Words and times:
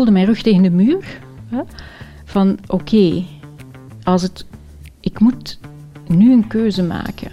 voelde 0.00 0.18
mijn 0.18 0.30
rug 0.32 0.42
tegen 0.42 0.62
de 0.62 0.70
muur. 0.70 1.20
Hè, 1.48 1.62
van 2.24 2.58
oké, 2.66 3.24
als 4.02 4.22
het, 4.22 4.46
ik 5.00 5.18
moet 5.18 5.58
nu 6.06 6.32
een 6.32 6.46
keuze 6.46 6.82
maken. 6.82 7.30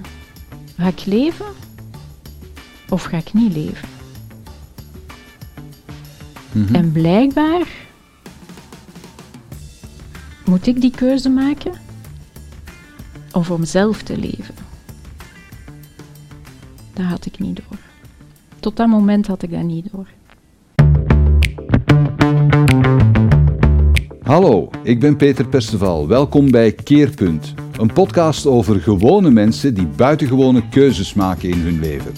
Ga 0.78 0.88
ik 0.88 1.06
leven 1.06 1.46
of 2.90 3.04
ga 3.04 3.18
ik 3.18 3.34
niet 3.34 3.54
leven? 3.54 3.88
Mhm. 6.52 6.76
En 6.76 6.92
blijkbaar 6.92 7.68
moet 10.46 10.68
ik 10.68 10.82
die 10.82 10.92
keuze 10.92 11.30
maken 11.30 11.74
of 13.32 13.52
om 13.52 13.66
zelf 13.66 14.02
te 14.02 14.18
leven. 14.18 14.56
Dat 16.94 17.06
had 17.06 17.26
ik 17.26 17.40
niet 17.40 17.56
door. 17.56 17.80
Tot 18.60 18.76
dat 18.76 18.88
moment 18.88 19.28
had 19.28 19.42
ik 19.42 19.52
dat 19.52 19.64
niet 19.64 19.92
door. 19.92 20.08
Hallo, 24.28 24.70
ik 24.84 25.00
ben 25.00 25.16
Peter 25.16 25.48
Perceval. 25.48 26.08
Welkom 26.08 26.52
bij 26.52 26.72
Keerpunt, 26.72 27.54
een 27.78 27.94
podcast 27.94 28.46
over 28.46 28.80
gewone 28.80 29.30
mensen 29.30 29.74
die 29.74 29.88
buitengewone 29.96 30.64
keuzes 30.70 31.14
maken 31.14 31.50
in 31.50 31.60
hun 31.60 31.80
leven. 31.80 32.14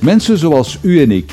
Mensen 0.00 0.38
zoals 0.38 0.78
u 0.82 1.02
en 1.02 1.10
ik, 1.10 1.32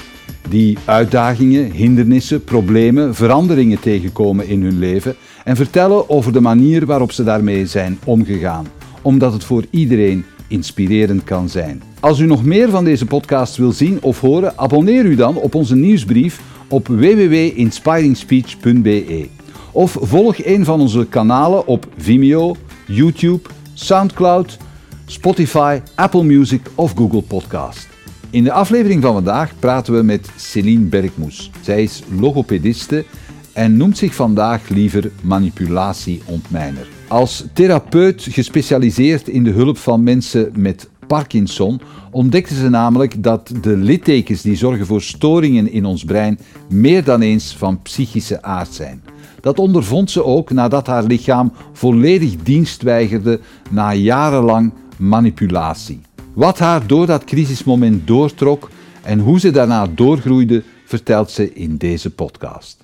die 0.50 0.78
uitdagingen, 0.86 1.72
hindernissen, 1.72 2.44
problemen, 2.44 3.16
veranderingen 3.16 3.80
tegenkomen 3.80 4.48
in 4.48 4.64
hun 4.64 4.80
leven 4.80 5.16
en 5.44 5.56
vertellen 5.56 6.10
over 6.10 6.34
de 6.34 6.42
manier 6.42 6.86
waarop 6.86 7.12
ze 7.12 7.24
daarmee 7.24 7.66
zijn 7.66 8.00
omgegaan, 8.06 8.68
omdat 9.02 9.34
het 9.34 9.44
voor 9.44 9.64
iedereen 9.70 10.26
inspirerend 10.48 11.24
kan 11.24 11.50
zijn. 11.50 11.82
Als 12.00 12.20
u 12.20 12.26
nog 12.26 12.44
meer 12.44 12.70
van 12.70 12.84
deze 12.84 13.06
podcast 13.06 13.58
wil 13.58 13.72
zien 13.72 13.98
of 14.02 14.20
horen, 14.20 14.58
abonneer 14.58 15.06
u 15.06 15.16
dan 15.16 15.36
op 15.36 15.56
onze 15.56 15.76
nieuwsbrief 15.76 16.42
op 16.68 16.88
www.inspiringspeech.be. 16.88 19.39
Of 19.72 19.98
volg 20.02 20.46
een 20.46 20.66
van 20.66 20.82
onze 20.82 21.08
kanalen 21.10 21.68
op 21.68 21.88
Vimeo, 21.98 22.56
YouTube, 22.88 23.50
Soundcloud, 23.74 24.58
Spotify, 25.06 25.80
Apple 25.96 26.24
Music 26.24 26.62
of 26.76 26.94
Google 26.96 27.22
Podcast. 27.22 27.88
In 28.30 28.44
de 28.44 28.52
aflevering 28.52 29.02
van 29.02 29.14
vandaag 29.14 29.60
praten 29.60 29.94
we 29.94 30.04
met 30.04 30.30
Céline 30.36 30.86
Bergmoes. 30.86 31.52
Zij 31.62 31.84
is 31.84 32.04
logopediste 32.20 33.06
en 33.54 33.78
noemt 33.78 33.98
zich 33.98 34.16
vandaag 34.16 34.70
liever 34.70 35.12
manipulatieontmijner. 35.22 36.88
Als 37.08 37.46
therapeut 37.54 38.28
gespecialiseerd 38.30 39.28
in 39.28 39.44
de 39.44 39.52
hulp 39.52 39.78
van 39.78 40.04
mensen 40.04 40.52
met 40.56 40.90
Parkinson 41.08 41.82
ontdekte 42.12 42.56
ze 42.56 42.70
namelijk 42.70 43.24
dat 43.24 43.52
de 43.62 43.78
littekens 43.78 44.42
die 44.42 44.56
zorgen 44.56 44.86
voor 44.86 45.02
storingen 45.02 45.72
in 45.72 45.86
ons 45.86 46.04
brein 46.04 46.40
meer 46.70 47.04
dan 47.04 47.22
eens 47.22 47.56
van 47.56 47.82
psychische 47.82 48.42
aard 48.42 48.74
zijn. 48.74 49.02
Dat 49.42 49.60
ondervond 49.60 50.12
ze 50.12 50.24
ook 50.24 50.52
nadat 50.52 50.88
haar 50.88 51.04
lichaam 51.04 51.52
volledig 51.72 52.36
dienst 52.36 52.82
weigerde 52.82 53.40
na 53.70 53.94
jarenlang 53.94 54.74
manipulatie. 54.98 56.02
Wat 56.34 56.60
haar 56.60 56.88
door 56.88 57.06
dat 57.06 57.24
crisismoment 57.24 58.08
doortrok 58.08 58.70
en 59.02 59.20
hoe 59.20 59.40
ze 59.40 59.52
daarna 59.52 59.88
doorgroeide, 59.88 60.64
vertelt 60.86 61.32
ze 61.32 61.54
in 61.54 61.78
deze 61.78 62.10
podcast. 62.10 62.84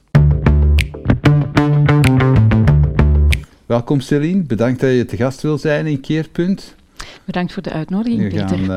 Welkom 3.66 4.00
Celine, 4.00 4.42
bedankt 4.42 4.80
dat 4.80 4.92
je 4.92 5.06
te 5.06 5.16
gast 5.18 5.42
wil 5.42 5.58
zijn 5.58 5.86
in 5.86 6.00
Keerpunt. 6.02 6.76
Bedankt 7.26 7.54
voor 7.54 7.64
de 7.64 7.72
uitnodiging, 7.72 8.32
We 8.34 8.38
gaan 8.48 8.72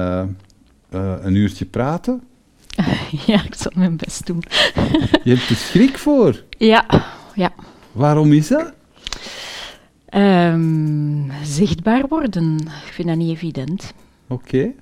eh, 0.91 1.15
een 1.21 1.35
uurtje 1.35 1.65
praten. 1.65 2.21
Ja, 3.27 3.45
ik 3.45 3.55
zal 3.55 3.73
mijn 3.75 3.97
best 3.97 4.27
doen. 4.27 4.43
Je 5.25 5.35
hebt 5.35 5.49
er 5.49 5.57
schrik 5.57 5.99
voor. 5.99 6.43
Ja, 6.59 6.85
ja. 7.35 7.53
Waarom 7.99 8.33
is 8.33 8.49
dat? 8.49 8.73
Ehm, 10.09 11.31
zichtbaar 11.43 12.09
worden, 12.09 12.57
ik 12.59 12.93
vind 12.93 13.09
dat 13.09 13.17
niet 13.17 13.31
evident. 13.31 13.93
Oké. 14.27 14.73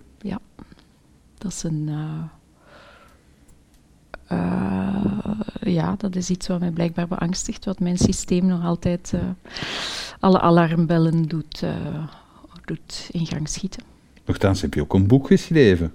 Dat 1.38 1.53
is 1.53 1.62
een. 1.62 1.88
eh, 1.88 2.22
eh, 4.26 5.72
ja, 5.75 5.94
dat 5.99 6.16
is 6.16 6.31
iets 6.31 6.47
wat 6.49 6.60
mij 6.60 6.71
blijkbaar 6.71 7.09
beangstigt, 7.09 7.65
wat 7.65 7.81
mijn 7.81 7.99
systeem 7.99 8.47
nog 8.47 8.65
altijd 8.65 9.12
eh, 9.15 9.21
alle 10.21 10.41
alarmbellen 10.41 11.22
doet, 11.22 11.62
doet 12.65 13.09
in 13.10 13.26
gang 13.26 13.49
schieten. 13.49 13.82
Nochtans 14.25 14.60
heb 14.60 14.75
je 14.75 14.81
ook 14.81 14.94
een 14.94 15.06
boek 15.06 15.26
geschreven. 15.26 15.93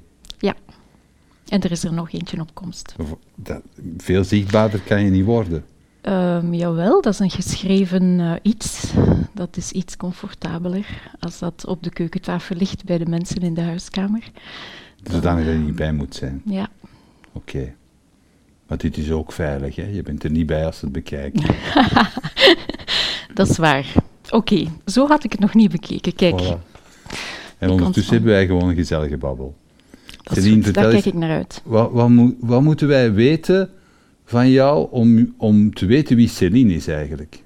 En 1.48 1.62
er 1.62 1.72
is 1.72 1.84
er 1.84 1.94
nog 1.94 2.12
eentje 2.12 2.40
op 2.42 2.54
komst. 2.54 2.96
Dat- 3.36 3.62
veel 3.98 4.24
zichtbaarder 4.24 4.80
kan 4.82 5.04
je 5.04 5.10
niet 5.10 5.26
worden. 5.26 5.66
Ehm, 6.02 6.54
jawel, 6.54 7.02
dat 7.02 7.14
is 7.14 7.20
een 7.20 7.30
geschreven 7.30 8.20
eh, 8.20 8.32
iets. 8.42 8.94
Dat 9.34 9.58
is 9.58 9.72
iets 9.72 9.98
comfortabeler 9.98 11.12
als 11.20 11.40
dat 11.40 11.66
op 11.66 11.84
de 11.84 11.90
keukentafel 11.90 12.56
ligt 12.56 12.84
bij 12.86 12.98
de 12.98 13.06
mensen 13.06 13.42
in 13.42 13.54
de 13.54 13.62
huiskamer. 13.62 14.32
Zodanig 15.04 15.46
dat 15.46 15.54
je 15.54 15.60
niet 15.60 15.76
bij 15.76 15.94
moet 15.94 16.16
zijn. 16.16 16.42
Ja, 16.46 16.70
Oké. 17.32 17.74
Maar 18.68 18.78
dit 18.78 18.98
is 18.98 19.12
ook 19.12 19.32
veilig, 19.32 19.76
hè? 19.76 19.88
Je 19.88 20.02
bent 20.02 20.24
er 20.24 20.32
niet 20.32 20.46
bij 20.46 20.66
als 20.66 20.78
ze 20.78 20.86
het 20.86 20.94
bekijken. 20.94 21.56
dat 23.34 23.50
is 23.50 23.58
waar. 23.58 23.86
Oké, 24.30 24.68
zo 24.86 25.08
had 25.08 25.24
ik 25.24 25.32
het 25.32 25.40
nog 25.42 25.54
niet 25.54 25.72
bekeken. 25.72 26.16
Kijk, 26.16 26.42
Voilà. 26.42 26.70
En 27.58 27.68
Ik 27.68 27.74
ondertussen 27.74 28.14
hebben 28.14 28.32
wij 28.32 28.46
gewoon 28.46 28.70
een 28.70 28.76
gezellige 28.76 29.18
babbel. 29.18 29.56
dat 30.24 30.38
Celine, 30.38 30.72
daar 30.72 30.90
kijk 30.90 31.06
ik 31.06 31.14
naar 31.14 31.32
uit. 31.32 31.62
Wat, 31.64 31.90
wat 32.40 32.62
moeten 32.62 32.88
wij 32.88 33.14
weten 33.14 33.70
van 34.32 34.50
jou 34.50 34.88
om, 34.92 35.34
om 35.38 35.74
te 35.74 35.86
weten 35.86 36.16
wie 36.16 36.28
Céline 36.28 36.74
is 36.74 36.88
eigenlijk? 36.88 37.44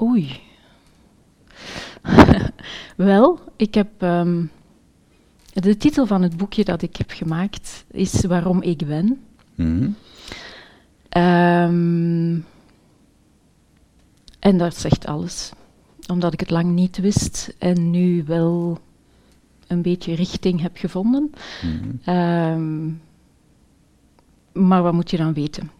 Oei. 0.00 0.40
Wel, 2.96 3.40
ik 3.56 3.74
heb. 3.74 3.88
ehm, 3.98 4.44
de 5.52 5.76
titel 5.76 6.06
van 6.06 6.22
het 6.22 6.36
boekje 6.36 6.64
dat 6.64 6.82
ik 6.82 6.96
heb 6.96 7.10
gemaakt 7.10 7.84
is 7.90 8.24
Waarom 8.24 8.62
ik 8.62 8.86
ben. 8.86 9.20
Mhm. 9.54 9.90
Ehm, 11.08 12.38
en 14.38 14.58
dat 14.58 14.76
zegt 14.76 15.06
alles. 15.06 15.52
Omdat 16.06 16.32
ik 16.32 16.40
het 16.40 16.50
lang 16.50 16.70
niet 16.70 16.98
wist 16.98 17.54
en 17.58 17.90
nu 17.90 18.24
wel 18.26 18.78
een 19.66 19.82
beetje 19.82 20.14
richting 20.14 20.60
heb 20.60 20.76
gevonden. 20.76 21.30
Mhm. 21.62 21.90
Ehm, 22.04 22.86
maar 24.66 24.82
wat 24.82 24.92
moet 24.92 25.10
je 25.10 25.16
dan 25.16 25.32
weten? 25.32 25.70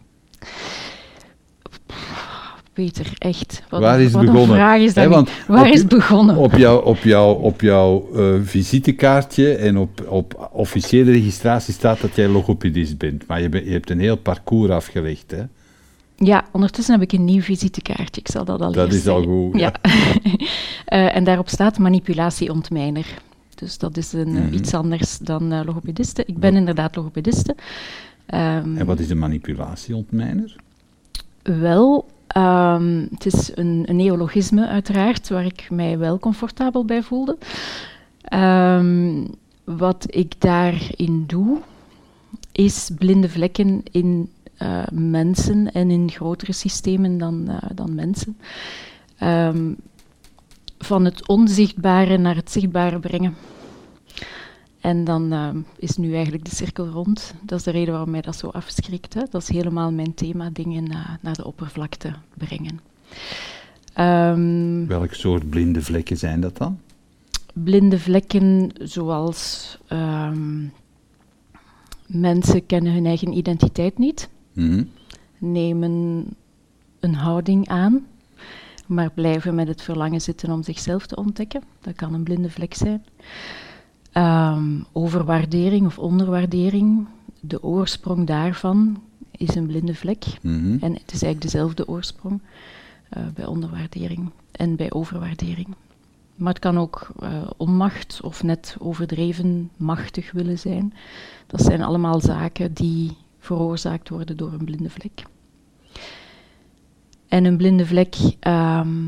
Peter, 2.73 3.11
echt. 3.17 3.63
Wat 3.69 3.81
Waar 3.81 4.01
is 4.01 4.11
wat 4.11 4.25
begonnen? 4.25 4.55
vraag 4.55 4.79
is 4.81 4.93
dat 4.93 5.07
want 5.07 5.29
Waar 5.47 5.67
op 5.67 5.73
is 5.73 5.87
begonnen? 5.87 6.35
Op 6.35 6.53
jouw 6.53 6.77
op 6.79 6.97
jou, 7.03 7.43
op 7.43 7.61
eh, 7.61 8.33
visitekaartje 8.43 9.55
en 9.55 9.77
op, 9.77 10.05
op 10.07 10.49
officiële 10.51 11.11
registratie 11.11 11.73
staat 11.73 12.01
dat 12.01 12.15
jij 12.15 12.27
logopedist 12.27 12.97
bent. 12.97 13.27
Maar 13.27 13.41
je, 13.41 13.49
je 13.65 13.71
hebt 13.71 13.89
een 13.89 13.99
heel 13.99 14.15
parcours 14.17 14.71
afgelegd, 14.71 15.31
hè? 15.31 15.43
Ja, 16.15 16.45
ondertussen 16.51 16.93
heb 16.99 17.03
ik 17.11 17.19
een 17.19 17.25
nieuw 17.25 17.41
visitekaartje. 17.41 18.21
Ik 18.21 18.27
zal 18.27 18.45
dat 18.45 18.61
al 18.61 18.71
Dat 18.71 18.93
is 18.93 19.07
al 19.07 19.23
goed, 19.23 19.59
Ja. 19.59 19.73
Eh, 20.85 21.15
en 21.15 21.23
daarop 21.23 21.49
staat 21.49 21.77
manipulatieontmijner. 21.77 23.05
Dus 23.55 23.77
dat 23.77 23.97
is 23.97 24.13
een, 24.13 24.35
eh, 24.35 24.43
Mhm. 24.43 24.53
iets 24.53 24.73
anders 24.73 25.17
dan 25.17 25.51
eh, 25.51 25.59
logopediste. 25.65 26.23
Ik 26.25 26.37
ben 26.37 26.55
inderdaad 26.55 26.95
logopediste. 26.95 27.55
Ehm, 28.29 28.77
En 28.77 28.85
wat 28.85 28.99
is 28.99 29.09
een 29.09 29.19
manipulatieontmijner? 29.19 30.55
Wel, 31.43 32.07
ehm, 32.27 33.05
het 33.11 33.25
is 33.25 33.51
een, 33.55 33.83
een 33.85 33.95
neologisme 33.95 34.67
uiteraard, 34.67 35.29
waar 35.29 35.45
ik 35.45 35.67
mij 35.71 35.97
wel 35.97 36.19
comfortabel 36.19 36.85
bij 36.85 37.03
voelde. 37.03 37.37
Ehm, 38.21 39.25
wat 39.63 40.05
ik 40.09 40.41
daarin 40.41 41.23
doe, 41.27 41.57
is 42.51 42.89
blinde 42.97 43.29
vlekken 43.29 43.81
in 43.91 44.31
eh, 44.57 44.83
mensen 44.91 45.71
en 45.71 45.91
in 45.91 46.09
grotere 46.11 46.51
systemen 46.51 47.17
dan, 47.17 47.47
eh, 47.47 47.69
dan 47.75 47.95
mensen. 47.95 48.37
Van 50.77 51.05
het 51.05 51.27
onzichtbare 51.27 52.17
naar 52.17 52.35
het 52.35 52.51
zichtbare 52.51 52.99
brengen. 52.99 53.35
En 54.79 55.03
dan 55.03 55.31
ehm, 55.31 55.57
is 55.77 55.97
nu 55.97 56.13
eigenlijk 56.13 56.45
de 56.45 56.55
cirkel 56.55 56.87
rond. 56.87 57.33
Dat 57.41 57.57
is 57.59 57.63
de 57.65 57.71
reden 57.71 57.91
waarom 57.93 58.09
mij 58.11 58.21
dat 58.21 58.35
zo 58.35 58.47
afschrikt. 58.47 59.13
Hè. 59.13 59.21
Dat 59.29 59.41
is 59.41 59.47
helemaal 59.49 59.91
mijn 59.91 60.13
thema, 60.13 60.49
dingen 60.53 60.83
na- 60.83 61.17
naar 61.21 61.35
de 61.35 61.45
oppervlakte 61.45 62.13
brengen. 62.37 62.79
Ehm, 63.93 64.85
Welk 64.87 65.13
soort 65.13 65.49
blinde 65.49 65.81
vlekken 65.81 66.17
zijn 66.17 66.41
dat 66.41 66.57
dan? 66.57 66.79
blinde 67.53 67.99
vlekken 67.99 68.71
zoals 68.81 69.77
ehm, 69.87 70.63
mensen 72.07 72.65
kennen 72.65 72.93
hun 72.93 73.05
eigen 73.05 73.37
identiteit 73.37 73.97
niet, 73.97 74.29
Mhm. 74.53 74.83
nemen 75.37 76.25
een 76.99 77.13
houding 77.15 77.67
aan, 77.67 78.05
maar 78.85 79.11
blijven 79.11 79.55
met 79.55 79.67
het 79.67 79.81
verlangen 79.81 80.21
zitten 80.21 80.51
om 80.51 80.63
zichzelf 80.63 81.05
te 81.05 81.15
ontdekken. 81.15 81.61
Dat 81.81 81.95
kan 81.95 82.13
een 82.13 82.23
blinde 82.23 82.49
vlek 82.49 82.73
zijn. 82.73 83.03
Ehm, 84.11 84.79
overwaardering 84.91 85.85
of 85.85 85.99
onderwaardering, 85.99 87.07
de 87.39 87.63
oorsprong 87.63 88.27
daarvan 88.27 89.01
is 89.31 89.55
een 89.55 89.67
blinde 89.67 89.95
vlek. 89.95 90.25
Mhm. 90.41 90.77
En 90.81 90.93
het 90.93 91.11
is 91.11 91.21
eigenlijk 91.23 91.41
dezelfde 91.41 91.87
oorsprong 91.87 92.41
eh, 93.09 93.23
bij 93.33 93.45
onderwaardering 93.45 94.29
en 94.51 94.75
bij 94.75 94.91
overwaardering. 94.91 95.67
Maar 96.35 96.53
het 96.53 96.61
kan 96.61 96.77
ook 96.77 97.09
eh, 97.19 97.29
onmacht 97.57 98.19
of 98.23 98.43
net 98.43 98.75
overdreven 98.79 99.69
machtig 99.77 100.31
willen 100.31 100.59
zijn. 100.59 100.93
Dat 101.47 101.61
zijn 101.61 101.81
allemaal 101.81 102.21
zaken 102.21 102.73
die 102.73 103.17
veroorzaakt 103.39 104.09
worden 104.09 104.37
door 104.37 104.53
een 104.53 104.65
blinde 104.65 104.89
vlek. 104.89 105.23
En 107.27 107.45
een 107.45 107.57
blinde 107.57 107.85
vlek 107.85 108.15
ehm, 108.39 109.07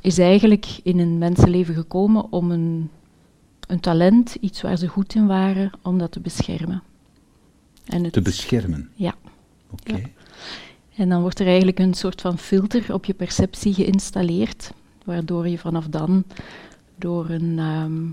is 0.00 0.18
eigenlijk 0.18 0.80
in 0.82 0.98
een 0.98 1.18
mensenleven 1.18 1.74
gekomen 1.74 2.32
om 2.32 2.50
een, 2.50 2.90
een 3.66 3.80
talent, 3.80 4.34
iets 4.40 4.62
waar 4.62 4.76
ze 4.76 4.88
goed 4.88 5.14
in 5.14 5.26
waren, 5.26 5.70
om 5.82 5.98
dat 5.98 6.12
te 6.12 6.20
beschermen. 6.20 6.82
En 7.84 8.04
het, 8.04 8.12
Te 8.12 8.22
beschermen. 8.22 8.90
Ja. 8.94 9.14
Oké. 9.70 9.96
Ja. 9.96 10.08
En 10.96 11.08
dan 11.08 11.20
wordt 11.20 11.40
er 11.40 11.46
eigenlijk 11.46 11.78
een 11.78 11.94
soort 11.94 12.20
van 12.20 12.38
filter 12.38 12.92
op 12.92 13.04
je 13.04 13.14
perceptie 13.14 13.74
geïnstalleerd, 13.74 14.72
waardoor 15.04 15.48
je 15.48 15.58
vanaf 15.58 15.86
dan 15.86 16.24
door 16.96 17.30
een, 17.30 17.58
ehm, 17.58 18.04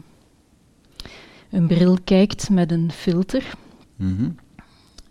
een 1.50 1.68
bril 1.68 1.98
kijkt 2.04 2.50
met 2.50 2.72
een 2.72 2.92
filter. 2.92 3.54
Mhm. 3.96 4.30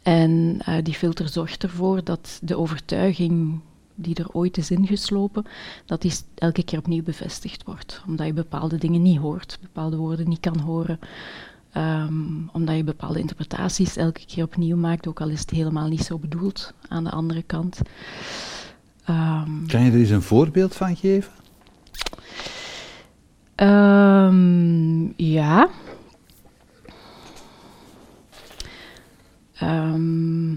En 0.02 0.56
eh, 0.64 0.74
die 0.82 0.94
filter 0.94 1.28
zorgt 1.28 1.62
ervoor 1.62 2.04
dat 2.04 2.38
de 2.42 2.58
overtuiging 2.58 3.60
die 3.94 4.14
er 4.14 4.28
ooit 4.32 4.56
is 4.56 4.70
ingeslopen, 4.70 5.44
dat 5.86 6.02
die 6.02 6.12
elke 6.34 6.62
keer 6.62 6.78
opnieuw 6.78 7.02
bevestigd 7.02 7.64
wordt. 7.64 8.02
Omdat 8.06 8.26
je 8.26 8.32
bepaalde 8.32 8.78
dingen 8.78 9.02
niet 9.02 9.18
hoort, 9.18 9.58
bepaalde 9.62 9.96
woorden 9.96 10.28
niet 10.28 10.40
kan 10.40 10.58
horen. 10.58 10.98
ehm, 11.72 12.14
omdat 12.52 12.76
je 12.76 12.84
bepaalde 12.84 13.18
interpretaties 13.20 13.96
elke 13.96 14.24
keer 14.26 14.44
opnieuw 14.44 14.76
maakt, 14.76 15.06
ook 15.08 15.20
al 15.20 15.28
is 15.28 15.40
het 15.40 15.50
helemaal 15.50 15.88
niet 15.88 16.04
zo 16.04 16.18
bedoeld 16.18 16.72
aan 16.88 17.04
de 17.04 17.10
andere 17.10 17.42
kant. 17.42 17.80
Ehm, 19.04 19.66
Kan 19.66 19.84
je 19.84 19.90
er 19.90 19.98
eens 19.98 20.10
een 20.10 20.22
voorbeeld 20.22 20.74
van 20.74 20.96
geven? 20.96 21.32
Ehm, 23.54 25.04
ja. 25.16 25.68
Ehm, 29.54 30.50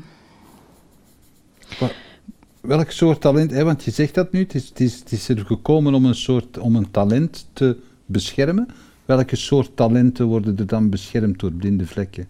Welk 2.68 2.92
soort 2.92 3.22
talent, 3.22 3.52
hè, 3.52 3.64
want 3.64 3.84
je 3.84 3.92
zegt 3.92 4.14
dat 4.16 4.32
nu, 4.32 4.40
het 4.40 4.56
is, 4.56 4.68
het, 4.70 4.80
is, 4.80 5.00
het 5.00 5.12
is 5.12 5.30
er 5.30 5.46
gekomen 5.46 5.94
om 5.94 6.06
een, 6.06 6.16
soort, 6.16 6.58
om 6.58 6.76
een 6.76 6.92
talent 6.92 7.48
te 7.54 7.78
beschermen. 8.06 8.68
Welke 9.06 9.36
soort 9.36 9.76
talenten 9.76 10.26
worden 10.26 10.58
er 10.58 10.68
dan 10.68 10.90
beschermd 10.90 11.40
door 11.40 11.52
blinde 11.52 11.86
vlekken? 11.88 12.28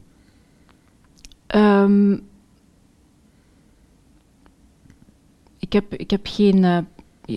ehm, 1.48 2.14
ik, 5.60 5.74
heb, 5.74 5.94
ik 5.94 6.10
heb 6.12 6.28
geen. 6.28 6.64
eh, 6.64 6.78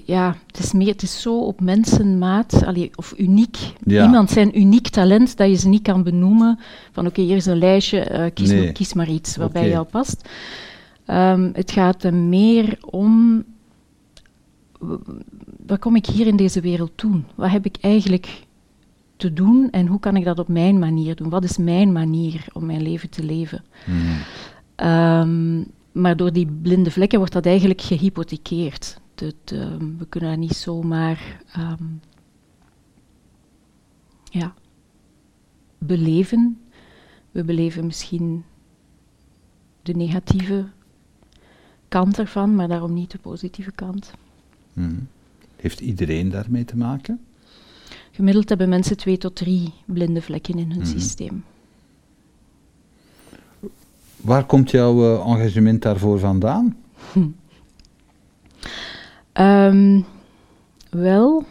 ja, 0.05 0.37
het 0.47 0.59
is, 0.59 0.73
meer, 0.73 0.87
het 0.93 1.03
is 1.03 1.21
zo 1.21 1.39
op 1.39 1.61
mensenmaat, 1.61 2.65
allee, 2.65 2.91
of 2.95 3.15
uniek. 3.17 3.57
Ja. 3.85 4.05
Iemand 4.05 4.31
zijn 4.31 4.59
uniek 4.61 4.89
talent 4.89 5.37
dat 5.37 5.49
je 5.49 5.55
ze 5.55 5.69
niet 5.69 5.83
kan 5.83 6.03
benoemen. 6.03 6.59
Van 6.93 7.07
oké, 7.07 7.21
hier 7.21 7.37
is 7.37 7.47
een 7.47 7.59
lijstje, 7.59 8.01
eh, 8.01 8.31
kies, 8.35 8.49
Nee. 8.51 8.63
maar, 8.65 8.73
kies 8.73 8.93
maar 8.95 9.09
iets 9.09 9.37
wat 9.37 9.53
bij 9.53 9.69
jou 9.69 9.87
past. 9.87 10.29
Ehm, 11.09 11.51
het 11.53 11.71
gaat 11.71 12.05
er 12.05 12.15
meer 12.15 12.79
om. 12.81 13.45
Wat 15.67 15.79
kom 15.79 15.97
ik 15.97 16.07
hier 16.07 16.27
in 16.27 16.37
deze 16.37 16.61
wereld 16.61 16.93
doen? 16.95 17.25
Wat 17.35 17.51
heb 17.51 17.65
ik 17.65 17.77
eigenlijk 17.81 18.47
te 19.17 19.33
doen 19.33 19.71
en 19.71 19.87
hoe 19.87 20.01
kan 20.01 20.17
ik 20.17 20.25
dat 20.25 20.39
op 20.39 20.49
mijn 20.49 20.79
manier 20.79 21.17
doen? 21.17 21.29
Wat 21.29 21.45
is 21.45 21.57
mijn 21.57 21.93
manier 21.93 22.47
om 22.53 22.67
mijn 22.67 22.83
leven 22.83 23.11
te 23.11 23.25
leven? 23.25 23.65
Mhm. 23.87 24.21
Ehm, 24.75 25.65
maar 25.93 26.17
door 26.17 26.33
die 26.33 26.47
blinde 26.63 26.91
vlekken 26.91 27.19
wordt 27.19 27.33
dat 27.33 27.47
eigenlijk 27.47 27.81
gehypothekeerd. 27.81 29.01
Dat, 29.15 29.35
ehm, 29.45 29.97
we 29.99 30.07
kunnen 30.09 30.31
dat 30.31 30.39
niet 30.39 30.57
zomaar 30.57 31.43
ja, 34.31 34.55
beleven. 35.79 36.61
We 37.31 37.45
beleven 37.45 37.87
misschien 37.87 38.45
de 39.83 39.93
negatieve 39.95 40.67
kant 41.89 42.19
ervan, 42.19 42.55
maar 42.55 42.69
daarom 42.69 42.93
niet 42.93 43.11
de 43.11 43.19
positieve 43.19 43.73
kant. 43.73 44.11
Mhm. 44.73 44.95
Heeft 45.57 45.81
iedereen 45.81 46.31
daarmee 46.31 46.65
te 46.65 46.77
maken? 46.77 47.21
Gemiddeld 48.11 48.49
hebben 48.49 48.69
mensen 48.69 48.97
twee 48.97 49.19
tot 49.19 49.37
drie 49.37 49.73
blinde 49.85 50.23
vlekken 50.23 50.59
in 50.59 50.71
hun 50.71 50.79
Mhm. 50.79 50.87
systeem. 50.99 51.45
Waar 54.17 54.45
komt 54.45 54.71
jouw 54.71 55.03
eh, 55.15 55.27
engagement 55.33 55.83
daarvoor 55.83 56.19
vandaan? 56.19 56.77
Ehm, 59.33 60.01
wel, 60.91 61.45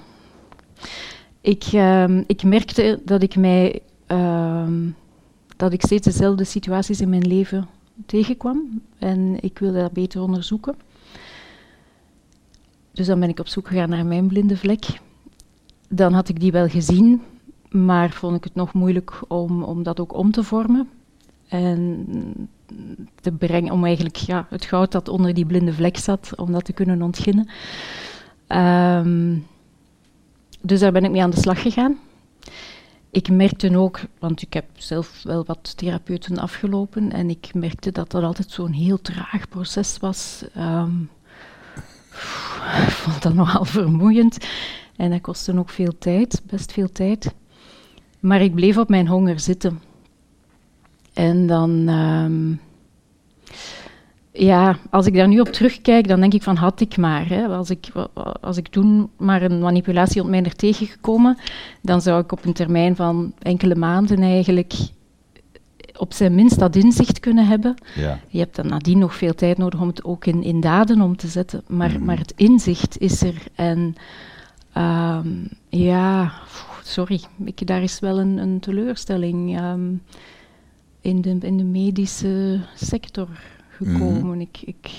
ik, 1.42 1.64
ehm, 1.64 2.24
ik 2.28 2.44
merkte 2.44 3.02
dat 3.06 3.24
ik 3.24 3.36
mij 3.36 3.82
ehm, 4.06 4.90
dat 5.58 5.74
ik 5.74 5.82
steeds 5.82 6.06
dezelfde 6.06 6.44
situaties 6.44 7.02
in 7.02 7.10
mijn 7.10 7.28
leven 7.28 7.68
tegenkwam 8.06 8.82
en 8.98 9.38
ik 9.42 9.60
wilde 9.60 9.80
dat 9.80 9.92
beter 9.92 10.22
onderzoeken. 10.22 10.76
Dus 12.92 13.08
dan 13.08 13.20
ben 13.20 13.30
ik 13.30 13.40
op 13.40 13.48
zoek 13.48 13.68
gegaan 13.68 13.90
naar 13.90 14.06
mijn 14.06 14.28
blinde 14.28 14.58
vlek. 14.58 14.86
Dan 15.90 16.14
had 16.14 16.30
ik 16.30 16.40
die 16.40 16.52
wel 16.52 16.68
gezien, 16.68 17.22
maar 17.70 18.10
vond 18.12 18.36
ik 18.36 18.44
het 18.44 18.56
nog 18.56 18.74
moeilijk 18.74 19.22
om, 19.28 19.64
om 19.64 19.84
dat 19.84 20.00
ook 20.00 20.14
om 20.14 20.32
te 20.32 20.44
vormen. 20.44 20.90
En 21.48 22.06
te 23.22 23.32
brengen, 23.32 23.72
om 23.72 23.86
eigenlijk 23.86 24.16
ja, 24.16 24.48
het 24.50 24.66
goud 24.66 24.92
dat 24.92 25.08
onder 25.08 25.34
die 25.34 25.46
blinde 25.46 25.74
vlek 25.74 25.98
zat, 25.98 26.34
om 26.36 26.52
dat 26.52 26.66
te 26.66 26.74
kunnen 26.74 27.02
ontginnen. 27.02 27.50
Ehm, 28.48 29.38
dus 30.62 30.80
daar 30.80 30.92
ben 30.92 31.04
ik 31.04 31.12
mee 31.12 31.22
aan 31.22 31.30
de 31.30 31.40
slag 31.40 31.62
gegaan. 31.62 31.98
Ik 33.12 33.30
merkte 33.30 33.78
ook, 33.78 34.00
want 34.20 34.42
ik 34.42 34.54
heb 34.54 34.66
zelf 34.74 35.24
wel 35.24 35.46
wat 35.46 35.78
therapeuten 35.78 36.38
afgelopen, 36.38 37.12
en 37.12 37.30
ik 37.30 37.54
merkte 37.54 37.92
dat 37.92 38.12
dat 38.12 38.24
altijd 38.24 38.52
zo'n 38.52 38.72
heel 38.72 39.02
traag 39.02 39.50
proces 39.50 39.98
was. 39.98 40.44
Ehm, 40.54 41.02
ik 42.86 42.92
vond 43.02 43.22
dat 43.22 43.34
nogal 43.34 43.66
vermoeiend. 43.66 44.38
En 44.96 45.10
dat 45.10 45.22
kostte 45.22 45.58
ook 45.58 45.70
veel 45.70 45.98
tijd, 45.98 46.42
best 46.46 46.72
veel 46.72 46.92
tijd. 46.92 47.34
Maar 48.20 48.42
ik 48.42 48.56
bleef 48.56 48.78
op 48.78 48.90
mijn 48.90 49.08
honger 49.08 49.40
zitten. 49.40 49.82
En 51.14 51.48
dan, 51.48 51.88
ehm, 51.88 52.54
ja, 54.38 54.78
als 54.90 55.06
ik 55.06 55.14
daar 55.14 55.28
nu 55.28 55.40
op 55.40 55.48
terugkijk, 55.48 56.08
dan 56.08 56.20
denk 56.20 56.34
ik 56.34 56.44
van 56.44 56.56
had 56.56 56.80
ik 56.82 56.98
maar. 56.98 57.30
Hè. 57.30 57.48
Als, 57.48 57.70
ik, 57.70 57.88
als 58.42 58.58
ik 58.58 58.68
toen 58.68 59.10
maar 59.18 59.42
een 59.42 59.60
manipulatie 59.60 60.22
op 60.22 60.28
mij 60.28 60.44
er 60.44 60.56
tegengekomen, 60.56 61.38
dan 61.82 62.02
zou 62.02 62.22
ik 62.22 62.32
op 62.32 62.46
een 62.46 62.54
termijn 62.54 62.96
van 62.96 63.34
enkele 63.40 63.76
maanden 63.76 64.22
eigenlijk 64.22 64.74
op 65.98 66.14
zijn 66.14 66.36
minst 66.36 66.60
dat 66.60 66.76
inzicht 66.76 67.20
kunnen 67.20 67.48
hebben. 67.48 67.76
Ja. 67.96 68.20
Je 68.28 68.40
hebt 68.40 68.56
dan 68.56 68.68
nadien 68.68 68.98
nog 68.98 69.16
veel 69.16 69.34
tijd 69.36 69.58
nodig 69.58 69.80
om 69.80 69.88
het 69.88 70.04
ook 70.04 70.26
in, 70.26 70.44
in 70.44 70.60
daden 70.60 71.02
om 71.02 71.16
te 71.18 71.28
zetten. 71.28 71.64
Maar, 71.68 71.92
Mhm. 71.92 72.06
maar 72.06 72.18
het 72.18 72.34
inzicht 72.36 72.98
is 73.00 73.22
er. 73.22 73.36
En 73.56 73.96
ehm, 74.74 75.28
ja, 75.70 76.32
sorry, 76.84 77.22
ik, 77.44 77.68
daar 77.68 77.84
is 77.84 78.00
wel 78.00 78.20
een, 78.20 78.38
een 78.38 78.60
teleurstelling 78.60 79.58
ehm, 79.58 79.90
in, 81.02 81.22
de, 81.22 81.38
in 81.42 81.58
de 81.58 81.64
medische 81.64 82.60
sector 82.76 83.28
gekomen. 83.78 84.42
Ik, 84.42 84.58
ik, 84.66 84.92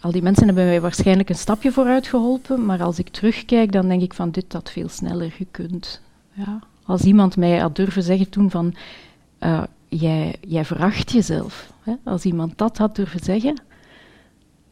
al 0.00 0.10
die 0.10 0.22
mensen 0.22 0.46
hebben 0.46 0.64
mij 0.64 0.80
waarschijnlijk 0.80 1.28
een 1.28 1.34
stapje 1.34 1.72
vooruit 1.72 2.06
geholpen, 2.06 2.64
maar 2.64 2.82
als 2.82 2.98
ik 2.98 3.08
terugkijk, 3.08 3.72
dan 3.72 3.88
denk 3.88 4.02
ik 4.02 4.14
van 4.14 4.30
dit 4.30 4.52
had 4.52 4.70
veel 4.70 4.88
sneller 4.88 5.30
gekund. 5.30 6.00
Ja. 6.32 6.58
Als 6.84 7.02
iemand 7.02 7.36
mij 7.36 7.58
had 7.58 7.76
durven 7.76 8.02
zeggen 8.02 8.28
toen 8.28 8.50
van 8.50 8.74
eh, 9.38 9.62
jij, 9.88 10.34
jij 10.40 10.64
veracht 10.64 11.12
jezelf. 11.12 11.72
Hè? 11.82 11.92
Als 12.04 12.24
iemand 12.24 12.58
dat 12.58 12.78
had 12.78 12.96
durven 12.96 13.20
zeggen, 13.22 13.62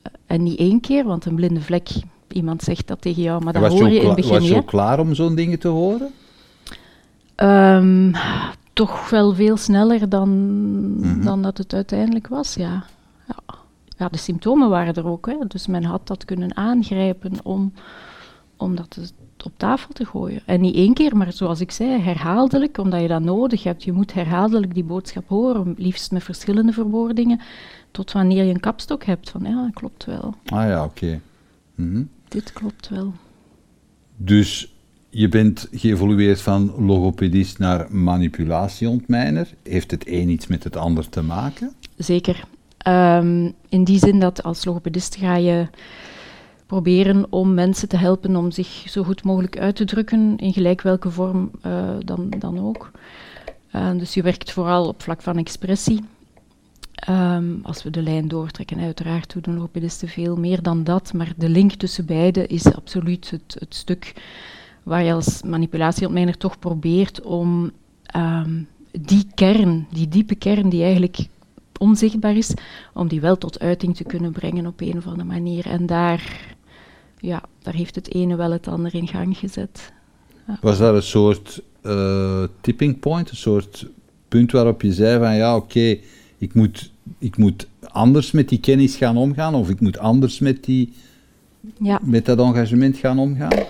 eh, 0.03 0.13
en 0.27 0.43
niet 0.43 0.59
één 0.59 0.81
keer, 0.81 1.05
want 1.05 1.25
een 1.25 1.35
blinde 1.35 1.61
vlek, 1.61 1.89
iemand 2.29 2.63
zegt 2.63 2.87
dat 2.87 3.01
tegen 3.01 3.23
jou, 3.23 3.45
maar 3.45 3.53
dat 3.53 3.73
je 3.73 3.79
hoor 3.79 3.91
je 3.91 4.01
in 4.01 4.07
het 4.07 4.17
begin 4.17 4.33
was 4.33 4.49
je 4.49 4.65
klaar 4.65 5.01
om 5.01 5.15
zo'n 5.15 5.35
dingen 5.35 5.59
te 5.59 5.69
horen? 5.69 6.11
Ehm, 7.35 8.13
toch 8.79 9.11
wel 9.11 9.35
veel 9.35 9.57
sneller 9.57 10.09
dan, 10.09 10.31
Mhm. 11.01 11.25
dan 11.25 11.43
dat 11.43 11.59
het 11.59 11.75
uiteindelijk 11.75 12.29
was, 12.29 12.55
ja. 12.55 12.85
ja. 13.29 13.55
Ja, 13.97 14.09
de 14.09 14.19
symptomen 14.19 14.69
waren 14.69 14.95
er 14.95 15.07
ook, 15.07 15.27
hè. 15.27 15.37
dus 15.49 15.67
men 15.67 15.85
had 15.85 16.07
dat 16.07 16.25
kunnen 16.25 16.57
aangrijpen 16.57 17.33
om, 17.43 17.73
om 18.57 18.77
dat 18.77 19.13
op 19.45 19.53
tafel 19.57 19.93
te 19.93 20.05
gooien. 20.05 20.41
En 20.47 20.61
niet 20.61 20.75
één 20.75 20.95
keer, 20.95 21.17
maar 21.17 21.33
zoals 21.33 21.61
ik 21.61 21.71
zei, 21.71 22.01
herhaaldelijk, 22.01 22.79
omdat 22.79 23.01
je 23.01 23.09
dat 23.09 23.23
nodig 23.23 23.63
hebt. 23.63 23.85
Je 23.85 23.93
moet 23.93 24.13
herhaaldelijk 24.13 24.75
die 24.75 24.85
boodschap 24.85 25.29
horen, 25.29 25.75
liefst 25.77 26.11
met 26.13 26.23
verschillende 26.25 26.73
verwoordingen, 26.73 27.41
tot 27.91 28.13
wanneer 28.13 28.45
je 28.45 28.55
een 28.55 28.61
kapstok 28.61 29.05
hebt 29.05 29.31
van 29.31 29.43
ja, 29.43 29.71
klopt 29.73 30.05
wel, 30.05 30.35
Ah 30.47 30.69
ja, 30.69 30.85
oké. 30.85 31.21
Mhm. 31.75 32.03
dit 32.29 32.53
klopt 32.53 32.89
wel. 32.89 33.13
Dus 34.17 34.73
je 35.11 35.29
bent 35.29 35.69
geëvolueerd 35.73 36.41
van 36.41 36.75
logopedist 36.79 37.59
naar 37.59 37.87
manipulatieontmijner. 37.91 39.49
Heeft 39.63 39.91
het 39.91 40.07
een 40.07 40.29
iets 40.29 40.47
met 40.47 40.65
het 40.65 40.77
ander 40.77 41.09
te 41.09 41.23
maken? 41.23 41.73
Zeker. 41.97 42.45
Ehm, 42.79 43.51
in 43.69 43.85
die 43.85 43.99
zin 43.99 44.21
dat 44.21 44.43
als 44.43 44.65
logopedist 44.65 45.17
ga 45.17 45.37
je 45.37 45.67
proberen 46.67 47.27
om 47.31 47.55
mensen 47.55 47.89
te 47.89 47.97
helpen 47.97 48.37
om 48.37 48.51
zich 48.51 48.85
zo 48.87 49.03
goed 49.03 49.25
mogelijk 49.25 49.59
uit 49.59 49.77
te 49.77 49.85
drukken, 49.85 50.37
in 50.37 50.53
gelijk 50.53 50.83
welke 50.83 51.11
vorm 51.11 51.51
uh, 51.67 51.89
dan, 52.05 52.31
dan 52.39 52.59
ook. 52.59 52.91
Uh, 53.75 53.91
dus 53.99 54.15
je 54.15 54.23
werkt 54.23 54.53
vooral 54.53 54.89
op 54.89 55.03
vlak 55.03 55.23
van 55.23 55.37
expressie. 55.37 56.01
Um, 57.09 57.61
als 57.63 57.83
we 57.83 57.91
de 57.91 58.03
lijn 58.03 58.29
doortrekken, 58.29 58.81
uiteraard 58.81 59.37
doen 59.43 59.55
logopedisten 59.55 60.09
veel 60.09 60.37
meer 60.37 60.63
dan 60.63 60.85
dat, 60.85 61.13
maar 61.13 61.33
de 61.37 61.49
link 61.49 61.73
tussen 61.73 62.07
beide 62.07 62.47
is 62.47 62.65
absoluut 62.75 63.31
het, 63.31 63.57
het 63.59 63.75
stuk 63.75 64.15
waar 64.89 65.05
je 65.05 65.13
als 65.13 65.43
manipulatieontmijner 65.43 66.37
toch 66.37 66.59
probeert 66.59 67.23
om 67.23 67.71
um, 68.17 68.69
die 68.91 69.27
kern, 69.35 69.87
die 69.93 70.09
diepe 70.09 70.35
kern 70.35 70.69
die 70.69 70.83
eigenlijk 70.83 71.19
onzichtbaar 71.79 72.37
is, 72.37 72.55
om 72.95 73.09
die 73.09 73.21
wel 73.21 73.39
tot 73.39 73.61
uiting 73.61 73.97
te 73.97 74.05
kunnen 74.05 74.33
brengen 74.33 74.67
op 74.67 74.81
een 74.81 74.97
of 74.97 75.07
andere 75.07 75.29
manier. 75.29 75.67
En 75.67 75.87
daar, 75.87 76.55
ja, 77.19 77.43
daar 77.63 77.75
heeft 77.75 77.95
het 77.95 78.15
ene 78.15 78.37
wel 78.37 78.51
het 78.51 78.69
andere 78.69 78.99
in 78.99 79.09
gang 79.09 79.37
gezet. 79.37 79.93
Ja. 80.47 80.59
Was 80.61 80.79
dat 80.79 80.95
een 80.95 81.03
soort 81.03 81.63
uh, 81.83 82.43
tipping 82.61 82.99
point, 82.99 83.31
een 83.31 83.37
soort 83.37 83.87
punt 84.29 84.53
waarop 84.53 84.83
je 84.83 84.93
zei 84.93 85.19
van 85.19 85.37
ja, 85.37 85.57
oké, 85.57 85.99
ik, 86.39 86.55
moet, 86.55 86.91
ik 87.19 87.37
moet 87.37 87.67
anders 87.81 88.31
met 88.31 88.49
die 88.49 88.61
kennis 88.61 88.97
gaan 88.97 89.17
omgaan 89.17 89.55
of 89.55 89.71
ik 89.71 89.81
moet 89.81 89.99
anders 89.99 90.39
met, 90.39 90.65
die, 90.65 90.93
ja. 91.79 92.01
met 92.03 92.25
dat 92.25 92.39
engagement 92.39 92.97
gaan 92.97 93.19
omgaan? 93.19 93.67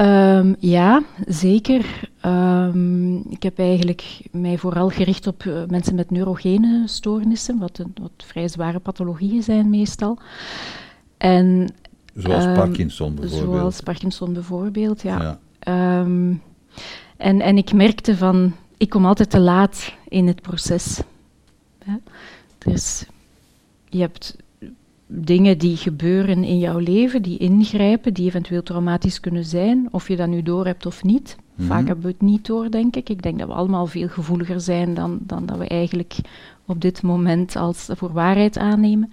Um, 0.00 0.56
ja, 0.58 1.02
zeker. 1.26 2.10
Um, 2.26 3.16
ik 3.30 3.42
heb 3.42 3.58
eigenlijk 3.58 4.20
mij 4.30 4.58
vooral 4.58 4.88
gericht 4.88 5.26
op 5.26 5.44
uh, 5.44 5.64
mensen 5.68 5.94
met 5.94 6.10
neurogene 6.10 6.82
stoornissen, 6.86 7.58
wat, 7.58 7.84
wat 8.00 8.12
vrij 8.16 8.48
zware 8.48 8.78
pathologieën 8.78 9.42
zijn 9.42 9.70
meestal. 9.70 10.18
En, 11.16 11.74
zoals 12.14 12.44
um, 12.44 12.54
Parkinson 12.54 13.14
bijvoorbeeld. 13.14 13.56
Zoals 13.56 13.80
Parkinson 13.80 14.32
bijvoorbeeld, 14.32 15.02
ja. 15.02 15.38
ja. 15.60 16.06
en, 17.16 17.40
en 17.40 17.56
ik 17.56 17.72
merkte 17.72 18.16
van, 18.16 18.54
ik 18.76 18.90
kom 18.90 19.06
altijd 19.06 19.30
te 19.30 19.40
laat 19.40 19.92
in 20.08 20.26
het 20.26 20.42
proces. 20.42 21.00
Ja? 21.86 22.00
Dus 22.58 23.04
je 23.88 24.00
hebt 24.00 24.36
dingen 25.10 25.58
die 25.58 25.76
gebeuren 25.76 26.44
in 26.44 26.58
jouw 26.58 26.78
leven, 26.78 27.22
die 27.22 27.38
ingrijpen, 27.38 28.14
die 28.14 28.26
eventueel 28.26 28.62
traumatisch 28.62 29.20
kunnen 29.20 29.44
zijn, 29.44 29.88
of 29.90 30.08
je 30.08 30.16
dat 30.16 30.28
nu 30.28 30.42
door 30.42 30.66
hebt 30.66 30.86
of 30.86 31.02
niet. 31.02 31.36
Mhm. 31.54 31.66
Vaak 31.66 31.86
hebben 31.86 32.04
we 32.04 32.10
het 32.10 32.20
niet 32.20 32.46
door, 32.46 32.70
denk 32.70 32.96
ik. 32.96 33.08
Ik 33.08 33.22
denk 33.22 33.38
dat 33.38 33.48
we 33.48 33.54
allemaal 33.54 33.86
veel 33.86 34.08
gevoeliger 34.08 34.60
zijn 34.60 34.94
dan, 34.94 35.18
dan 35.20 35.46
dat 35.46 35.58
we 35.58 35.68
eigenlijk 35.68 36.16
op 36.66 36.80
dit 36.80 37.02
moment 37.02 37.56
als 37.56 37.88
voor 37.90 38.12
waarheid 38.12 38.58
aannemen. 38.58 39.12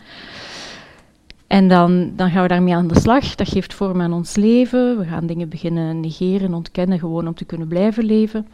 En 1.48 1.68
dan, 1.68 2.12
dan 2.16 2.30
gaan 2.30 2.42
we 2.42 2.48
daarmee 2.48 2.76
aan 2.76 2.88
de 2.88 3.00
slag. 3.00 3.36
Dat 3.36 3.50
geeft 3.50 3.74
vorm 3.74 4.02
aan 4.02 4.14
ons 4.14 4.36
leven. 4.36 4.98
We 4.98 5.06
gaan 5.06 5.26
dingen 5.26 5.50
beginnen 5.50 6.00
negeren, 6.00 6.54
ontkennen, 6.54 7.00
gewoon 7.00 7.28
om 7.28 7.34
te 7.34 7.46
kunnen 7.46 7.68
blijven 7.68 8.06
leven. 8.06 8.48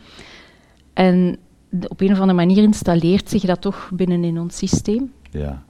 En 0.94 1.38
op 1.88 2.02
een 2.02 2.12
of 2.12 2.20
andere 2.20 2.46
manier 2.46 2.64
installeert 2.64 3.30
zich 3.30 3.42
dat 3.42 3.62
toch 3.62 3.90
binnen 3.94 4.24
in 4.24 4.40
ons 4.40 4.58
systeem. 4.58 5.12
Ja. 5.32 5.64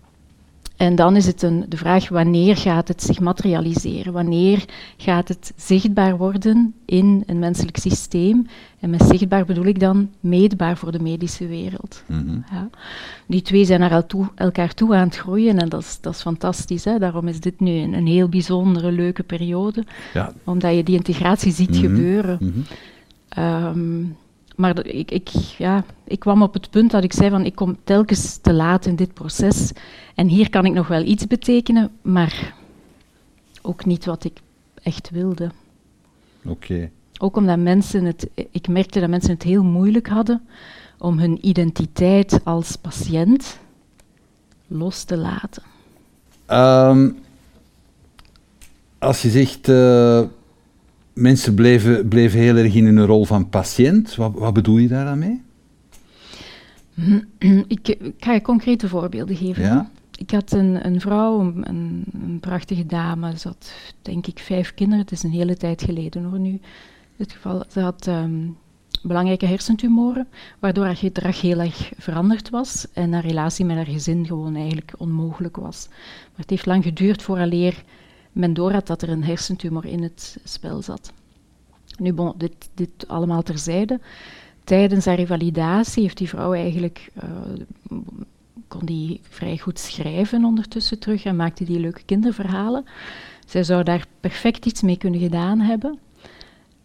En 0.81 0.95
dan 0.95 1.15
is 1.15 1.25
het 1.25 1.41
een, 1.41 1.65
de 1.69 1.77
vraag 1.77 2.09
wanneer 2.09 2.57
gaat 2.57 2.87
het 2.87 3.03
zich 3.03 3.19
materialiseren? 3.19 4.13
Wanneer 4.13 4.65
gaat 4.97 5.27
het 5.27 5.53
zichtbaar 5.55 6.17
worden 6.17 6.73
in 6.85 7.23
een 7.25 7.39
menselijk 7.39 7.77
systeem? 7.77 8.47
En 8.79 8.89
met 8.89 9.03
zichtbaar 9.03 9.45
bedoel 9.45 9.65
ik 9.65 9.79
dan 9.79 10.09
meetbaar 10.19 10.77
voor 10.77 10.91
de 10.91 10.99
medische 10.99 11.47
wereld. 11.47 12.03
Mhm. 12.05 12.37
ja. 12.51 12.69
Die 13.25 13.41
twee 13.41 13.65
zijn 13.65 13.79
naar 13.79 14.03
elkaar 14.35 14.73
toe 14.73 14.95
aan 14.95 15.07
het 15.07 15.17
groeien 15.17 15.59
en 15.59 15.69
dat 15.69 15.81
is, 15.81 15.97
dat 16.01 16.13
is 16.13 16.21
fantastisch. 16.21 16.85
Hè? 16.85 16.99
Daarom 16.99 17.27
is 17.27 17.39
dit 17.39 17.59
nu 17.59 17.71
een, 17.71 17.93
een 17.93 18.07
heel 18.07 18.29
bijzondere, 18.29 18.91
leuke 18.91 19.23
periode. 19.23 19.85
Ja. 20.13 20.33
Omdat 20.43 20.75
je 20.75 20.83
die 20.83 20.95
integratie 20.95 21.51
ziet 21.51 21.69
Mhm. 21.71 21.79
gebeuren. 21.79 22.65
Ehm, 23.29 24.03
maar 24.61 24.85
ik, 24.85 25.11
ik, 25.11 25.29
ja, 25.57 25.83
ik 26.03 26.19
kwam 26.19 26.41
op 26.41 26.53
het 26.53 26.69
punt 26.69 26.91
dat 26.91 27.03
ik 27.03 27.13
zei 27.13 27.29
van 27.29 27.45
ik 27.45 27.55
kom 27.55 27.77
telkens 27.83 28.37
te 28.37 28.53
laat 28.53 28.85
in 28.85 28.95
dit 28.95 29.13
proces. 29.13 29.71
En 30.15 30.27
hier 30.27 30.49
kan 30.49 30.65
ik 30.65 30.73
nog 30.73 30.87
wel 30.87 31.03
iets 31.03 31.27
betekenen, 31.27 31.91
maar 32.01 32.55
ook 33.61 33.85
niet 33.85 34.05
wat 34.05 34.23
ik 34.23 34.39
echt 34.83 35.09
wilde. 35.09 35.51
Oké. 36.45 36.89
Ook 37.17 37.35
omdat 37.35 37.59
mensen 37.59 38.05
het, 38.05 38.29
ik 38.51 38.67
merkte 38.67 38.99
dat 38.99 39.09
mensen 39.09 39.33
het 39.33 39.43
heel 39.43 39.63
moeilijk 39.63 40.07
hadden 40.07 40.41
om 40.97 41.19
hun 41.19 41.47
identiteit 41.47 42.41
als 42.43 42.75
patiënt 42.75 43.59
los 44.67 45.03
te 45.03 45.17
laten. 45.17 45.63
Ehm, 46.45 47.09
als 48.97 49.21
je 49.21 49.29
zegt, 49.29 49.69
eh, 49.69 50.21
mensen 51.13 51.53
bleven, 51.53 52.07
bleven 52.07 52.39
heel 52.39 52.55
erg 52.55 52.75
in 52.75 52.85
hun 52.85 53.05
rol 53.05 53.25
van 53.25 53.49
patiënt, 53.49 54.15
wat, 54.15 54.31
wat 54.33 54.53
bedoel 54.53 54.77
je 54.77 54.87
daar 54.87 55.05
dan 55.05 55.19
mee? 55.19 55.41
ik, 57.67 57.87
ik 57.87 58.13
ga 58.17 58.33
je 58.33 58.41
concrete 58.41 58.87
voorbeelden 58.87 59.35
geven. 59.35 59.63
Ja. 59.63 59.91
Ik 60.17 60.31
had 60.31 60.51
een, 60.51 60.85
een 60.85 60.99
vrouw, 60.99 61.39
een, 61.39 62.05
een, 62.13 62.37
prachtige 62.39 62.85
dame. 62.85 63.37
Ze 63.37 63.47
had, 63.47 63.73
denk 64.01 64.27
ik, 64.27 64.39
vijf 64.39 64.73
kinderen. 64.73 65.01
Het 65.03 65.11
is 65.11 65.23
een 65.23 65.31
hele 65.31 65.57
tijd 65.57 65.83
geleden 65.83 66.23
hoor 66.23 66.39
nu. 66.39 66.59
Het 67.17 67.31
geval, 67.31 67.63
ze 67.69 67.79
had 67.79 68.07
ehm, 68.07 68.47
belangrijke 69.01 69.45
hersentumoren, 69.45 70.27
waardoor 70.59 70.85
haar 70.85 70.95
gedrag 70.95 71.41
heel 71.41 71.59
erg 71.59 71.91
veranderd 71.97 72.49
was 72.49 72.87
en 72.93 73.13
haar 73.13 73.25
relatie 73.25 73.65
met 73.65 73.75
haar 73.75 73.85
gezin 73.85 74.25
gewoon 74.25 74.55
eigenlijk 74.55 74.93
onmogelijk 74.97 75.55
was. 75.55 75.87
Maar 75.89 76.39
het 76.39 76.49
heeft 76.49 76.65
lang 76.65 76.83
geduurd 76.83 77.21
vooraleer 77.21 77.83
men 78.31 78.53
doorhad 78.53 78.87
dat 78.87 79.01
er 79.01 79.09
een 79.09 79.23
hersentumor 79.23 79.85
in 79.85 80.03
het 80.03 80.37
spel 80.43 80.81
zat. 80.81 81.13
Nu, 81.97 82.13
bon, 82.13 82.33
dit, 82.37 82.69
dit 82.73 83.07
allemaal 83.07 83.41
terzijde. 83.41 83.99
Tijdens 84.63 85.05
haar 85.05 85.15
revalidatie 85.15 86.03
heeft 86.03 86.17
die 86.17 86.29
vrouw 86.29 86.53
eigenlijk 86.53 87.11
eh, 87.13 87.29
kon 88.71 88.85
die 88.85 89.19
vrij 89.23 89.57
goed 89.57 89.79
schrijven 89.79 90.45
ondertussen 90.45 90.99
terug 90.99 91.23
en 91.23 91.35
maakte 91.35 91.63
die 91.63 91.79
leuke 91.79 92.03
kinderverhalen. 92.05 92.85
Zij 93.45 93.63
zou 93.63 93.83
daar 93.83 94.05
perfect 94.19 94.65
iets 94.65 94.81
mee 94.81 94.97
kunnen 94.97 95.19
gedaan 95.19 95.59
hebben. 95.59 95.99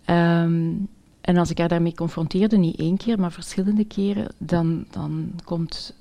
Ehm, 0.04 0.72
en 1.20 1.36
als 1.36 1.50
ik 1.50 1.58
haar 1.58 1.68
daarmee 1.68 1.94
confronteerde, 1.94 2.56
niet 2.56 2.76
één 2.76 2.96
keer, 2.96 3.20
maar 3.20 3.32
verschillende 3.32 3.84
keren, 3.84 4.28
dan, 4.38 4.86
dan 4.90 5.32
komt 5.44 5.94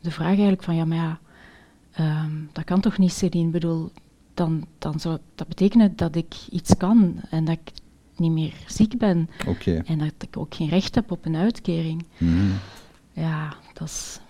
de 0.00 0.10
vraag 0.10 0.28
eigenlijk 0.28 0.62
van, 0.62 0.74
ja, 0.74 0.84
maar 0.84 0.96
ja, 0.96 1.18
ehm, 1.92 2.32
dat 2.52 2.64
kan 2.64 2.80
toch 2.80 2.98
niet, 2.98 3.12
Celine? 3.12 3.46
Ik 3.46 3.52
bedoel, 3.52 3.90
dan, 4.34 4.66
dan 4.78 5.00
zou 5.00 5.18
dat 5.34 5.48
betekenen 5.48 5.96
dat 5.96 6.16
ik 6.16 6.34
iets 6.50 6.76
kan 6.76 7.20
en 7.30 7.44
dat 7.44 7.54
ik 7.54 7.72
niet 8.16 8.32
meer 8.32 8.54
ziek 8.66 8.98
ben 8.98 9.30
en 9.84 9.98
dat 9.98 10.12
ik 10.18 10.36
ook 10.36 10.54
geen 10.54 10.68
recht 10.68 10.94
heb 10.94 11.10
op 11.10 11.26
een 11.26 11.36
uitkering. 11.36 12.04
Mhm. 12.18 12.50
Ja, 13.12 13.54
dat 13.72 13.88
is... 13.88 14.20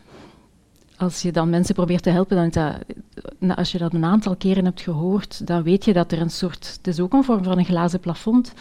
Als 0.97 1.23
je 1.23 1.33
dan 1.33 1.51
mensen 1.51 1.75
probeert 1.75 2.03
te 2.03 2.11
helpen, 2.11 2.37
dan 2.37 2.47
is 2.47 2.53
dat, 2.53 2.77
nou, 3.39 3.59
als 3.59 3.73
je 3.73 3.79
dat 3.79 3.95
een 3.95 4.05
aantal 4.05 4.37
keren 4.37 4.65
hebt 4.65 4.81
gehoord, 4.81 5.47
dan 5.47 5.63
weet 5.63 5.85
je 5.85 5.93
dat 5.93 6.13
er 6.13 6.21
een 6.21 6.31
soort, 6.31 6.73
het 6.77 6.87
is 6.87 7.01
ook 7.01 7.13
een 7.13 7.25
vorm 7.25 7.45
van 7.45 7.59
een 7.59 7.65
glazen 7.65 8.01
plafond, 8.01 8.53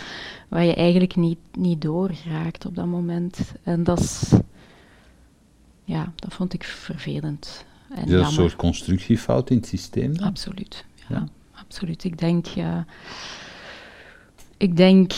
waar 0.47 0.63
je 0.63 0.75
eigenlijk 0.75 1.15
niet, 1.15 1.37
niet 1.51 1.81
door 1.81 2.11
raakt 2.25 2.65
op 2.65 2.75
dat 2.75 2.85
moment. 2.85 3.39
En 3.63 3.83
dat 3.83 3.99
is, 3.99 4.31
ja, 5.83 6.11
dat 6.15 6.33
vond 6.33 6.53
ik 6.53 6.63
vervelend. 6.63 7.65
En 7.95 8.03
Is 8.03 8.11
dat 8.11 8.25
een 8.25 8.31
soort 8.31 8.55
constructiefout 8.55 9.49
in 9.49 9.57
het 9.57 9.67
systeem 9.67 10.17
dan? 10.17 10.27
Absoluut. 10.27 10.85
Ja, 11.11 11.27
absoluut. 11.51 12.03
Ik 12.03 12.17
denk, 12.17 12.45
ik 14.57 14.77
denk, 14.77 15.11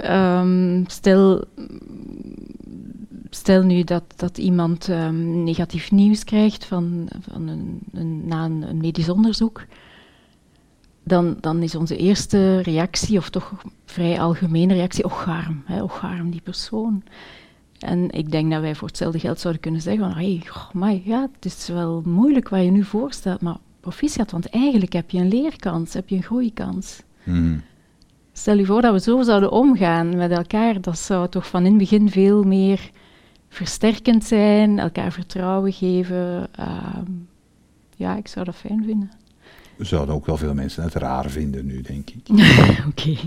ehm, 0.00 0.84
stel, 0.86 1.44
stel 3.30 3.62
nu 3.62 3.84
dat, 3.84 4.04
dat 4.16 4.38
iemand 4.38 4.88
ehm, 4.88 5.42
negatief 5.42 5.90
nieuws 5.90 6.24
krijgt 6.24 6.64
van, 6.64 7.08
van 7.30 7.48
een, 7.48 7.80
een, 7.92 8.26
na 8.26 8.44
een, 8.44 8.76
medisch 8.76 9.08
onderzoek, 9.08 9.64
dan, 11.02 11.36
dan 11.40 11.62
is 11.62 11.74
onze 11.74 11.96
eerste 11.96 12.60
reactie, 12.60 13.18
of 13.18 13.30
toch 13.30 13.52
vrij 13.84 14.20
algemene 14.20 14.74
reactie, 14.74 15.04
och 15.04 15.28
arm, 15.28 15.62
hè, 15.64 15.82
och 15.82 16.02
arm 16.02 16.30
die 16.30 16.40
persoon. 16.40 17.02
En 17.78 18.10
ik 18.10 18.30
denk 18.30 18.50
dat 18.50 18.60
wij 18.60 18.74
voor 18.74 18.88
hetzelfde 18.88 19.18
geld 19.18 19.40
zouden 19.40 19.62
kunnen 19.62 19.80
zeggen 19.80 20.04
van, 20.04 20.22
hey, 20.22 20.42
goh, 20.46 20.70
amai, 20.74 21.02
ja, 21.04 21.28
het 21.34 21.44
is 21.44 21.68
wel 21.68 22.02
moeilijk 22.04 22.48
wat 22.48 22.62
je 22.62 22.70
nu 22.70 22.84
voorstelt, 22.84 23.40
maar 23.40 23.56
proficiat, 23.84 24.30
want 24.30 24.50
eigenlijk 24.50 24.92
heb 24.92 25.10
je 25.10 25.18
een 25.18 25.28
leerkans, 25.28 25.92
heb 25.92 26.08
je 26.08 26.16
een 26.16 26.22
groeikans. 26.22 27.02
Mhm. 27.22 27.56
Stel 28.32 28.56
je 28.58 28.64
voor 28.64 28.82
dat 28.82 28.92
we 28.92 29.00
zo 29.00 29.22
zouden 29.22 29.52
omgaan 29.52 30.16
met 30.16 30.30
elkaar, 30.30 30.80
dat 30.80 30.98
zou 30.98 31.28
toch 31.28 31.46
van 31.46 31.64
in 31.64 31.68
het 31.68 31.78
begin 31.78 32.10
veel 32.10 32.42
meer 32.42 32.90
versterkend 33.48 34.24
zijn, 34.24 34.78
elkaar 34.78 35.12
vertrouwen 35.12 35.72
geven. 35.72 36.48
Ehm, 36.52 37.10
ja, 37.96 38.16
ik 38.16 38.28
zou 38.28 38.44
dat 38.44 38.54
fijn 38.54 38.84
vinden. 38.84 39.10
Zouden 39.78 40.14
ook 40.14 40.26
wel 40.26 40.36
veel 40.36 40.54
mensen 40.54 40.82
het 40.82 40.94
raar 40.94 41.30
vinden 41.30 41.66
nu, 41.66 41.80
denk 41.80 42.10
ik. 42.10 42.28
Oké. 42.90 43.16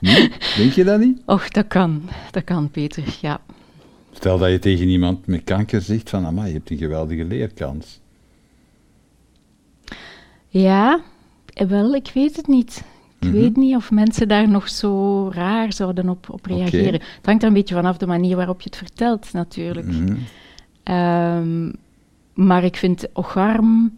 Nee? 0.00 0.32
Denk 0.56 0.72
je 0.72 0.84
dat 0.84 1.00
niet? 1.00 1.22
Och, 1.24 1.48
dat 1.48 1.66
kan. 1.66 2.02
Dat 2.30 2.44
kan, 2.44 2.70
Peter, 2.70 3.18
ja. 3.20 3.40
Stel 4.12 4.38
dat 4.38 4.50
je 4.50 4.58
tegen 4.58 4.88
iemand 4.88 5.26
met 5.26 5.44
kanker 5.44 5.80
zegt 5.80 6.10
van, 6.10 6.26
amai, 6.26 6.48
je 6.48 6.54
hebt 6.54 6.70
een 6.70 6.76
geweldige 6.76 7.24
leerkans. 7.24 8.00
Ja, 10.60 11.00
wel, 11.66 11.94
ik 11.94 12.10
weet 12.14 12.36
het 12.36 12.46
niet. 12.46 12.84
Ik 13.18 13.28
Mhm. 13.28 13.32
weet 13.32 13.56
niet 13.56 13.74
of 13.76 13.90
mensen 13.90 14.28
daar 14.28 14.48
nog 14.48 14.68
zo 14.68 15.28
raar 15.32 15.72
zouden 15.72 16.08
op, 16.08 16.26
op 16.30 16.46
reageren. 16.46 16.92
Het 16.92 17.26
hangt 17.26 17.42
er 17.42 17.48
een 17.48 17.54
beetje 17.54 17.74
vanaf 17.74 17.96
de 17.96 18.06
manier 18.06 18.36
waarop 18.36 18.60
je 18.60 18.68
het 18.68 18.78
vertelt, 18.78 19.32
natuurlijk. 19.32 19.86
Mhm. 19.86 20.16
Ehm, 20.82 21.72
maar 22.34 22.64
ik 22.64 22.76
vind 22.76 23.06
ocharm... 23.12 23.96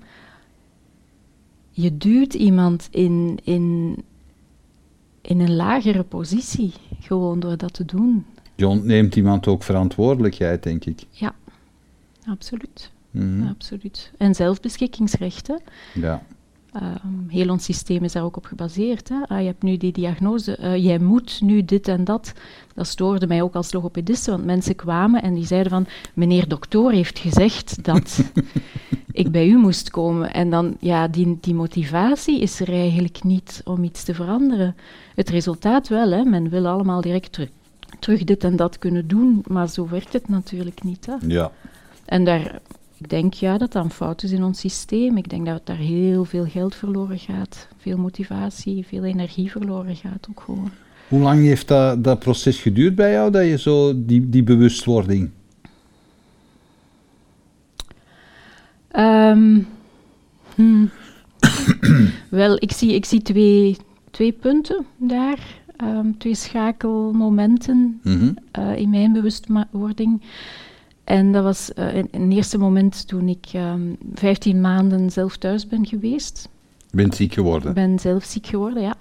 Je 1.70 1.96
duwt 1.96 2.34
iemand 2.34 2.88
in, 2.90 3.38
in, 3.44 3.96
in 5.20 5.40
een 5.40 5.54
lagere 5.56 6.02
positie, 6.02 6.72
gewoon 7.00 7.40
door 7.40 7.56
dat 7.56 7.72
te 7.72 7.84
doen. 7.84 8.24
Je 8.54 8.68
ontneemt 8.68 9.16
iemand 9.16 9.46
ook 9.46 9.62
verantwoordelijkheid, 9.62 10.62
denk 10.62 10.84
ik. 10.84 11.02
Ja, 11.10 11.34
absoluut. 12.26 12.90
Mhm. 13.10 13.46
absoluut. 13.48 14.12
En 14.16 14.34
zelfbeschikkingsrecht, 14.34 15.46
hè. 15.46 15.54
Ja. 15.94 16.22
Ehm, 16.72 17.28
heel 17.28 17.50
ons 17.50 17.64
systeem 17.64 18.04
is 18.04 18.12
daar 18.12 18.24
ook 18.24 18.36
op 18.36 18.44
gebaseerd. 18.44 19.08
Hè? 19.08 19.16
Ah, 19.26 19.40
je 19.40 19.46
hebt 19.46 19.62
nu 19.62 19.76
die 19.76 19.92
diagnose, 19.92 20.56
eh, 20.56 20.84
jij 20.84 20.98
moet 20.98 21.40
nu 21.40 21.64
dit 21.64 21.88
en 21.88 22.04
dat. 22.04 22.32
Dat 22.74 22.86
stoorde 22.86 23.26
mij 23.26 23.42
ook 23.42 23.54
als 23.54 23.72
logopediste, 23.72 24.30
want 24.30 24.44
mensen 24.44 24.76
kwamen 24.76 25.22
en 25.22 25.34
die 25.34 25.46
zeiden 25.46 25.70
van, 25.70 25.86
meneer 26.14 26.48
dokter 26.48 26.90
heeft 26.90 27.18
gezegd 27.18 27.84
dat 27.84 28.32
ik 29.12 29.30
bij 29.30 29.48
u 29.48 29.56
moest 29.56 29.90
komen. 29.90 30.32
En 30.32 30.50
dan, 30.50 30.76
ja, 30.80 31.08
die, 31.08 31.38
die 31.40 31.54
motivatie 31.54 32.40
is 32.40 32.60
er 32.60 32.72
eigenlijk 32.72 33.22
niet 33.22 33.60
om 33.64 33.84
iets 33.84 34.04
te 34.04 34.14
veranderen. 34.14 34.76
Het 35.14 35.28
resultaat 35.28 35.88
wel, 35.88 36.10
hè? 36.10 36.24
men 36.24 36.48
wil 36.48 36.66
allemaal 36.66 37.00
direct 37.00 37.32
terug, 37.32 37.48
terug 37.98 38.24
dit 38.24 38.44
en 38.44 38.56
dat 38.56 38.78
kunnen 38.78 39.08
doen, 39.08 39.44
maar 39.46 39.68
zo 39.68 39.88
werkt 39.88 40.12
het 40.12 40.28
natuurlijk 40.28 40.82
niet. 40.82 41.06
Hè? 41.06 41.14
Ja. 41.26 41.50
En 42.04 42.24
daar, 42.24 42.60
ik 42.98 43.08
denk 43.08 43.34
ja, 43.34 43.58
dat 43.58 43.72
dat 43.72 43.84
een 43.84 43.90
fout 43.90 44.22
is 44.22 44.30
in 44.32 44.42
ons 44.44 44.60
systeem. 44.60 45.16
Ik 45.16 45.28
denk 45.28 45.46
dat 45.46 45.66
daar 45.66 45.76
heel 45.76 46.24
veel 46.24 46.44
geld 46.44 46.74
verloren 46.74 47.18
gaat, 47.18 47.68
veel 47.76 47.96
motivatie, 47.96 48.86
veel 48.86 49.04
energie 49.04 49.50
verloren 49.50 49.96
gaat 49.96 50.26
ook 50.30 50.40
gewoon. 50.40 50.70
Hoe 51.08 51.20
lang 51.20 51.40
heeft 51.42 51.68
dat, 51.68 52.04
dat 52.04 52.18
proces 52.18 52.60
geduurd 52.60 52.94
bij 52.94 53.12
jou, 53.12 53.30
dat 53.30 53.46
je 53.46 53.58
zo 53.58 54.04
die, 54.04 54.28
die 54.28 54.42
bewustwording... 54.42 55.30
Ehm, 58.88 59.58
hmm. 60.54 60.90
Wel, 62.30 62.56
ik 62.60 62.72
zie, 62.72 62.94
ik 62.94 63.04
zie 63.04 63.22
twee, 63.22 63.76
twee 64.10 64.32
punten 64.32 64.84
daar, 64.96 65.60
ehm, 65.76 66.06
twee 66.18 66.34
schakelmomenten 66.34 68.00
Mhm. 68.02 68.32
eh, 68.50 68.76
in 68.76 68.90
mijn 68.90 69.12
bewustwording. 69.12 70.20
En 71.08 71.32
dat 71.32 71.42
was 71.42 71.72
eh, 71.72 71.94
in, 72.10 72.30
eerste 72.32 72.58
moment 72.58 73.08
toen 73.08 73.28
ik 73.28 73.46
ehm 73.52 73.92
15 74.14 74.60
maanden 74.60 75.10
zelf 75.10 75.36
thuis 75.36 75.66
ben 75.66 75.86
geweest. 75.86 76.48
Je 76.90 76.96
bent 76.96 77.14
ziek 77.14 77.32
geworden. 77.32 77.68
Ik 77.68 77.74
ben 77.74 77.98
zelf 77.98 78.24
ziek 78.24 78.46
geworden, 78.46 78.82
ja. 78.82 78.94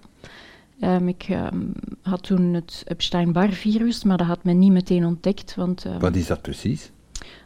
Ehm, 0.79 1.07
ik 1.07 1.25
ehm, 1.29 1.61
had 2.01 2.23
toen 2.23 2.53
het 2.53 2.83
Epstein-Barr-virus, 2.85 4.03
maar 4.03 4.17
dat 4.17 4.27
had 4.27 4.43
men 4.43 4.59
niet 4.59 4.71
meteen 4.71 5.05
ontdekt, 5.05 5.55
want 5.55 5.85
ehm, 5.85 5.99
Wat 5.99 6.15
is 6.15 6.27
dat 6.27 6.41
precies? 6.41 6.91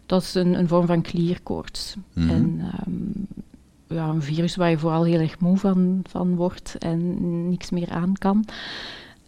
dat 0.05 0.21
is 0.21 0.33
een, 0.33 0.59
een 0.59 0.67
vorm 0.67 0.85
van 0.85 1.01
klierkoorts. 1.01 1.95
Mhm. 2.13 2.29
En 2.29 2.59
ehm, 2.59 3.95
ja, 3.97 4.07
een 4.07 4.21
virus 4.21 4.55
waar 4.55 4.69
je 4.69 4.77
vooral 4.77 5.03
heel 5.03 5.19
erg 5.19 5.39
moe 5.39 5.57
van, 5.57 5.99
van 6.09 6.35
wordt 6.35 6.75
en 6.79 7.49
niks 7.49 7.69
meer 7.69 7.89
aan 7.89 8.13
kan. 8.13 8.45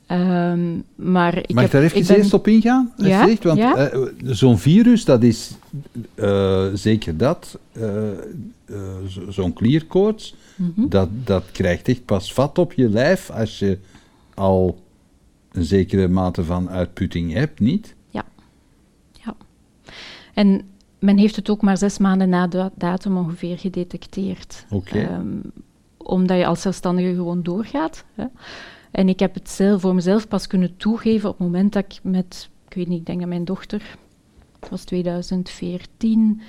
Ehm, 0.08 0.76
maar 0.96 1.38
ik 1.38 1.54
Mag 1.54 1.64
ik 1.66 1.72
daar 1.72 1.82
even 1.84 2.08
ben- 2.08 2.16
eerst 2.18 2.34
op 2.34 2.48
ingaan? 2.48 2.94
Ja? 2.98 3.28
Want 3.42 3.58
ja. 3.58 3.76
eh, 3.76 4.00
zo'n 4.26 4.58
virus, 4.58 5.06
dat 5.06 5.24
is 5.24 5.52
eh, 6.16 6.66
zeker 6.74 7.18
dat, 7.18 7.60
eh, 7.72 7.86
zo- 9.08 9.32
zo'n 9.32 9.54
klierkoorts, 9.54 10.36
Mhm. 10.56 10.88
dat, 10.88 11.10
dat 11.24 11.44
krijgt 11.52 11.88
echt 11.88 12.06
pas 12.06 12.34
vat 12.34 12.58
op 12.58 12.74
je 12.74 12.90
lijf 12.90 13.30
als 13.30 13.60
je 13.60 13.78
al 14.34 14.82
een 15.52 15.64
zekere 15.66 16.08
mate 16.08 16.44
van 16.44 16.70
uitputting 16.70 17.34
hebt, 17.34 17.60
niet? 17.60 17.96
En 20.34 20.62
men 21.00 21.18
heeft 21.18 21.36
het 21.36 21.50
ook 21.50 21.62
maar 21.62 21.78
zes 21.78 21.98
maanden 21.98 22.30
na 22.30 22.48
de 22.48 22.72
datum 22.76 23.18
ongeveer 23.18 23.58
gedetecteerd. 23.58 24.66
Oké. 24.70 25.00
Ehm, 25.00 25.28
omdat 25.98 26.38
je 26.38 26.46
als 26.46 26.62
zelfstandige 26.62 27.14
gewoon 27.14 27.44
doorgaat. 27.44 28.04
Hè. 28.16 28.26
En 28.94 29.10
ik 29.10 29.20
heb 29.20 29.34
het 29.34 29.50
zelf, 29.50 29.82
voor 29.82 29.96
mezelf 29.96 30.28
pas 30.28 30.48
kunnen 30.48 30.78
toegeven 30.78 31.30
op 31.30 31.38
het 31.38 31.48
moment 31.48 31.74
dat 31.74 31.84
ik 31.84 32.00
met, 32.04 32.50
ik 32.68 32.74
weet 32.74 32.88
niet, 32.88 33.00
ik 33.00 33.06
denk 33.06 33.20
dat 33.20 33.30
mijn 33.30 33.46
dochter, 33.46 33.98
het 34.60 34.70
was 34.70 34.84
2014, 34.84 36.42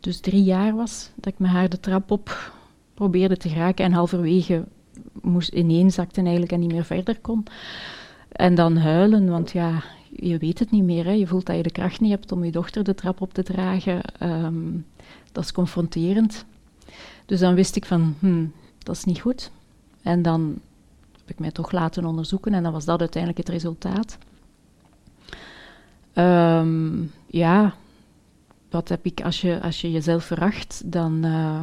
dus 0.00 0.20
drie 0.20 0.42
jaar 0.42 0.74
was, 0.74 1.10
dat 1.14 1.32
ik 1.32 1.38
met 1.38 1.50
haar 1.50 1.68
de 1.68 1.80
trap 1.80 2.10
op 2.10 2.52
probeerde 2.94 3.36
te 3.36 3.48
geraken 3.48 3.84
en 3.84 3.92
halverwege 3.92 4.64
moest 5.22 5.48
ineenzakte 5.48 6.20
eigenlijk 6.20 6.52
en 6.52 6.60
niet 6.60 6.72
meer 6.72 6.84
verder 6.84 7.18
kon. 7.20 7.44
En 8.28 8.54
dan 8.54 8.76
huilen, 8.76 9.28
want 9.28 9.50
ja, 9.50 9.82
je 10.10 10.38
weet 10.38 10.58
het 10.58 10.70
niet 10.70 10.84
meer. 10.84 11.04
Hè. 11.04 11.12
Je 11.12 11.26
voelt 11.26 11.46
dat 11.46 11.56
je 11.56 11.62
de 11.62 11.70
kracht 11.70 12.00
niet 12.00 12.10
hebt 12.10 12.32
om 12.32 12.44
je 12.44 12.50
dochter 12.50 12.84
de 12.84 12.94
trap 12.94 13.20
op 13.20 13.34
te 13.34 13.42
dragen. 13.42 14.00
Ehm, 14.18 14.70
dat 15.32 15.44
is 15.44 15.52
confronterend. 15.52 16.44
Dus 17.26 17.40
dan 17.40 17.54
wist 17.54 17.76
ik 17.76 17.84
van, 17.84 18.14
hmm, 18.18 18.52
dat 18.78 18.96
is 18.96 19.04
niet 19.04 19.20
goed. 19.20 19.50
En 20.02 20.22
dan 20.22 20.60
heb 21.26 21.34
ik 21.34 21.38
mij 21.38 21.50
toch 21.50 21.72
laten 21.72 22.04
onderzoeken 22.04 22.54
en 22.54 22.62
dan 22.62 22.72
was 22.72 22.84
dat 22.84 23.00
uiteindelijk 23.00 23.46
het 23.46 23.54
resultaat. 23.54 24.18
Ehm, 26.12 27.02
ja, 27.26 27.74
wat 28.70 28.88
heb 28.88 29.04
ik, 29.04 29.20
als 29.20 29.40
je, 29.40 29.60
als 29.60 29.80
je 29.80 29.90
jezelf 29.90 30.24
veracht, 30.24 30.82
dan... 30.84 31.24
eh, 31.24 31.62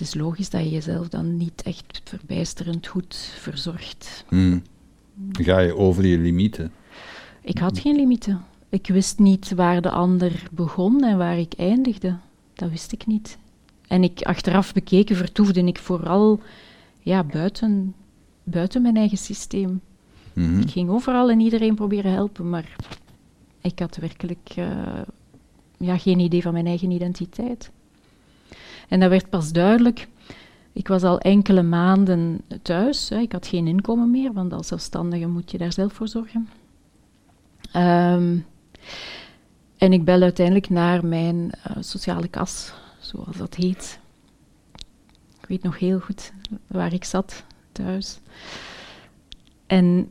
het 0.00 0.08
is 0.08 0.14
logisch 0.14 0.50
dat 0.50 0.62
je 0.62 0.70
jezelf 0.70 1.08
dan 1.08 1.36
niet 1.36 1.62
echt 1.62 2.02
verbijsterend 2.04 2.86
goed 2.86 3.14
verzorgt. 3.16 4.24
Hmm. 4.28 4.62
Ga 5.32 5.58
je 5.58 5.76
over 5.76 6.06
je 6.06 6.18
limieten. 6.18 6.72
Ik 7.42 7.58
had 7.58 7.78
geen 7.78 7.96
limieten. 7.96 8.44
Ik 8.68 8.86
wist 8.86 9.18
niet 9.18 9.54
waar 9.54 9.80
de 9.80 9.90
ander 9.90 10.42
begon 10.50 11.04
en 11.04 11.18
waar 11.18 11.38
ik 11.38 11.52
eindigde. 11.56 12.16
Dat 12.54 12.70
wist 12.70 12.92
ik 12.92 13.06
niet. 13.06 13.38
En 13.86 14.02
ik, 14.02 14.22
achteraf 14.22 14.72
bekeken 14.72 15.16
vertoefde 15.16 15.64
ik 15.64 15.78
vooral 15.78 16.40
ja, 17.10 17.24
buiten, 17.24 17.94
buiten 18.42 18.82
mijn 18.82 18.96
eigen 18.96 19.18
systeem. 19.18 19.80
Mhm. 20.32 20.60
Ik 20.60 20.70
ging 20.70 20.90
overal 20.90 21.30
en 21.30 21.40
iedereen 21.40 21.74
proberen 21.74 22.12
helpen, 22.12 22.48
maar 22.48 22.76
ik 23.60 23.78
had 23.78 23.96
werkelijk 23.96 24.52
eh, 24.56 25.02
ja, 25.76 25.98
geen 25.98 26.18
idee 26.18 26.42
van 26.42 26.52
mijn 26.52 26.66
eigen 26.66 26.90
identiteit. 26.90 27.70
En 28.88 29.00
dat 29.00 29.10
werd 29.10 29.30
pas 29.30 29.52
duidelijk. 29.52 30.08
Ik 30.72 30.88
was 30.88 31.02
al 31.02 31.18
enkele 31.18 31.62
maanden 31.62 32.40
thuis. 32.62 33.08
Hè. 33.08 33.18
Ik 33.18 33.32
had 33.32 33.46
geen 33.46 33.66
inkomen 33.66 34.10
meer, 34.10 34.32
want 34.32 34.52
als 34.52 34.66
zelfstandige 34.66 35.26
moet 35.26 35.50
je 35.50 35.58
daar 35.58 35.72
zelf 35.72 35.92
voor 35.92 36.08
zorgen. 36.08 36.48
Ehm, 37.72 38.38
en 39.76 39.92
ik 39.92 40.04
bel 40.04 40.22
uiteindelijk 40.22 40.68
naar 40.68 41.06
mijn 41.06 41.50
eh, 41.62 41.76
sociale 41.80 42.28
kas, 42.28 42.72
zoals 43.00 43.36
dat 43.36 43.54
heet. 43.54 43.98
Ik 45.50 45.56
weet 45.56 45.70
nog 45.70 45.78
heel 45.78 45.98
goed 46.00 46.32
waar 46.66 46.92
ik 46.92 47.04
zat 47.04 47.44
thuis. 47.72 48.18
En 49.66 50.10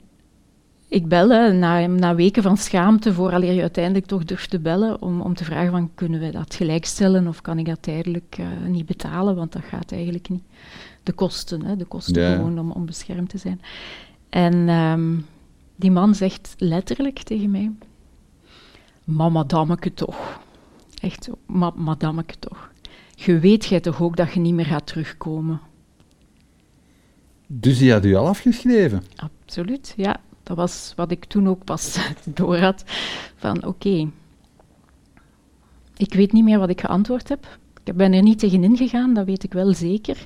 ik 0.87 1.07
bel 1.07 1.29
hè, 1.29 1.53
na, 1.53 1.87
na 1.87 2.15
weken 2.15 2.43
van 2.43 2.57
schaamte, 2.57 3.13
vooraleer 3.13 3.53
je 3.53 3.61
uiteindelijk 3.61 4.05
toch 4.05 4.25
durft 4.25 4.49
te 4.49 4.59
bellen, 4.59 5.01
om, 5.01 5.21
om 5.21 5.33
te 5.33 5.43
vragen 5.43 5.71
van, 5.71 5.91
kunnen 5.95 6.19
we 6.19 6.31
dat 6.31 6.55
gelijkstellen 6.55 7.27
of 7.27 7.41
kan 7.41 7.59
ik 7.59 7.65
dat 7.65 7.81
tijdelijk 7.81 8.35
eh, 8.39 8.47
niet 8.67 8.85
betalen, 8.85 9.35
want 9.35 9.51
dat 9.51 9.63
gaat 9.63 9.91
eigenlijk 9.91 10.29
niet. 10.29 10.43
De 11.03 11.13
kosten, 11.13 11.65
hè, 11.65 11.75
de 11.75 11.85
kosten 11.85 12.21
Ja. 12.21 12.35
gewoon 12.35 12.59
om, 12.59 12.71
om 12.71 12.85
beschermd 12.85 13.29
te 13.29 13.37
zijn. 13.37 13.61
En 14.29 14.69
ehm, 14.69 15.15
die 15.75 15.91
man 15.91 16.15
zegt 16.15 16.55
letterlijk 16.57 17.19
tegen 17.19 17.51
mij, 17.51 17.71
maar 19.03 19.31
madameke 19.31 19.93
toch. 19.93 20.39
Echt 21.01 21.23
zo, 21.23 21.37
ma 21.45 21.71
madameke 21.75 22.39
toch. 22.39 22.71
Je 23.25 23.39
weet 23.39 23.65
jij 23.65 23.79
toch 23.79 24.01
ook 24.01 24.15
dat 24.15 24.33
je 24.33 24.39
niet 24.39 24.53
meer 24.53 24.65
gaat 24.65 24.87
terugkomen? 24.87 25.61
Dus 27.47 27.77
die 27.77 27.91
had 27.91 28.05
u 28.05 28.15
al 28.15 28.27
afgeschreven? 28.27 29.03
Absoluut, 29.15 29.93
ja. 29.97 30.21
Dat 30.43 30.57
was 30.57 30.93
wat 30.95 31.11
ik 31.11 31.25
toen 31.25 31.47
ook 31.47 31.63
pas 31.63 31.97
door 32.35 32.57
had. 32.57 32.83
Van 33.35 33.65
oké, 33.65 34.11
ik 35.97 36.13
weet 36.13 36.31
niet 36.31 36.43
meer 36.43 36.59
wat 36.59 36.69
ik 36.69 36.79
geantwoord 36.79 37.29
heb. 37.29 37.57
Ik 37.83 37.95
ben 37.95 38.13
er 38.13 38.21
niet 38.21 38.39
tegen 38.39 38.63
ingegaan, 38.63 39.13
dat 39.13 39.25
weet 39.25 39.43
ik 39.43 39.53
wel 39.53 39.73
zeker. 39.73 40.25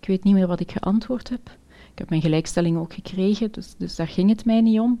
Ik 0.00 0.06
weet 0.06 0.24
niet 0.24 0.34
meer 0.34 0.46
wat 0.46 0.60
ik 0.60 0.70
geantwoord 0.72 1.28
heb. 1.28 1.56
Ik 1.96 2.02
heb 2.02 2.10
mijn 2.10 2.22
gelijkstelling 2.22 2.76
ook 2.76 2.92
gekregen, 2.92 3.52
dus, 3.52 3.74
dus 3.78 3.96
daar 3.96 4.08
ging 4.08 4.28
het 4.28 4.44
mij 4.44 4.60
niet 4.60 4.80
om. 4.80 5.00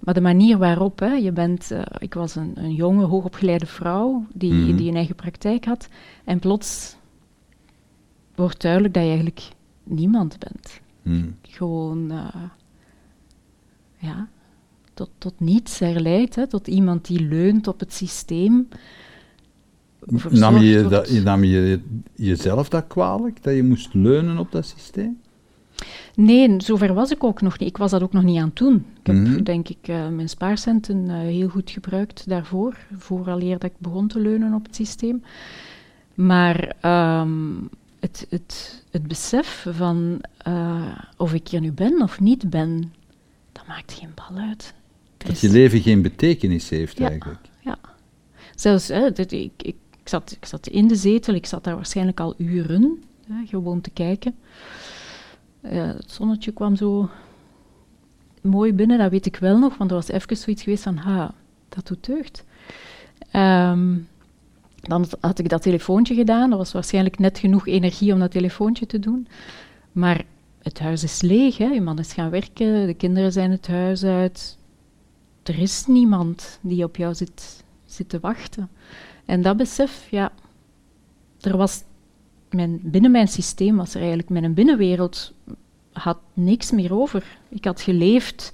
Maar 0.00 0.14
de 0.14 0.20
manier 0.20 0.58
waarop, 0.58 0.98
hè, 0.98 1.12
je 1.12 1.32
bent, 1.32 1.70
eh, 1.70 1.82
ik 1.98 2.14
was 2.14 2.34
een, 2.36 2.52
een 2.54 2.74
jonge, 2.74 3.04
hoogopgeleide 3.04 3.66
vrouw 3.66 4.26
die, 4.34 4.52
Mhm. 4.52 4.76
die 4.76 4.88
een 4.88 4.96
eigen 4.96 5.14
praktijk 5.14 5.64
had. 5.64 5.88
En 6.24 6.38
plots 6.38 6.96
wordt 8.34 8.60
duidelijk 8.62 8.94
dat 8.94 9.02
je 9.02 9.08
eigenlijk 9.08 9.48
niemand 9.82 10.38
bent 10.38 10.80
Hmm. 11.02 11.36
gewoon 11.42 12.10
eh, 12.10 12.34
ja, 13.96 14.28
tot, 14.94 15.10
tot 15.18 15.40
niets 15.40 15.78
herleidt, 15.78 16.34
hè, 16.34 16.46
tot 16.46 16.66
iemand 16.66 17.06
die 17.06 17.20
leunt 17.20 17.68
op 17.68 17.80
het 17.80 17.92
systeem, 17.92 18.68
Nam 20.30 20.56
je, 20.56 20.88
dat, 20.88 21.10
nam 21.10 21.44
je 21.44 21.80
jezelf 22.14 22.68
dat 22.68 22.86
kwalijk, 22.86 23.42
dat 23.42 23.54
je 23.54 23.62
moest 23.62 23.94
leunen 23.94 24.38
op 24.38 24.52
dat 24.52 24.66
systeem? 24.66 25.20
Nee, 26.14 26.54
zover 26.58 26.94
was 26.94 27.10
ik 27.10 27.24
ook 27.24 27.40
nog 27.40 27.58
niet. 27.58 27.68
Ik 27.68 27.76
was 27.76 27.90
dat 27.90 28.02
ook 28.02 28.12
nog 28.12 28.22
niet 28.22 28.38
aan 28.38 28.46
het 28.48 28.56
doen. 28.56 28.74
Ik 29.00 29.06
heb, 29.06 29.16
Mhm. 29.16 29.42
denk 29.42 29.68
ik, 29.68 29.78
eh, 29.88 30.08
mijn 30.08 30.28
spaarcenten 30.28 31.10
eh, 31.10 31.16
heel 31.16 31.48
goed 31.48 31.70
gebruikt 31.70 32.28
daarvoor, 32.28 32.76
vooraleer 32.96 33.58
dat 33.58 33.70
ik 33.70 33.76
begon 33.78 34.08
te 34.08 34.20
leunen 34.20 34.54
op 34.54 34.64
het 34.66 34.74
systeem. 34.76 35.22
Maar 36.14 36.74
ehm, 36.80 37.52
het, 38.00 38.26
het, 38.30 38.84
het 38.90 39.08
besef 39.08 39.66
van 39.70 40.20
eh, 40.36 40.98
of 41.16 41.34
ik 41.34 41.48
hier 41.48 41.60
nu 41.60 41.72
ben 41.72 42.02
of 42.02 42.20
niet 42.20 42.50
ben, 42.50 42.92
dat 43.52 43.66
maakt 43.66 43.92
geen 43.92 44.10
bal 44.14 44.42
uit. 44.42 44.74
Er 45.18 45.26
Dat 45.26 45.34
is- 45.34 45.40
je 45.40 45.50
leven 45.50 45.80
geen 45.80 46.02
betekenis 46.02 46.68
heeft 46.68 46.98
Ja. 46.98 47.08
eigenlijk. 47.08 47.40
Zelfs, 48.54 48.88
hè, 48.88 49.10
dit- 49.12 49.32
ik, 49.32 49.50
ik, 49.56 49.76
ik, 50.02 50.08
zat, 50.08 50.30
ik 50.40 50.46
zat 50.46 50.66
in 50.66 50.88
de 50.88 50.96
zetel, 50.96 51.34
ik 51.34 51.46
zat 51.46 51.64
daar 51.64 51.74
waarschijnlijk 51.74 52.20
al 52.20 52.34
uren, 52.38 53.02
hè, 53.26 53.46
gewoon 53.46 53.80
te 53.80 53.90
kijken. 53.90 54.34
Het 55.68 56.10
zonnetje 56.12 56.52
kwam 56.52 56.76
zo 56.76 57.08
mooi 58.42 58.72
binnen, 58.72 58.98
dat 58.98 59.10
weet 59.10 59.26
ik 59.26 59.36
wel 59.36 59.58
nog, 59.58 59.76
want 59.76 59.90
er 59.90 59.96
was 59.96 60.08
even 60.08 60.36
zoiets 60.36 60.62
geweest 60.62 60.82
van, 60.82 60.96
ha, 60.96 61.34
dat 61.68 61.86
doet 61.86 62.06
deugd. 62.06 62.44
Ehm, 63.30 63.96
dan 64.80 65.06
had 65.20 65.38
ik 65.38 65.48
dat 65.48 65.62
telefoontje 65.62 66.14
gedaan, 66.14 66.50
dat 66.50 66.58
was 66.58 66.72
waarschijnlijk 66.72 67.18
net 67.18 67.38
genoeg 67.38 67.66
energie 67.66 68.12
om 68.12 68.18
dat 68.18 68.30
telefoontje 68.30 68.86
te 68.86 68.98
doen. 68.98 69.28
Maar 69.92 70.24
het 70.62 70.78
huis 70.78 71.02
is 71.02 71.20
leeg, 71.20 71.58
hè. 71.58 71.66
je 71.66 71.80
man 71.80 71.98
is 71.98 72.12
gaan 72.12 72.30
werken, 72.30 72.86
de 72.86 72.94
kinderen 72.94 73.32
zijn 73.32 73.50
het 73.50 73.66
huis 73.66 74.04
uit. 74.04 74.58
Er 75.42 75.58
is 75.58 75.86
niemand 75.86 76.58
die 76.60 76.84
op 76.84 76.96
jou 76.96 77.14
zit, 77.14 77.64
zit 77.84 78.08
te 78.08 78.20
wachten. 78.20 78.70
En 79.24 79.42
dat 79.42 79.56
besef, 79.56 80.10
ja, 80.10 80.32
er 81.40 81.56
was 81.56 81.82
mijn, 82.50 82.80
binnen 82.82 83.10
mijn 83.10 83.28
systeem 83.28 83.76
was 83.76 83.94
er 83.94 84.00
eigenlijk, 84.00 84.28
mijn 84.28 84.54
binnenwereld 84.54 85.32
had 85.92 86.18
niks 86.32 86.70
meer 86.70 86.94
over. 86.94 87.24
Ik 87.48 87.64
had 87.64 87.80
geleefd 87.80 88.52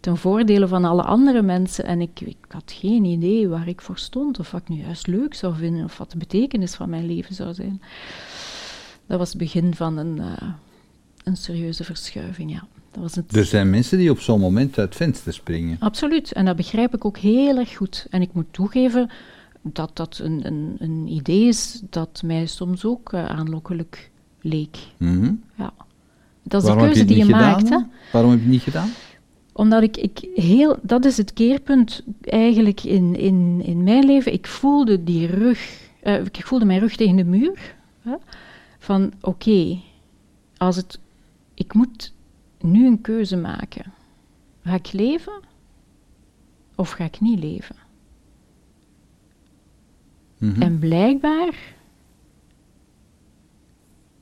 ten 0.00 0.16
voordele 0.16 0.68
van 0.68 0.84
alle 0.84 1.02
andere 1.02 1.42
mensen 1.42 1.84
en 1.84 2.00
ik, 2.00 2.20
ik 2.20 2.36
had 2.48 2.72
geen 2.72 3.04
idee 3.04 3.48
waar 3.48 3.68
ik 3.68 3.80
voor 3.80 3.98
stond, 3.98 4.38
of 4.38 4.50
wat 4.50 4.60
ik 4.60 4.68
nu 4.68 4.76
juist 4.76 5.06
leuk 5.06 5.34
zou 5.34 5.54
vinden, 5.56 5.84
of 5.84 5.98
wat 5.98 6.10
de 6.10 6.18
betekenis 6.18 6.74
van 6.74 6.90
mijn 6.90 7.06
leven 7.06 7.34
zou 7.34 7.54
zijn. 7.54 7.82
Dat 9.06 9.18
was 9.18 9.28
het 9.28 9.38
begin 9.38 9.74
van 9.74 9.96
een, 9.96 10.18
eh, 10.18 10.48
een 11.24 11.36
serieuze 11.36 11.84
verschuiving, 11.84 12.52
ja. 12.52 12.66
Dat 12.90 13.02
was 13.02 13.14
het. 13.14 13.36
Er 13.36 13.44
zijn 13.44 13.70
mensen 13.70 13.98
die 13.98 14.10
op 14.10 14.20
zo'n 14.20 14.40
moment 14.40 14.78
uit 14.78 14.88
het 14.88 14.96
venster 14.96 15.32
springen. 15.32 15.76
Absoluut, 15.80 16.32
en 16.32 16.44
dat 16.44 16.56
begrijp 16.56 16.94
ik 16.94 17.04
ook 17.04 17.18
heel 17.18 17.58
erg 17.58 17.76
goed. 17.76 18.06
En 18.10 18.22
ik 18.22 18.32
moet 18.32 18.46
toegeven 18.50 19.10
dat 19.72 19.90
dat 19.96 20.18
een, 20.22 20.46
een, 20.46 20.76
een 20.78 21.08
idee 21.08 21.46
is 21.48 21.82
dat 21.90 22.22
mij 22.24 22.46
soms 22.46 22.84
ook 22.84 23.12
eh, 23.12 23.24
aanlokkelijk 23.24 24.10
leek. 24.40 24.78
Mhm. 24.96 25.32
Ja. 25.56 25.72
Dat 26.42 26.62
is 26.62 26.68
Waarom 26.68 26.86
de 26.86 26.92
keuze 26.92 27.04
die 27.04 27.16
je 27.16 27.24
maakt. 27.24 27.62
gedaan? 27.62 27.80
Hè? 27.80 27.86
dan? 27.86 27.90
Waarom 28.12 28.30
heb 28.30 28.38
je 28.40 28.44
het 28.44 28.54
niet 28.54 28.62
gedaan? 28.62 28.88
Omdat 29.52 29.82
ik, 29.82 29.96
ik 29.96 30.28
heel, 30.34 30.78
dat 30.82 31.04
is 31.04 31.16
het 31.16 31.32
keerpunt 31.32 32.02
eigenlijk 32.20 32.82
in, 32.84 33.16
in, 33.16 33.60
in 33.64 33.82
mijn 33.82 34.04
leven. 34.04 34.32
Ik 34.32 34.46
voelde 34.46 35.04
die 35.04 35.26
rug, 35.26 35.88
eh, 36.02 36.24
ik 36.24 36.46
voelde 36.46 36.64
mijn 36.64 36.80
rug 36.80 36.96
tegen 36.96 37.16
de 37.16 37.24
muur. 37.24 37.74
Hè, 38.02 38.14
van 38.78 39.12
oké, 39.20 39.78
als 40.56 40.76
het, 40.76 40.98
ik 41.54 41.74
moet 41.74 42.12
nu 42.60 42.86
een 42.86 43.00
keuze 43.00 43.36
maken. 43.36 43.92
Ga 44.64 44.74
ik 44.74 44.92
leven 44.92 45.40
of 46.74 46.90
ga 46.90 47.04
ik 47.04 47.20
niet 47.20 47.38
leven? 47.38 47.76
Mhm. 50.44 50.62
En 50.62 50.78
blijkbaar 50.78 51.74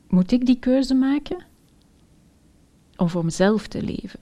moet 0.08 0.32
ik 0.32 0.46
die 0.46 0.58
keuze 0.58 0.94
maken 0.94 1.44
om 2.96 3.08
voor 3.08 3.24
mezelf 3.24 3.66
te 3.66 3.82
leven. 3.82 4.20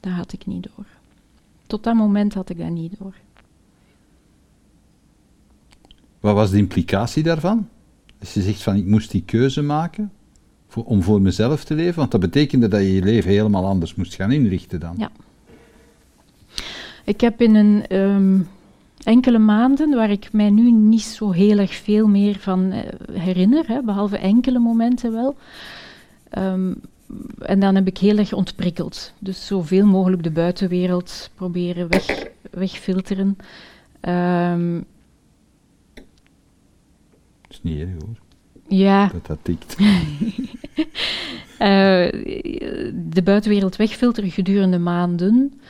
Dat 0.00 0.12
had 0.12 0.32
ik 0.32 0.46
niet 0.46 0.62
door. 0.62 0.86
Tot 1.66 1.84
dat 1.84 1.94
moment 1.94 2.34
had 2.34 2.50
ik 2.50 2.58
dat 2.58 2.70
niet 2.70 2.98
door. 2.98 3.14
Wat 6.20 6.34
was 6.34 6.50
de 6.50 6.56
implicatie 6.56 7.22
daarvan? 7.22 7.68
Als 8.20 8.34
je 8.34 8.42
zegt 8.42 8.62
van 8.62 8.76
ik 8.76 8.86
moest 8.86 9.10
die 9.10 9.22
keuze 9.22 9.62
maken 9.62 10.12
voor, 10.68 10.84
om 10.84 11.02
voor 11.02 11.22
mezelf 11.22 11.64
te 11.64 11.74
leven, 11.74 11.98
want 11.98 12.10
dat 12.10 12.20
betekende 12.20 12.68
dat 12.68 12.80
je 12.80 12.92
je 12.92 13.02
leven 13.02 13.30
helemaal 13.30 13.66
anders 13.66 13.94
moest 13.94 14.14
gaan 14.14 14.32
inrichten 14.32 14.80
dan. 14.80 14.94
Ja. 14.98 15.10
Ik 17.04 17.20
heb 17.20 17.40
in 17.40 17.54
een 17.54 17.86
ehm, 17.86 18.40
enkele 19.04 19.38
maanden, 19.38 19.94
waar 19.94 20.10
ik 20.10 20.32
mij 20.32 20.50
nu 20.50 20.70
niet 20.70 21.02
zo 21.02 21.30
heel 21.30 21.58
erg 21.58 21.74
veel 21.74 22.06
meer 22.08 22.38
van 22.38 22.72
eh, 22.72 22.80
herinner, 23.12 23.66
hè, 23.68 23.82
behalve 23.82 24.16
enkele 24.18 24.58
momenten 24.58 25.12
wel. 25.12 25.36
ehm, 26.30 26.74
en 27.38 27.60
dan 27.60 27.74
heb 27.74 27.86
ik 27.86 27.98
heel 27.98 28.18
erg 28.18 28.32
ontprikkeld. 28.32 29.12
Dus 29.18 29.46
zoveel 29.46 29.86
mogelijk 29.86 30.22
de 30.22 30.30
buitenwereld 30.30 31.30
proberen 31.34 31.88
weg, 31.88 32.26
wegfilteren. 32.50 33.36
Ehm, 34.00 34.80
Dat 37.42 37.50
is 37.50 37.60
niet 37.62 37.80
erg 37.80 37.90
hoor, 37.90 38.16
ja, 38.68 39.08
dat 39.12 39.26
dat 39.26 39.38
tikt. 39.42 39.76
eh, 41.58 42.08
de 42.94 43.22
buitenwereld 43.24 43.76
wegfilteren 43.76 44.30
gedurende 44.30 44.78
maanden. 44.78 45.60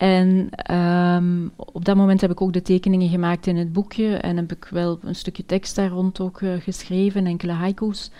En 0.00 0.48
ehm, 0.50 1.48
op 1.56 1.84
dat 1.84 1.96
moment 1.96 2.20
heb 2.20 2.30
ik 2.30 2.40
ook 2.40 2.52
de 2.52 2.62
tekeningen 2.62 3.08
gemaakt 3.08 3.46
in 3.46 3.56
het 3.56 3.72
boekje 3.72 4.16
en 4.16 4.36
heb 4.36 4.52
ik 4.52 4.64
wel 4.70 4.98
een 5.02 5.14
stukje 5.14 5.46
tekst 5.46 5.74
daar 5.74 5.88
rond 5.88 6.20
ook 6.20 6.40
eh, 6.40 6.52
geschreven, 6.60 7.26
enkele 7.26 7.52
haiku's. 7.52 8.10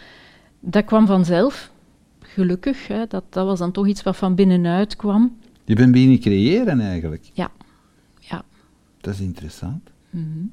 Dat 0.60 0.84
kwam 0.84 1.06
vanzelf, 1.06 1.72
gelukkig. 2.18 2.86
Hè, 2.86 3.06
dat, 3.08 3.24
dat 3.28 3.46
was 3.46 3.58
dan 3.58 3.72
toch 3.72 3.86
iets 3.86 4.02
wat 4.02 4.16
van 4.16 4.34
binnenuit 4.34 4.96
kwam. 4.96 5.36
Je 5.64 5.74
bent 5.74 5.92
beginnen 5.92 6.18
creëren 6.18 6.80
eigenlijk. 6.80 7.30
Ja, 7.32 7.50
ja. 8.18 8.44
Dat 9.00 9.14
is 9.14 9.20
interessant. 9.20 9.90
Mhm. 10.10 10.44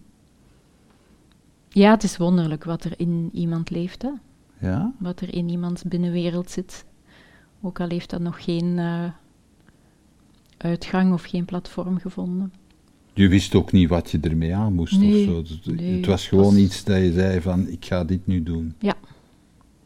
Ja, 1.69 1.91
het 1.91 2.03
is 2.03 2.17
wonderlijk 2.17 2.63
wat 2.63 2.83
er 2.83 2.93
in 2.97 3.29
iemand 3.33 3.69
leeft, 3.69 4.01
hè? 4.01 4.11
Ja? 4.67 4.93
wat 4.99 5.19
er 5.19 5.33
in 5.33 5.49
iemands 5.49 5.83
binnenwereld 5.83 6.51
zit. 6.51 6.85
Ook 7.61 7.79
al 7.79 7.89
heeft 7.89 8.09
dat 8.09 8.21
nog 8.21 8.43
geen 8.43 8.79
eh, 8.79 9.03
uitgang 10.57 11.13
of 11.13 11.23
geen 11.23 11.45
platform 11.45 11.99
gevonden. 11.99 12.53
Je 13.13 13.27
wist 13.27 13.55
ook 13.55 13.71
niet 13.71 13.89
wat 13.89 14.11
je 14.11 14.19
ermee 14.21 14.55
aan 14.55 14.73
moest 14.73 14.97
Nee, 14.99 15.27
of 15.27 15.47
zo. 15.47 15.55
Het- 15.71 15.79
nee, 15.79 15.95
het 15.95 16.05
was 16.05 16.27
gewoon 16.27 16.43
was- 16.53 16.55
iets 16.55 16.83
dat 16.83 16.97
je 16.97 17.11
zei 17.11 17.41
van 17.41 17.67
ik 17.67 17.85
ga 17.85 18.03
dit 18.03 18.27
nu 18.27 18.43
doen. 18.43 18.73
Ja. 18.79 18.93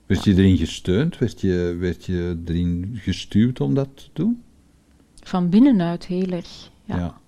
Werd 0.05 0.23
je 0.23 0.31
erin 0.35 0.57
gesteund? 0.57 1.17
Werd 1.17 1.41
je, 1.41 1.75
werd 1.79 2.05
je 2.05 2.41
erin 2.45 2.91
gestuurd 2.93 3.61
om 3.61 3.73
dat 3.73 3.89
te 3.93 4.05
doen? 4.13 4.41
Van 5.23 5.49
binnenuit 5.49 6.05
heel 6.05 6.29
erg. 6.29 6.69
Ja. 6.85 7.19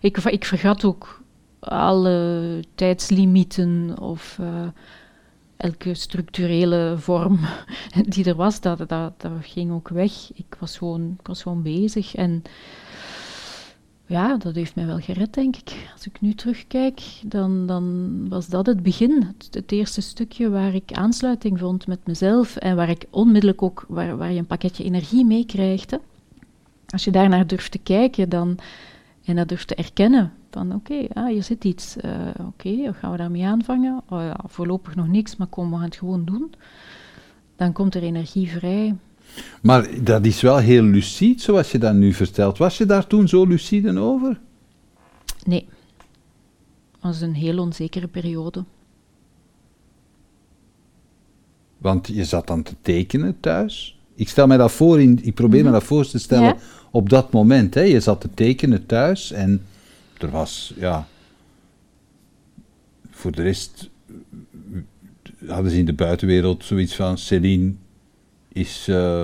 Ik, 0.00 0.16
ik 0.18 0.44
vergat 0.44 0.84
ook 0.84 1.22
alle 1.58 2.60
tijdslimieten 2.74 3.98
of 4.00 4.36
eh, 4.40 4.66
elke 5.56 5.94
structurele 5.94 6.94
vorm 6.98 7.38
die 8.14 8.24
er 8.24 8.34
was, 8.34 8.60
dat, 8.60 8.78
dat, 8.78 9.20
dat 9.20 9.32
ging 9.40 9.72
ook 9.72 9.88
weg. 9.88 10.12
Ik 10.34 10.56
was 10.58 10.78
gewoon, 10.78 11.16
ik 11.20 11.26
was 11.26 11.42
gewoon 11.42 11.62
bezig 11.62 12.14
en 12.14 12.42
ja, 14.08 14.36
dat 14.36 14.54
heeft 14.54 14.74
mij 14.74 14.86
wel 14.86 14.98
gered, 14.98 15.34
denk 15.34 15.56
ik. 15.56 15.88
Als 15.92 16.06
ik 16.06 16.20
nu 16.20 16.34
terugkijk, 16.34 17.00
dan, 17.24 17.66
dan 17.66 18.26
was 18.28 18.46
dat 18.46 18.66
het 18.66 18.82
begin, 18.82 19.34
het, 19.50 19.72
eerste 19.72 20.00
stukje 20.00 20.50
waar 20.50 20.74
ik 20.74 20.92
aansluiting 20.92 21.58
vond 21.58 21.86
met 21.86 22.06
mezelf 22.06 22.56
en 22.56 22.76
waar 22.76 22.88
ik 22.88 23.04
onmiddellijk 23.10 23.62
ook, 23.62 23.84
waar, 23.88 24.16
waar 24.16 24.32
je 24.32 24.38
een 24.38 24.46
pakketje 24.46 24.84
energie 24.84 25.24
mee 25.24 25.46
krijgt. 25.46 25.98
Als 26.86 27.04
je 27.04 27.10
daarnaar 27.10 27.46
durft 27.46 27.70
te 27.70 27.78
kijken 27.78 28.28
dan, 28.28 28.58
en 29.26 29.36
dat 29.36 29.48
durft 29.48 29.68
te 29.68 29.74
erkennen, 29.74 30.32
van 30.50 30.74
oké, 30.74 31.06
ah, 31.12 31.26
hier 31.26 31.42
zit 31.42 31.64
iets, 31.64 31.96
eh, 31.96 32.28
oké, 32.38 32.84
wat 32.84 32.96
gaan 32.96 33.10
we 33.10 33.16
daarmee 33.16 33.46
aanvangen? 33.46 34.02
Oh 34.08 34.20
ja, 34.20 34.40
voorlopig 34.46 34.94
nog 34.94 35.08
niks, 35.08 35.36
maar 35.36 35.46
kom, 35.46 35.70
we 35.70 35.76
gaan 35.76 35.84
het 35.84 35.96
gewoon 35.96 36.24
doen. 36.24 36.54
Dan 37.56 37.72
komt 37.72 37.94
er 37.94 38.02
energie 38.02 38.50
vrij. 38.50 38.94
Maar 39.62 40.04
dat 40.04 40.26
is 40.26 40.40
wel 40.40 40.56
heel 40.56 40.82
lucide, 40.82 41.40
zoals 41.40 41.72
je 41.72 41.78
dat 41.78 41.94
nu 41.94 42.12
vertelt. 42.12 42.58
Was 42.58 42.78
je 42.78 42.86
daar 42.86 43.06
toen 43.06 43.28
zo 43.28 43.44
lucide 43.44 43.98
over? 43.98 44.40
Nee, 45.44 45.66
dat 46.90 47.00
was 47.00 47.20
een 47.20 47.34
heel 47.34 47.58
onzekere 47.58 48.08
periode. 48.08 48.64
Want 51.78 52.06
je 52.06 52.24
zat 52.24 52.46
dan 52.46 52.62
te 52.62 52.74
tekenen 52.82 53.40
thuis. 53.40 53.95
Ik 54.16 54.28
stel 54.28 54.46
mij 54.46 54.56
dat 54.56 54.72
voor, 54.72 55.00
in, 55.00 55.18
ik 55.22 55.34
probeer 55.34 55.64
me 55.64 55.70
dat 55.70 55.84
voor 55.84 56.06
te 56.06 56.18
stellen 56.18 56.44
Ja. 56.44 56.56
op 56.90 57.08
dat 57.08 57.32
moment. 57.32 57.74
Hè. 57.74 57.80
Je 57.80 58.00
zat 58.00 58.20
te 58.20 58.30
tekenen 58.34 58.86
thuis 58.86 59.32
en 59.32 59.62
er 60.18 60.30
was, 60.30 60.72
ja... 60.76 61.06
Voor 63.10 63.32
de 63.32 63.42
rest 63.42 63.90
eh, 64.08 65.48
hadden 65.50 65.70
ze 65.70 65.78
in 65.78 65.84
de 65.84 65.92
buitenwereld 65.92 66.64
zoiets 66.64 66.94
van... 66.94 67.18
Céline 67.18 67.74
is 68.48 68.88
eh, 68.88 69.22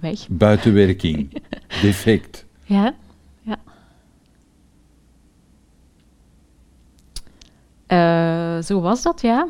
Weg. 0.00 0.28
buiten 0.28 0.72
werking, 0.74 1.42
defect. 1.82 2.44
Ja, 2.64 2.94
ja. 3.42 3.58
eh, 7.86 8.62
zo 8.64 8.80
was 8.80 9.02
dat, 9.02 9.20
ja. 9.20 9.48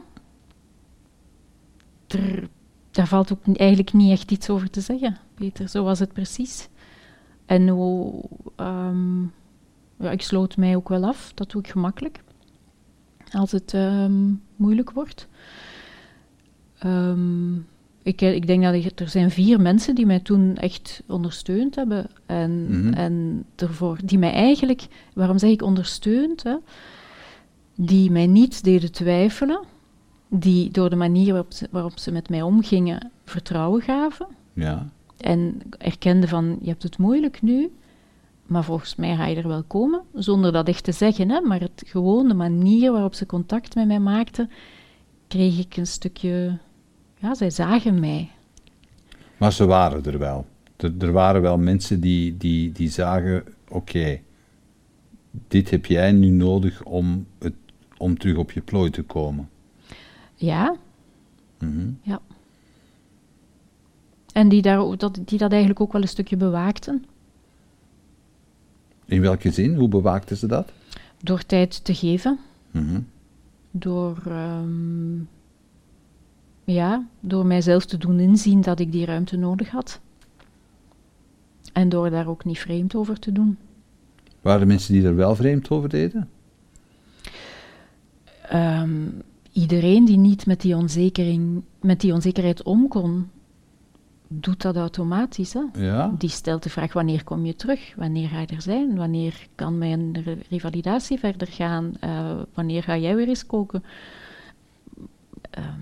Er, 2.08 2.48
daar 2.96 3.06
valt 3.06 3.32
ook 3.32 3.56
eigenlijk 3.56 3.92
niet 3.92 4.10
echt 4.10 4.30
iets 4.30 4.50
over 4.50 4.70
te 4.70 4.80
zeggen, 4.80 5.16
Peter. 5.34 5.68
Zo 5.68 5.84
was 5.84 5.98
het 5.98 6.12
precies. 6.12 6.68
En 7.46 7.68
hoe, 7.68 8.22
ehm, 8.56 9.22
ja, 9.98 10.10
ik 10.10 10.22
sloot 10.22 10.56
mij 10.56 10.76
ook 10.76 10.88
wel 10.88 11.04
af, 11.04 11.32
dat 11.34 11.50
doe 11.50 11.60
ik 11.62 11.68
gemakkelijk. 11.68 12.20
Als 13.32 13.52
het 13.52 13.74
ehm, 13.74 14.32
moeilijk 14.56 14.90
wordt. 14.90 15.28
Ehm, 16.78 17.54
ik, 18.02 18.20
ik, 18.20 18.46
denk 18.46 18.62
dat 18.62 18.74
ik, 18.74 19.00
er 19.00 19.08
zijn 19.08 19.30
vier 19.30 19.60
mensen 19.60 19.94
die 19.94 20.06
mij 20.06 20.20
toen 20.20 20.56
echt 20.56 21.02
ondersteund 21.06 21.74
hebben. 21.74 22.06
En, 22.26 22.66
Mhm. 22.70 22.92
en 22.94 23.44
ervoor, 23.56 23.98
die 24.04 24.18
mij 24.18 24.32
eigenlijk, 24.32 24.86
waarom 25.14 25.38
zeg 25.38 25.50
ik 25.50 25.62
ondersteund? 25.62 26.42
Hè? 26.42 26.56
Die 27.74 28.10
mij 28.10 28.26
niet 28.26 28.64
deden 28.64 28.92
twijfelen. 28.92 29.60
Die 30.28 30.70
door 30.70 30.90
de 30.90 30.96
manier 30.96 31.32
waarop 31.32 31.52
ze, 31.52 31.68
waarop 31.70 31.98
ze 31.98 32.12
met 32.12 32.28
mij 32.28 32.42
omgingen 32.42 33.10
vertrouwen 33.24 33.82
gaven. 33.82 34.26
Ja. 34.52 34.86
En 35.16 35.60
erkende 35.78 36.28
van, 36.28 36.58
je 36.60 36.68
hebt 36.68 36.82
het 36.82 36.98
moeilijk 36.98 37.42
nu, 37.42 37.72
maar 38.46 38.64
volgens 38.64 38.96
mij 38.96 39.16
ga 39.16 39.26
je 39.26 39.36
er 39.36 39.48
wel 39.48 39.62
komen. 39.62 40.02
Zonder 40.14 40.52
dat 40.52 40.68
echt 40.68 40.84
te 40.84 40.92
zeggen, 40.92 41.30
hè, 41.30 41.40
maar 41.40 41.60
het, 41.60 41.82
gewoon 41.86 42.28
de 42.28 42.34
manier 42.34 42.92
waarop 42.92 43.14
ze 43.14 43.26
contact 43.26 43.74
met 43.74 43.86
mij 43.86 44.00
maakten, 44.00 44.50
kreeg 45.28 45.58
ik 45.58 45.76
een 45.76 45.86
stukje... 45.86 46.58
Ja, 47.18 47.34
zij 47.34 47.50
zagen 47.50 48.00
mij. 48.00 48.30
Maar 49.36 49.52
ze 49.52 49.66
waren 49.66 50.04
er 50.04 50.18
wel. 50.18 50.46
Er, 50.76 50.92
er 50.98 51.12
waren 51.12 51.42
wel 51.42 51.58
mensen 51.58 52.00
die, 52.00 52.36
die, 52.36 52.72
die 52.72 52.90
zagen, 52.90 53.44
oké, 53.68 54.20
dit 55.48 55.70
heb 55.70 55.86
jij 55.86 56.12
nu 56.12 56.28
nodig 56.28 56.82
om, 56.84 57.26
het, 57.38 57.54
om 57.96 58.18
terug 58.18 58.36
op 58.36 58.52
je 58.52 58.60
plooi 58.60 58.90
te 58.90 59.02
komen. 59.02 59.48
Ja, 60.38 60.76
Mhm. 61.58 61.90
ja. 62.02 62.20
En 64.32 64.48
die, 64.48 64.62
daar, 64.62 64.96
dat, 64.96 65.18
die 65.24 65.38
dat 65.38 65.50
eigenlijk 65.50 65.80
ook 65.80 65.92
wel 65.92 66.02
een 66.02 66.08
stukje 66.08 66.36
bewaakten. 66.36 67.04
In 69.04 69.20
welke 69.20 69.50
zin? 69.50 69.74
Hoe 69.74 69.88
bewaakten 69.88 70.36
ze 70.36 70.46
dat? 70.46 70.72
Door 71.22 71.42
tijd 71.46 71.84
te 71.84 71.94
geven. 71.94 72.38
Mhm. 72.70 73.00
Door, 73.70 74.22
ehm, 74.26 75.18
ja, 76.64 77.06
door 77.20 77.46
mijzelf 77.46 77.84
te 77.84 77.96
doen 77.98 78.20
inzien 78.20 78.60
dat 78.60 78.80
ik 78.80 78.92
die 78.92 79.04
ruimte 79.04 79.36
nodig 79.36 79.70
had. 79.70 80.00
En 81.72 81.88
door 81.88 82.10
daar 82.10 82.26
ook 82.28 82.44
niet 82.44 82.58
vreemd 82.58 82.94
over 82.94 83.18
te 83.18 83.32
doen. 83.32 83.58
Waren 84.40 84.60
er 84.60 84.66
mensen 84.66 84.92
die 84.92 85.04
er 85.06 85.16
wel 85.16 85.34
vreemd 85.36 85.70
over 85.70 85.88
deden? 85.88 86.28
Ehm, 88.48 88.90
iedereen 89.56 90.04
die 90.04 90.16
niet 90.16 90.46
met 90.46 90.60
die, 90.60 90.76
onzekering, 90.76 91.62
met 91.80 92.00
die 92.00 92.12
onzekerheid 92.12 92.62
om 92.62 92.88
kon, 92.88 93.30
doet 94.28 94.62
dat 94.62 94.76
automatisch. 94.76 95.52
Hè? 95.52 95.60
Ja. 95.72 96.14
Die 96.18 96.28
stelt 96.28 96.62
de 96.62 96.70
vraag: 96.70 96.92
wanneer 96.92 97.24
kom 97.24 97.44
je 97.46 97.54
terug? 97.56 97.94
Wanneer 97.94 98.28
ga 98.28 98.40
je 98.40 98.46
er 98.46 98.62
zijn? 98.62 98.96
Wanneer 98.96 99.46
kan 99.54 99.78
mijn 99.78 100.20
re- 100.22 100.38
revalidatie 100.50 101.18
verder 101.18 101.46
gaan? 101.48 101.92
Eh, 102.00 102.40
wanneer 102.54 102.82
ga 102.82 102.96
jij 102.98 103.16
weer 103.16 103.28
eens 103.28 103.46
koken? 103.46 103.82
Ehm, 105.50 105.80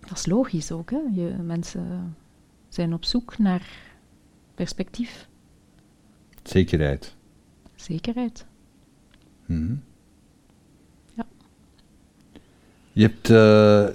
dat 0.00 0.18
is 0.18 0.26
logisch 0.26 0.72
ook. 0.72 0.90
Hè? 0.90 0.98
Je, 1.12 1.34
mensen 1.42 2.16
zijn 2.68 2.94
op 2.94 3.04
zoek 3.04 3.38
naar 3.38 3.68
perspectief, 4.54 5.28
Zekerheid. 6.42 7.14
zekerheid. 7.74 8.46
Ja. 9.46 9.80
Je 13.00 13.06
hebt, 13.06 13.30
eh, 13.30 13.86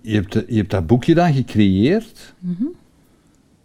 je, 0.00 0.14
hebt, 0.14 0.32
je 0.32 0.56
hebt 0.56 0.70
dat 0.70 0.86
boekje 0.86 1.14
dan 1.14 1.32
gecreëerd, 1.34 2.34
Mhm. 2.38 2.64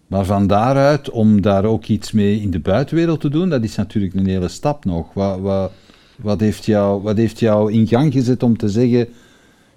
maar 0.08 0.26
van 0.26 0.48
daaruit 0.48 1.10
om 1.10 1.41
daar 1.41 1.65
ook 1.65 1.86
iets 1.86 2.12
mee 2.12 2.41
in 2.41 2.52
de 2.52 2.60
buitenwereld 2.60 3.20
te 3.22 3.30
doen, 3.30 3.50
dat 3.50 3.63
is 3.63 3.76
natuurlijk 3.76 4.13
een 4.13 4.28
hele 4.28 4.48
stap 4.48 4.86
nog. 4.86 5.13
Wat, 5.13 5.39
wat, 5.39 5.72
wat, 6.15 6.39
heeft, 6.39 6.65
jou, 6.65 7.02
wat 7.02 7.17
heeft 7.17 7.39
jou 7.39 7.72
in 7.72 7.88
gang 7.88 8.13
gezet 8.13 8.44
om 8.44 8.58
te 8.58 8.70
zeggen, 8.70 9.08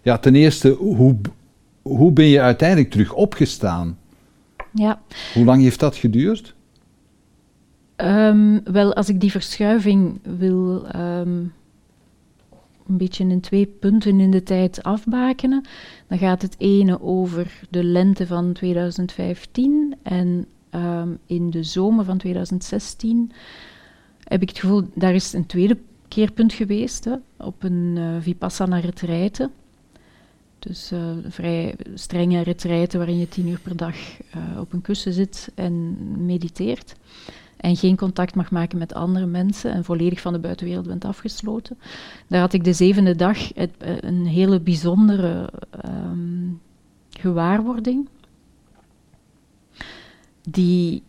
ja, 0.02 0.18
ten 0.18 0.34
eerste, 0.34 0.68
hoe, 0.70 1.16
hoe 1.82 2.12
ben 2.12 2.26
je 2.26 2.40
uiteindelijk 2.40 2.90
terug 2.90 3.12
opgestaan? 3.12 3.98
Ja, 4.72 5.00
Hoe 5.34 5.44
lang 5.44 5.62
heeft 5.62 5.80
dat 5.80 5.96
geduurd? 5.96 6.54
Ehm, 7.96 8.58
wel, 8.64 8.94
als 8.94 9.08
ik 9.08 9.20
die 9.20 9.30
verschuiving 9.30 10.20
wil 10.38 10.86
ehm, 10.88 11.42
een 12.88 12.96
beetje 12.96 13.28
in 13.28 13.40
twee 13.40 13.66
punten 13.66 14.20
in 14.20 14.30
de 14.30 14.42
tijd 14.42 14.82
afbakenen, 14.82 15.64
dan 16.06 16.18
gaat 16.18 16.42
het 16.42 16.54
ene 16.58 17.02
over 17.02 17.60
de 17.70 17.84
lente 17.84 18.26
van 18.26 18.52
2015 18.52 19.94
en 20.02 20.46
ehm, 20.70 21.08
in 21.26 21.50
de 21.50 21.62
zomer 21.62 22.04
van 22.04 22.18
2016 22.18 23.32
heb 24.24 24.42
ik 24.42 24.48
het 24.48 24.58
gevoel, 24.58 24.82
daar 24.94 25.14
is 25.14 25.32
een 25.32 25.46
tweede 25.46 25.78
keerpunt 26.08 26.52
geweest, 26.52 27.04
hè, 27.04 27.14
op 27.36 27.62
een 27.62 27.94
eh 27.96 28.16
Vipassana 28.20 28.78
retraite. 28.78 29.50
Dus 30.58 30.90
een 30.90 31.24
vrij 31.28 31.74
strenge 31.94 32.42
retraite 32.42 32.98
waarin 32.98 33.18
je 33.18 33.28
tien 33.28 33.48
uur 33.48 33.60
per 33.60 33.76
dag 33.76 33.96
eh, 34.30 34.60
op 34.60 34.72
een 34.72 34.80
kussen 34.80 35.12
zit 35.12 35.50
en 35.54 35.96
mediteert 36.26 36.94
en 37.64 37.76
geen 37.76 37.96
contact 37.96 38.34
mag 38.34 38.50
maken 38.50 38.78
met 38.78 38.94
andere 38.94 39.26
mensen 39.26 39.72
en 39.72 39.84
volledig 39.84 40.20
van 40.20 40.32
de 40.32 40.38
buitenwereld 40.38 40.86
bent 40.86 41.04
afgesloten. 41.04 41.78
Daar 42.26 42.40
had 42.40 42.52
ik 42.52 42.64
de 42.64 42.72
zevende 42.72 43.16
dag 43.16 43.54
het, 43.54 43.70
eh, 43.78 43.96
een 44.00 44.26
hele 44.26 44.60
bijzondere 44.60 45.50
ehm, 45.70 46.52
gewaarwording, 47.10 48.08
die, 50.48 51.02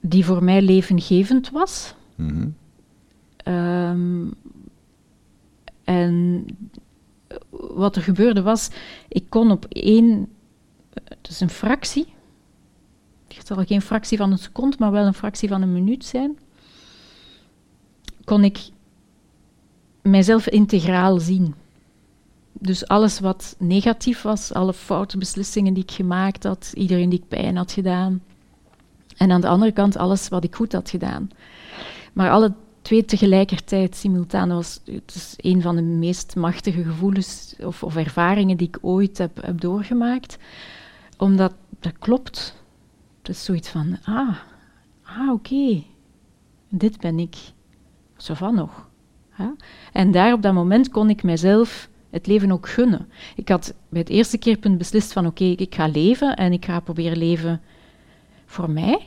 die 0.00 0.24
voor 0.24 0.44
mij 0.44 0.62
levengevend 0.62 1.50
was. 1.50 1.94
Mhm. 2.14 2.48
Ehm, 3.36 4.26
en 5.84 6.46
wat 7.50 7.96
er 7.96 8.02
gebeurde 8.02 8.42
was, 8.42 8.70
ik 9.08 9.24
kon 9.28 9.50
op 9.50 9.64
één, 9.68 10.28
het 11.04 11.28
is 11.28 11.40
een 11.40 11.50
fractie, 11.50 12.13
het 13.36 13.46
zal 13.46 13.64
geen 13.64 13.82
fractie 13.82 14.18
van 14.18 14.32
een 14.32 14.38
seconde, 14.38 14.76
maar 14.78 14.90
wel 14.90 15.06
een 15.06 15.14
fractie 15.14 15.48
van 15.48 15.62
een 15.62 15.72
minuut 15.72 16.04
zijn, 16.04 16.38
kon 18.24 18.44
ik 18.44 18.58
mijzelf 20.02 20.48
integraal 20.48 21.18
zien. 21.18 21.54
Dus 22.52 22.88
alles 22.88 23.20
wat 23.20 23.56
negatief 23.58 24.22
was, 24.22 24.52
alle 24.52 24.72
foute 24.72 25.18
beslissingen 25.18 25.74
die 25.74 25.82
ik 25.82 25.90
gemaakt 25.90 26.44
had, 26.44 26.72
iedereen 26.74 27.08
die 27.08 27.18
ik 27.18 27.28
pijn 27.28 27.56
had 27.56 27.72
gedaan. 27.72 28.22
En 29.16 29.30
aan 29.30 29.40
de 29.40 29.48
andere 29.48 29.72
kant 29.72 29.96
alles 29.96 30.28
wat 30.28 30.44
ik 30.44 30.54
goed 30.54 30.72
had 30.72 30.90
gedaan. 30.90 31.30
Maar 32.12 32.30
alle 32.30 32.52
twee 32.82 33.04
tegelijkertijd, 33.04 33.96
simultaan, 33.96 34.48
was 34.48 34.80
het 34.84 35.14
is 35.14 35.34
een 35.36 35.62
van 35.62 35.76
de 35.76 35.82
meest 35.82 36.36
machtige 36.36 36.82
gevoelens 36.82 37.54
of, 37.60 37.82
of 37.82 37.96
ervaringen 37.96 38.56
die 38.56 38.68
ik 38.68 38.78
ooit 38.80 39.18
heb, 39.18 39.42
heb 39.42 39.60
doorgemaakt. 39.60 40.36
Omdat 41.16 41.54
dat 41.80 41.98
klopt. 41.98 42.62
Het 43.24 43.36
is 43.36 43.44
zoiets 43.44 43.68
van, 43.68 43.98
ah, 44.04 44.36
ah 45.02 45.32
oké, 45.32 45.82
dit 46.68 47.00
ben 47.00 47.18
ik. 47.18 47.36
Zo 48.16 48.34
van 48.34 48.54
nog. 48.54 48.88
Ja? 49.38 49.54
En 49.92 50.10
daar 50.10 50.32
op 50.32 50.42
dat 50.42 50.54
moment 50.54 50.88
kon 50.88 51.10
ik 51.10 51.22
mezelf 51.22 51.88
het 52.10 52.26
leven 52.26 52.52
ook 52.52 52.68
gunnen. 52.68 53.08
Ik 53.36 53.48
had 53.48 53.74
bij 53.88 54.00
het 54.00 54.08
eerste 54.08 54.38
keerpunt 54.38 54.78
beslist 54.78 55.12
van 55.12 55.26
oké, 55.26 55.44
ik 55.44 55.74
ga 55.74 55.86
leven 55.86 56.36
en 56.36 56.52
ik 56.52 56.64
ga 56.64 56.80
proberen 56.80 57.18
leven 57.18 57.60
voor 58.46 58.70
mij. 58.70 59.00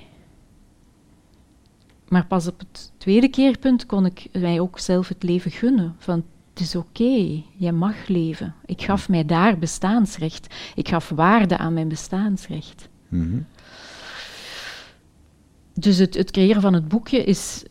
Maar 2.07 2.25
pas 2.25 2.47
op 2.47 2.59
het 2.59 2.91
tweede 2.97 3.27
keerpunt 3.27 3.85
kon 3.85 4.05
ik 4.05 4.27
mij 4.31 4.59
ook 4.59 4.79
zelf 4.79 5.07
het 5.07 5.23
leven 5.23 5.51
gunnen. 5.51 5.95
Van 5.97 6.23
het 6.53 6.59
is 6.59 6.75
oké, 6.75 7.43
jij 7.55 7.71
mag 7.71 8.07
leven. 8.07 8.53
Ik 8.65 8.81
gaf 8.81 9.09
mij 9.09 9.25
daar 9.25 9.57
bestaansrecht. 9.57 10.55
Ik 10.75 10.89
gaf 10.89 11.09
waarde 11.09 11.57
aan 11.57 11.73
mijn 11.73 11.87
bestaansrecht. 11.87 12.89
Mhm. 13.07 13.39
Dus 15.79 15.97
het, 15.97 16.13
het 16.13 16.31
creëren 16.31 16.61
van 16.61 16.73
het 16.73 16.87
boekje 16.87 17.23
is, 17.23 17.63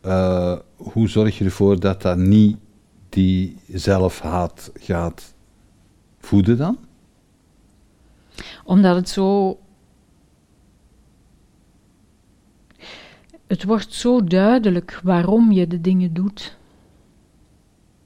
eh, 0.00 0.56
hoe 0.76 1.08
zorg 1.08 1.38
je 1.38 1.44
ervoor 1.44 1.80
dat 1.80 2.02
dat 2.02 2.16
niet 2.16 2.56
die 3.08 3.56
zelfhaat 3.72 4.70
gaat 4.74 5.34
voeden 6.18 6.56
dan? 6.58 6.78
Omdat 8.64 8.96
het 8.96 9.08
zo. 9.08 9.58
Het 13.46 13.64
wordt 13.64 13.94
zo 13.94 14.24
duidelijk 14.24 15.00
waarom 15.02 15.52
je 15.52 15.66
de 15.66 15.80
dingen 15.80 16.12
doet. 16.12 16.56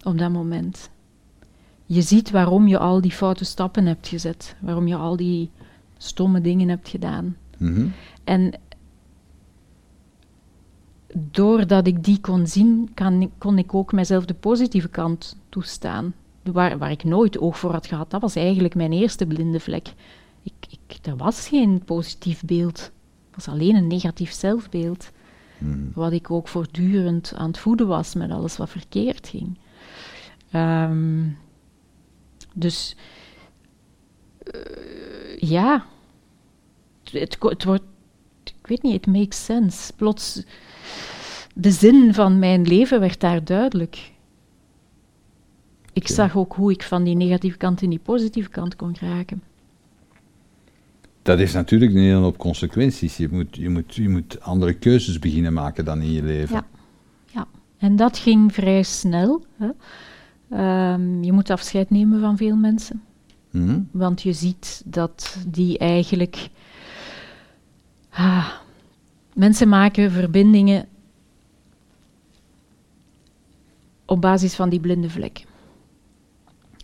Op 0.03 0.19
dat 0.19 0.31
moment. 0.31 0.91
Je 1.87 2.03
ziet 2.03 2.31
waarom 2.31 2.67
je 2.67 2.79
al 2.79 3.01
die 3.01 3.11
foute 3.11 3.45
stappen 3.45 3.87
hebt 3.87 4.09
gezet. 4.09 4.57
Waarom 4.61 4.87
je 4.87 4.95
al 4.97 5.17
die 5.17 5.51
stomme 5.97 6.41
dingen 6.41 6.69
hebt 6.69 6.89
gedaan. 6.89 7.37
Mhm. 7.59 7.87
En 8.25 8.53
doordat 11.15 11.87
ik 11.87 12.05
die 12.05 12.21
kon 12.21 12.47
zien, 12.47 12.91
kan, 12.95 13.31
kon 13.39 13.59
ik 13.59 13.75
ook 13.75 13.93
mijzelf 13.93 14.25
de 14.25 14.35
positieve 14.35 14.89
kant 14.89 15.37
toestaan. 15.49 16.15
Waar, 16.43 16.79
waar 16.79 16.91
ik 16.91 17.05
nooit 17.05 17.39
oog 17.39 17.59
voor 17.59 17.73
had 17.73 17.87
gehad, 17.87 18.11
dat 18.11 18.21
was 18.21 18.37
eigenlijk 18.37 18.75
mijn 18.75 18.93
eerste 18.93 19.27
blinde 19.27 19.61
vlek. 19.61 19.93
Ik, 20.43 20.53
ik, 20.69 21.07
er 21.07 21.17
was 21.17 21.49
geen 21.49 21.83
positief 21.85 22.43
beeld. 22.45 22.79
Het 23.27 23.45
was 23.45 23.49
alleen 23.49 23.75
een 23.75 23.87
negatief 23.87 24.33
zelfbeeld. 24.33 25.11
Mhm. 25.59 25.79
Wat 25.95 26.13
ik 26.13 26.31
ook 26.31 26.49
voortdurend 26.49 27.33
aan 27.37 27.47
het 27.47 27.59
voeden 27.59 27.87
was 27.87 28.15
met 28.15 28.31
alles 28.31 28.57
wat 28.57 28.71
verkeerd 28.71 29.29
ging. 29.29 29.59
Ehm, 30.51 31.29
dus 32.55 32.97
eh, 34.39 35.39
ja, 35.39 35.87
het, 37.11 37.37
het 37.41 37.65
wordt, 37.65 37.85
ik 38.65 38.71
weet 38.71 38.83
niet, 38.83 38.93
het 38.93 39.07
makes 39.07 39.45
sense. 39.45 39.93
Plots, 39.97 40.43
de 41.55 41.71
zin 41.71 42.15
van 42.15 42.39
mijn 42.39 42.63
leven 42.63 43.01
werd 43.01 43.21
daar 43.21 43.45
duidelijk. 43.45 44.13
Ik 45.93 46.09
zag 46.09 46.37
ook 46.37 46.55
hoe 46.55 46.73
ik 46.73 46.83
van 46.83 47.05
die 47.05 47.17
negatieve 47.17 47.57
kant 47.57 47.83
in 47.83 47.91
die 47.91 47.99
positieve 47.99 48.49
kant 48.49 48.77
kon 48.77 48.97
geraken. 48.97 49.43
Dat 51.23 51.39
heeft 51.39 51.55
natuurlijk 51.55 51.93
een 51.93 51.99
hele 51.99 52.15
hoop 52.15 52.39
consequenties. 52.39 53.17
Je 53.17 53.29
moet, 53.31 53.57
je, 53.57 53.69
moet, 53.69 53.95
je 53.95 54.09
moet 54.09 54.41
andere 54.41 54.73
keuzes 54.75 55.19
beginnen 55.19 55.53
maken 55.53 55.85
dan 55.85 56.03
in 56.03 56.13
je 56.13 56.23
leven. 56.23 56.55
Ja. 56.55 56.67
Ja, 57.33 57.47
en 57.79 57.97
dat 57.97 58.19
ging 58.19 58.55
vrij 58.55 58.83
snel. 58.83 59.45
Hè. 59.57 59.69
Ehm, 60.51 61.23
je 61.23 61.33
moet 61.33 61.51
afscheid 61.51 61.91
nemen 61.91 62.21
van 62.21 62.37
veel 62.37 62.57
mensen. 62.57 63.03
Mhm. 63.51 63.81
Want 63.91 64.23
je 64.23 64.33
ziet 64.33 64.83
dat 64.85 65.37
die 65.49 65.79
eigenlijk. 65.79 66.49
Ah, 68.17 68.49
mensen 69.33 69.69
maken 69.69 70.11
verbindingen 70.11 70.87
op 74.05 74.21
basis 74.21 74.55
van 74.55 74.69
die 74.69 74.81
blinde 74.81 75.11
vlek. 75.11 75.45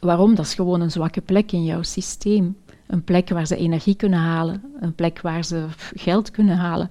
Waarom? 0.00 0.34
Dat 0.34 0.44
is 0.44 0.54
gewoon 0.54 0.80
een 0.80 0.90
zwakke 0.90 1.20
plek 1.20 1.52
in 1.52 1.64
jouw 1.64 1.82
systeem. 1.82 2.56
Een 2.86 3.04
plek 3.04 3.28
waar 3.28 3.46
ze 3.46 3.56
energie 3.56 3.94
kunnen 3.94 4.18
halen, 4.18 4.62
een 4.80 4.94
plek 4.94 5.20
waar 5.20 5.44
ze 5.44 5.66
geld 5.94 6.30
kunnen 6.30 6.56
halen, 6.56 6.90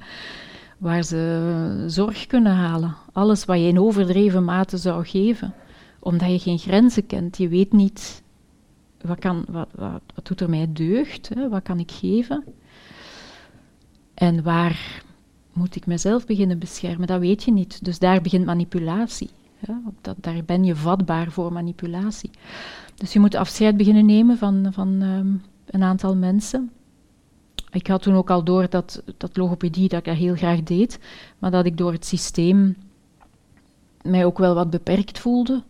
waar 0.77 1.03
ze 1.03 1.83
zorg 1.87 2.27
kunnen 2.27 2.53
halen. 2.53 2.95
Alles 3.11 3.45
wat 3.45 3.57
je 3.57 3.67
in 3.67 3.79
overdreven 3.79 4.43
mate 4.43 4.77
zou 4.77 5.05
geven, 5.05 5.53
omdat 5.99 6.31
je 6.31 6.39
geen 6.39 6.59
grenzen 6.59 7.05
kent. 7.05 7.37
Je 7.37 7.47
weet 7.47 7.73
niet 7.73 8.23
wat, 9.01 9.19
kan, 9.19 9.45
wat, 9.49 9.69
wat 9.75 10.01
doet 10.23 10.41
er 10.41 10.49
mij 10.49 10.69
deugd, 10.73 11.29
hè? 11.29 11.49
wat 11.49 11.63
kan 11.63 11.79
ik 11.79 11.91
geven? 11.91 12.43
En 14.19 14.43
waar 14.43 15.03
moet 15.53 15.75
ik 15.75 15.85
mezelf 15.85 16.25
beginnen 16.25 16.59
beschermen? 16.59 17.07
Dat 17.07 17.19
weet 17.19 17.43
je 17.43 17.51
niet. 17.51 17.85
Dus 17.85 17.99
daar 17.99 18.21
begint 18.21 18.45
manipulatie. 18.45 19.29
Dat, 20.01 20.15
daar 20.21 20.43
ben 20.45 20.63
je 20.63 20.75
vatbaar 20.75 21.31
voor 21.31 21.53
manipulatie. 21.53 22.29
Dus 22.95 23.13
je 23.13 23.19
moet 23.19 23.35
afscheid 23.35 23.77
beginnen 23.77 24.05
nemen 24.05 24.37
van, 24.37 24.67
van 24.71 25.01
ehm, 25.01 25.33
een 25.65 25.83
aantal 25.83 26.15
mensen. 26.15 26.71
Ik 27.71 27.87
had 27.87 28.01
toen 28.01 28.13
ook 28.13 28.29
al 28.29 28.43
door 28.43 28.69
dat, 28.69 29.03
dat 29.17 29.37
logopedie, 29.37 29.89
dat 29.89 29.99
ik 29.99 30.05
dat 30.05 30.15
heel 30.15 30.35
graag 30.35 30.63
deed, 30.63 30.99
maar 31.37 31.51
dat 31.51 31.65
ik 31.65 31.77
door 31.77 31.91
het 31.91 32.05
systeem 32.05 32.77
mij 34.01 34.25
ook 34.25 34.37
wel 34.37 34.55
wat 34.55 34.69
beperkt 34.69 35.19
voelde. 35.19 35.63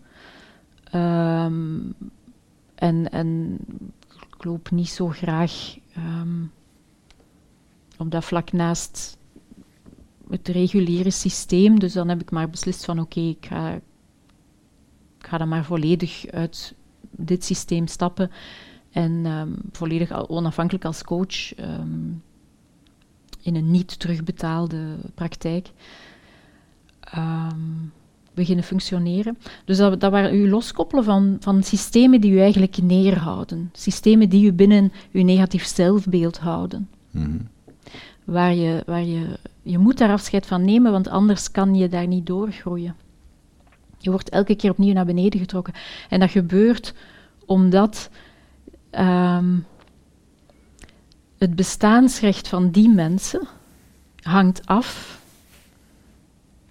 Ehm, 0.84 1.80
en, 2.76 3.12
en 3.12 3.58
ik 4.38 4.44
loop 4.44 4.72
niet 4.72 4.90
zo 4.90 5.08
graag 5.08 5.78
ehm, 5.94 6.44
op 8.00 8.12
dat 8.12 8.26
vlak 8.26 8.52
naast 8.52 9.18
het 10.30 10.48
reguliere 10.48 11.12
systeem. 11.12 11.80
Dus 11.80 11.94
dan 11.94 12.10
heb 12.10 12.22
ik 12.22 12.32
maar 12.32 12.50
beslist 12.50 12.86
van 12.86 13.00
oké, 13.00 13.20
ik, 13.20 13.46
ga, 13.46 13.80
ga 15.20 15.38
dan 15.38 15.48
maar 15.48 15.66
volledig 15.66 16.26
uit 16.28 16.76
dit 17.12 17.44
systeem 17.46 17.88
stappen. 17.88 18.32
En 18.92 19.26
ehm, 19.26 19.50
volledig 19.72 20.30
onafhankelijk 20.30 20.86
als 20.86 21.04
coach 21.04 21.56
ehm, 21.56 22.12
in 23.42 23.56
een 23.56 23.72
niet 23.72 24.00
terugbetaalde 24.00 24.96
praktijk 25.16 25.72
ehm, 27.00 27.56
beginnen 28.34 28.64
functioneren. 28.66 29.38
Dus 29.66 29.78
dat, 29.78 30.00
dat 30.00 30.12
waren 30.12 30.36
u 30.36 30.50
loskoppelen 30.50 31.04
van, 31.04 31.38
van 31.40 31.64
systemen 31.64 32.22
die 32.22 32.32
u 32.32 32.40
eigenlijk 32.40 32.82
neerhouden. 32.82 33.70
Systemen 33.74 34.30
die 34.30 34.46
u 34.46 34.54
binnen 34.54 34.92
uw 35.12 35.24
negatief 35.24 35.66
zelfbeeld 35.66 36.38
houden. 36.38 36.90
Mhm. 37.12 37.38
Waar 38.30 38.54
je, 38.54 38.84
waar 38.86 39.04
je, 39.04 39.40
je 39.62 39.78
moet 39.78 39.98
daar 39.98 40.12
afscheid 40.12 40.46
van 40.46 40.66
nemen, 40.66 40.92
want 40.92 41.08
anders 41.08 41.52
kan 41.52 41.76
je 41.76 41.90
daar 41.90 42.08
niet 42.08 42.26
doorgroeien. 42.26 42.96
Je 43.98 44.10
wordt 44.10 44.30
elke 44.30 44.56
keer 44.56 44.72
opnieuw 44.72 44.94
naar 44.94 45.06
beneden 45.06 45.40
getrokken. 45.40 45.74
En 46.10 46.20
dat 46.20 46.32
gebeurt 46.32 46.94
omdat 47.46 48.10
ehm, 48.90 49.58
het 51.38 51.56
bestaansrecht 51.56 52.48
van 52.48 52.72
die 52.72 52.90
mensen 52.90 53.48
hangt 54.22 54.66
af 54.66 55.22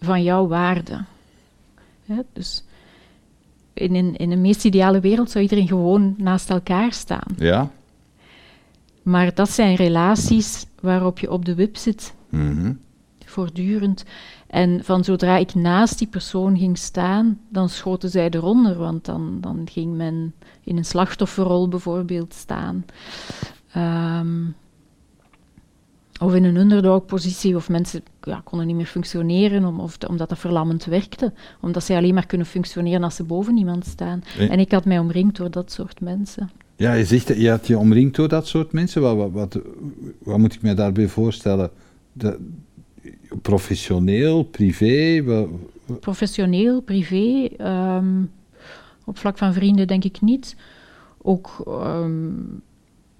van 0.00 0.22
jouw 0.22 0.46
waarde. 0.46 1.04
Dus 2.32 2.64
in 3.72 3.94
een, 3.94 4.16
in 4.16 4.30
een 4.30 4.40
meest 4.40 4.64
ideale 4.64 5.00
wereld 5.00 5.30
zou 5.30 5.42
iedereen 5.42 5.68
gewoon 5.68 6.14
naast 6.18 6.50
elkaar 6.50 6.92
staan. 6.92 7.34
Ja? 7.36 7.70
Maar 9.02 9.34
dat 9.34 9.50
zijn 9.50 9.74
relaties 9.74 10.66
waarop 10.80 11.18
je 11.18 11.30
op 11.30 11.44
de 11.44 11.54
wip 11.54 11.76
zit, 11.76 12.14
Mhm. 12.28 12.72
voortdurend. 13.24 14.04
En 14.46 14.84
van 14.84 15.04
zodra 15.04 15.36
ik 15.36 15.54
naast 15.54 15.98
die 15.98 16.08
persoon 16.08 16.58
ging 16.58 16.78
staan, 16.78 17.38
dan 17.48 17.68
schoten 17.68 18.10
zij 18.10 18.30
eronder, 18.30 18.76
want 18.78 19.04
dan, 19.04 19.38
dan 19.40 19.68
ging 19.70 19.96
men 19.96 20.34
in 20.64 20.76
een 20.76 20.84
slachtofferrol 20.84 21.68
bijvoorbeeld 21.68 22.34
staan. 22.34 22.84
Ehm, 23.72 24.44
of 26.20 26.34
in 26.34 26.44
een 26.44 26.56
underdog-positie, 26.56 27.56
of 27.56 27.68
mensen 27.68 28.02
ja, 28.22 28.40
konden 28.44 28.66
niet 28.66 28.76
meer 28.76 28.86
functioneren 28.86 29.64
om, 29.64 29.80
of, 29.80 29.96
omdat 30.08 30.28
dat 30.28 30.38
verlammend 30.38 30.84
werkte. 30.84 31.32
Omdat 31.60 31.84
zij 31.84 31.96
alleen 31.96 32.14
maar 32.14 32.26
kunnen 32.26 32.46
functioneren 32.46 33.02
als 33.02 33.14
ze 33.16 33.24
boven 33.24 33.56
iemand 33.56 33.86
staan. 33.86 34.22
En 34.38 34.58
ik 34.58 34.72
had 34.72 34.84
mij 34.84 34.98
omringd 34.98 35.36
door 35.36 35.50
dat 35.50 35.72
soort 35.72 36.00
mensen. 36.00 36.50
Ja, 36.78 36.92
je 36.92 37.04
zegt 37.04 37.26
dat 37.28 37.36
je 37.36 37.50
had 37.50 37.66
je 37.66 37.78
omringd 37.78 38.16
door 38.16 38.28
dat 38.28 38.46
soort 38.46 38.72
mensen. 38.72 39.02
Wat, 39.02 39.16
wat, 39.16 39.30
wat, 39.30 39.58
wat 40.18 40.38
moet 40.38 40.54
ik 40.54 40.62
me 40.62 40.74
daarbij 40.74 41.08
voorstellen? 41.08 41.70
De, 42.12 42.38
professioneel, 43.42 44.42
privé? 44.42 45.24
Professioneel, 46.00 46.80
privé, 46.80 47.48
ehm, 47.56 48.22
op 49.04 49.18
vlak 49.18 49.38
van 49.38 49.52
vrienden 49.52 49.86
denk 49.86 50.04
ik 50.04 50.20
niet. 50.20 50.56
Ook 51.22 51.62
ehm, 51.66 52.30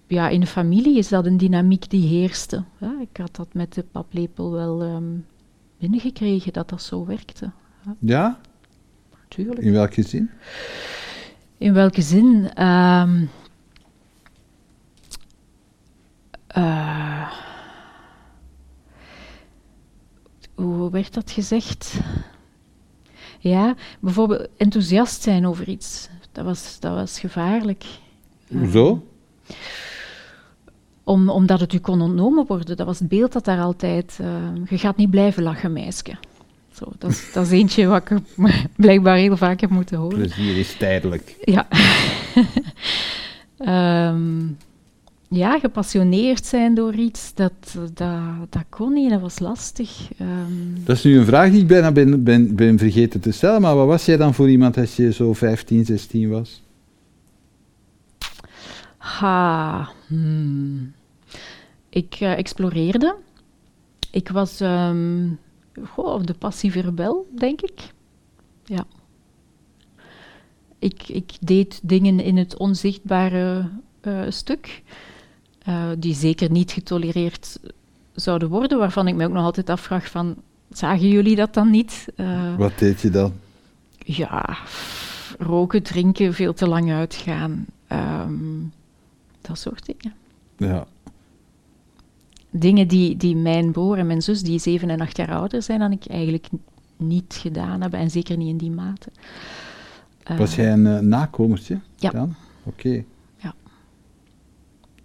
ja, 0.07 0.29
in 0.29 0.40
de 0.40 0.47
familie 0.47 0.99
is 0.99 1.09
dat 1.09 1.27
een 1.27 1.37
dynamiek 1.37 1.90
die 1.90 2.09
heerste. 2.09 2.64
Ja, 2.78 2.95
ik 3.01 3.16
had 3.16 3.37
dat 3.37 3.49
met 3.53 3.74
de 3.74 3.85
paplepel 3.93 4.53
wel 4.53 4.82
ehm, 4.82 5.05
binnengekregen, 5.78 6.53
dat 6.53 6.68
dat 6.68 6.82
zo 6.82 7.07
werkte. 7.07 7.51
ja? 7.99 8.41
Natuurlijk. 9.22 9.59
In 9.61 9.72
welke 9.72 10.03
zin? 10.03 10.30
In 11.59 11.72
welke 11.72 12.03
zin? 12.03 12.51
Ehm, 12.55 13.24
eh, 16.49 17.32
hoe 20.55 20.90
werd 20.90 21.14
dat 21.14 21.30
gezegd? 21.30 22.01
Ja, 23.38 23.74
bijvoorbeeld 24.01 24.49
enthousiast 24.57 25.22
zijn 25.22 25.46
over 25.46 25.68
iets. 25.68 26.09
Dat 26.32 26.44
was, 26.44 26.80
dat 26.80 26.94
was 26.94 27.20
gevaarlijk. 27.20 27.84
Hoezo? 28.49 29.07
Om, 31.05 31.28
omdat 31.28 31.61
het 31.61 31.72
u 31.72 31.78
kon 31.78 32.01
ontnomen 32.01 32.46
worden. 32.46 32.76
Dat 32.76 32.86
was 32.86 32.99
het 32.99 33.09
beeld 33.09 33.32
dat 33.32 33.44
daar 33.44 33.61
altijd... 33.61 34.18
eh, 34.20 34.70
je 34.70 34.78
gaat 34.78 34.96
niet 34.96 35.11
blijven 35.11 35.42
lachen, 35.42 35.72
meisje. 35.72 36.16
Zo, 36.72 36.92
dat, 36.99 37.11
is, 37.11 37.32
dat 37.32 37.46
is 37.46 37.53
eentje 37.53 37.86
wat 37.86 38.11
ik 38.11 38.20
blijkbaar 38.76 39.16
heel 39.16 39.36
vaak 39.36 39.61
heb 39.61 39.70
moeten 39.70 39.99
horen. 39.99 40.18
Plezier 40.18 40.59
is 40.59 40.76
tijdelijk. 40.76 41.36
Ja. 41.44 41.68
Ehm, 43.59 44.46
ja, 45.29 45.59
gepassioneerd 45.59 46.47
zijn 46.47 46.74
door 46.74 46.95
iets, 46.95 47.35
dat, 47.35 47.53
dat, 47.95 48.12
dat 48.51 48.64
kon 48.68 48.93
niet, 48.93 49.11
dat 49.11 49.20
was 49.20 49.39
lastig. 49.39 50.09
Ehm, 50.18 50.85
Dat 50.85 50.97
is 50.97 51.05
nu 51.05 51.18
een 51.18 51.24
vraag 51.24 51.51
die 51.51 51.61
ik 51.61 51.66
bijna 51.66 51.93
ben, 51.93 52.24
ben, 52.24 52.55
ben 52.55 52.79
vergeten 52.79 53.20
te 53.20 53.33
stellen, 53.33 53.61
maar 53.61 53.76
wat 53.76 53.87
was 53.87 54.05
jij 54.05 54.16
dan 54.16 54.35
voor 54.35 54.51
iemand 54.51 54.76
als 54.76 54.97
je 54.97 55.12
zo 55.12 55.33
15, 55.33 55.85
16 55.85 56.31
was? 56.31 56.62
ha, 59.18 59.89
hmm. 60.07 60.93
Ik 61.89 62.14
eh, 62.14 62.39
exploreerde. 62.39 63.16
Ik 64.11 64.29
was 64.29 64.61
ehm, 64.61 65.29
goh, 65.85 66.22
de 66.24 66.35
passieve 66.35 66.81
rebel, 66.81 67.29
denk 67.31 67.61
ik. 67.61 67.93
Ja. 68.64 68.87
Ik, 70.79 71.09
ik 71.09 71.33
deed 71.41 71.81
dingen 71.83 72.20
in 72.20 72.37
het 72.37 72.57
onzichtbare 72.57 73.70
eh, 74.01 74.22
stuk, 74.29 74.83
eh, 75.69 75.89
die 75.99 76.14
zeker 76.14 76.51
niet 76.51 76.71
getolereerd 76.71 77.59
zouden 78.14 78.49
worden, 78.49 78.79
waarvan 78.79 79.09
ik 79.09 79.14
me 79.14 79.25
ook 79.25 79.33
nog 79.33 79.45
altijd 79.45 79.71
afvraag 79.71 80.11
van, 80.11 80.37
zagen 80.71 81.09
jullie 81.09 81.37
dat 81.37 81.55
dan 81.55 81.71
niet? 81.71 82.07
Eh, 82.16 82.57
Wat 82.57 82.73
deed 82.79 83.01
je 83.01 83.11
dan? 83.11 83.33
ja, 83.99 84.59
roken, 85.39 85.83
drinken, 85.83 86.35
veel 86.35 86.55
te 86.55 86.69
lang 86.69 86.93
uitgaan, 86.93 87.66
ehm, 87.87 88.61
dat 89.41 89.59
soort 89.59 89.87
dingen. 89.87 90.16
Ja. 90.57 90.87
Dingen 92.51 92.89
die, 92.89 93.16
die 93.16 93.37
mijn 93.37 93.73
broer 93.73 93.99
en 93.99 94.07
mijn 94.07 94.23
zus, 94.23 94.43
die 94.43 94.59
zeven 94.59 94.91
en 94.91 95.01
acht 95.01 95.16
jaar 95.16 95.33
ouder 95.33 95.62
zijn 95.62 95.79
dan 95.79 95.93
ik, 95.93 96.07
eigenlijk 96.07 96.49
niet 96.97 97.39
gedaan 97.41 97.81
hebben, 97.81 98.01
en 98.01 98.11
zeker 98.11 98.37
niet 98.37 98.49
in 98.49 98.57
die 98.57 98.71
mate. 98.71 99.11
Eh, 100.23 100.39
Was 100.39 100.55
jij 100.55 100.73
een 100.73 100.87
eh, 100.87 100.99
nakomertje? 100.99 101.79
Ja. 101.97 102.29
Oké. 102.64 103.05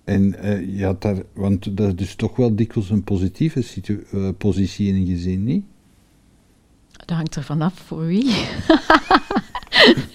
En 0.03 0.35
eh, 0.39 0.77
je 0.77 0.85
had 0.85 1.01
daar, 1.01 1.17
want 1.33 1.77
dat 1.77 1.87
is 1.87 1.95
dus 1.95 2.15
toch 2.15 2.35
wel 2.35 2.55
dikwijls 2.55 2.89
een 2.89 3.03
positieve 3.03 3.61
situ- 3.61 4.05
eh, 4.11 4.29
positie 4.37 4.87
in 4.87 4.95
een 4.95 5.07
gezin, 5.07 5.43
niet? 5.43 5.65
Dat 6.91 7.15
hangt 7.17 7.35
er 7.35 7.43
vanaf 7.43 7.73
voor 7.73 8.05
wie. 8.05 8.31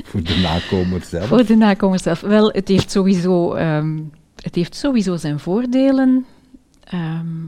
Voor 0.04 0.22
de 0.22 0.36
nakomer 0.36 1.02
zelf. 1.02 1.26
Voor 1.26 1.44
de 1.44 1.56
nakomers 1.56 2.02
zelf. 2.02 2.20
Wel, 2.20 2.50
het 2.50 2.68
heeft 2.68 2.90
sowieso, 2.90 3.54
ehm, 3.54 3.98
het 4.36 4.54
heeft 4.54 4.74
sowieso 4.74 5.16
zijn 5.16 5.38
voordelen. 5.38 6.26
Ehm, 6.84 7.44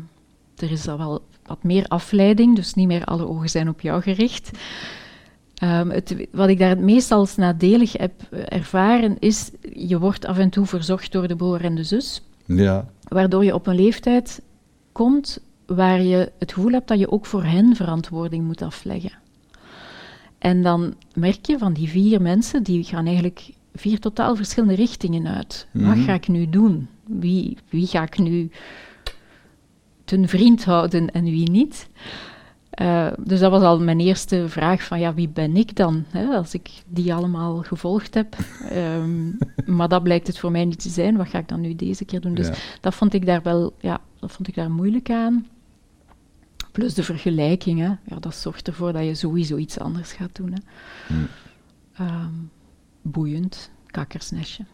er 0.57 0.70
is 0.70 0.88
al 0.88 0.99
wel 0.99 1.22
wat 1.47 1.62
meer 1.62 1.86
afleiding, 1.86 2.57
dus 2.57 2.74
niet 2.74 2.86
meer 2.86 3.05
alle 3.05 3.28
ogen 3.28 3.49
zijn 3.49 3.68
op 3.68 3.80
jou 3.80 4.03
gericht. 4.03 4.51
Ehm, 5.55 5.91
het, 5.91 6.26
wat 6.32 6.49
ik 6.49 6.59
daar 6.59 6.68
het 6.68 6.80
meest 6.80 7.11
als 7.11 7.36
nadelig 7.36 7.93
heb 7.93 8.12
eh, 8.30 8.41
ervaren, 8.49 9.16
is 9.18 9.51
je 9.72 9.99
wordt 9.99 10.26
af 10.26 10.38
en 10.38 10.51
toe 10.51 10.66
verzocht 10.66 11.12
door 11.12 11.28
de 11.28 11.36
broer 11.36 11.64
en 11.64 11.74
de 11.74 11.84
zus, 11.84 12.22
Ja. 12.57 12.87
waardoor 13.09 13.45
je 13.45 13.55
op 13.55 13.67
een 13.67 13.75
leeftijd 13.75 14.43
komt 14.93 15.39
waar 15.67 16.03
je 16.03 16.33
het 16.39 16.53
gevoel 16.53 16.73
hebt 16.73 16.89
dat 16.89 16.99
je 16.99 17.11
ook 17.11 17.27
voor 17.27 17.45
hen 17.45 17.77
verantwoording 17.77 18.45
moet 18.45 18.63
afleggen. 18.63 19.13
En 20.39 20.63
dan 20.63 20.95
merk 21.15 21.47
je 21.47 21.59
van 21.59 21.73
die 21.73 21.89
vier 21.89 22.23
mensen, 22.23 22.63
die 22.63 22.85
gaan 22.85 23.07
eigenlijk 23.07 23.51
vier 23.75 23.99
totaal 23.99 24.37
verschillende 24.37 24.75
richtingen 24.75 25.27
uit. 25.27 25.67
Wat 25.73 25.97
Mhm. 25.97 26.05
ga 26.05 26.13
ik 26.15 26.29
nu 26.29 26.49
doen? 26.49 26.89
Wie, 27.05 27.57
wie 27.69 27.87
ga 27.87 28.03
ik 28.03 28.19
nu 28.19 28.51
ten 30.05 30.29
vriend 30.29 30.65
houden 30.65 31.11
en 31.11 31.25
wie 31.25 31.51
niet? 31.51 31.89
Eh, 32.81 33.12
dus 33.18 33.41
dat 33.41 33.51
was 33.51 33.62
al 33.62 33.81
mijn 33.81 34.01
eerste 34.01 34.49
vraag 34.49 34.83
van, 34.83 35.01
ja, 35.01 35.14
wie 35.14 35.28
ben 35.28 35.57
ik 35.57 35.76
dan? 35.76 36.05
Hè, 36.09 36.24
als 36.26 36.55
ik 36.55 36.70
die 36.87 37.14
allemaal 37.14 37.57
gevolgd 37.57 38.14
heb. 38.14 38.37
Ehm, 38.70 39.31
maar 39.66 39.89
dat 39.89 40.03
blijkt 40.03 40.26
het 40.26 40.39
voor 40.39 40.51
mij 40.51 40.64
niet 40.64 40.81
te 40.81 40.89
zijn. 40.89 41.16
Wat 41.16 41.28
ga 41.28 41.39
ik 41.39 41.49
dan 41.49 41.61
nu 41.61 41.74
deze 41.74 42.05
keer 42.05 42.20
doen? 42.20 42.35
Dus 42.35 42.47
ja. 42.47 42.55
dat 42.81 42.95
vond 42.95 43.14
ik 43.14 43.26
daar 43.26 43.43
wel, 43.43 43.74
ja, 43.81 44.01
dat 44.20 44.33
vond 44.33 44.49
ik 44.49 44.55
daar 44.55 44.70
moeilijk 44.70 45.11
aan. 45.11 45.47
Plus 46.72 46.95
de 46.95 47.03
vergelijkingen, 47.03 48.01
ja, 48.07 48.16
dat 48.16 48.35
zorgt 48.35 48.66
ervoor 48.66 48.93
dat 48.93 49.05
je 49.05 49.14
sowieso 49.14 49.57
iets 49.57 49.78
anders 49.78 50.12
gaat 50.12 50.37
doen. 50.37 50.53
Hè. 50.53 50.61
Hm. 51.07 51.24
Ehm, 52.03 52.35
boeiend, 53.03 53.70
kakkersnestje. 53.87 54.64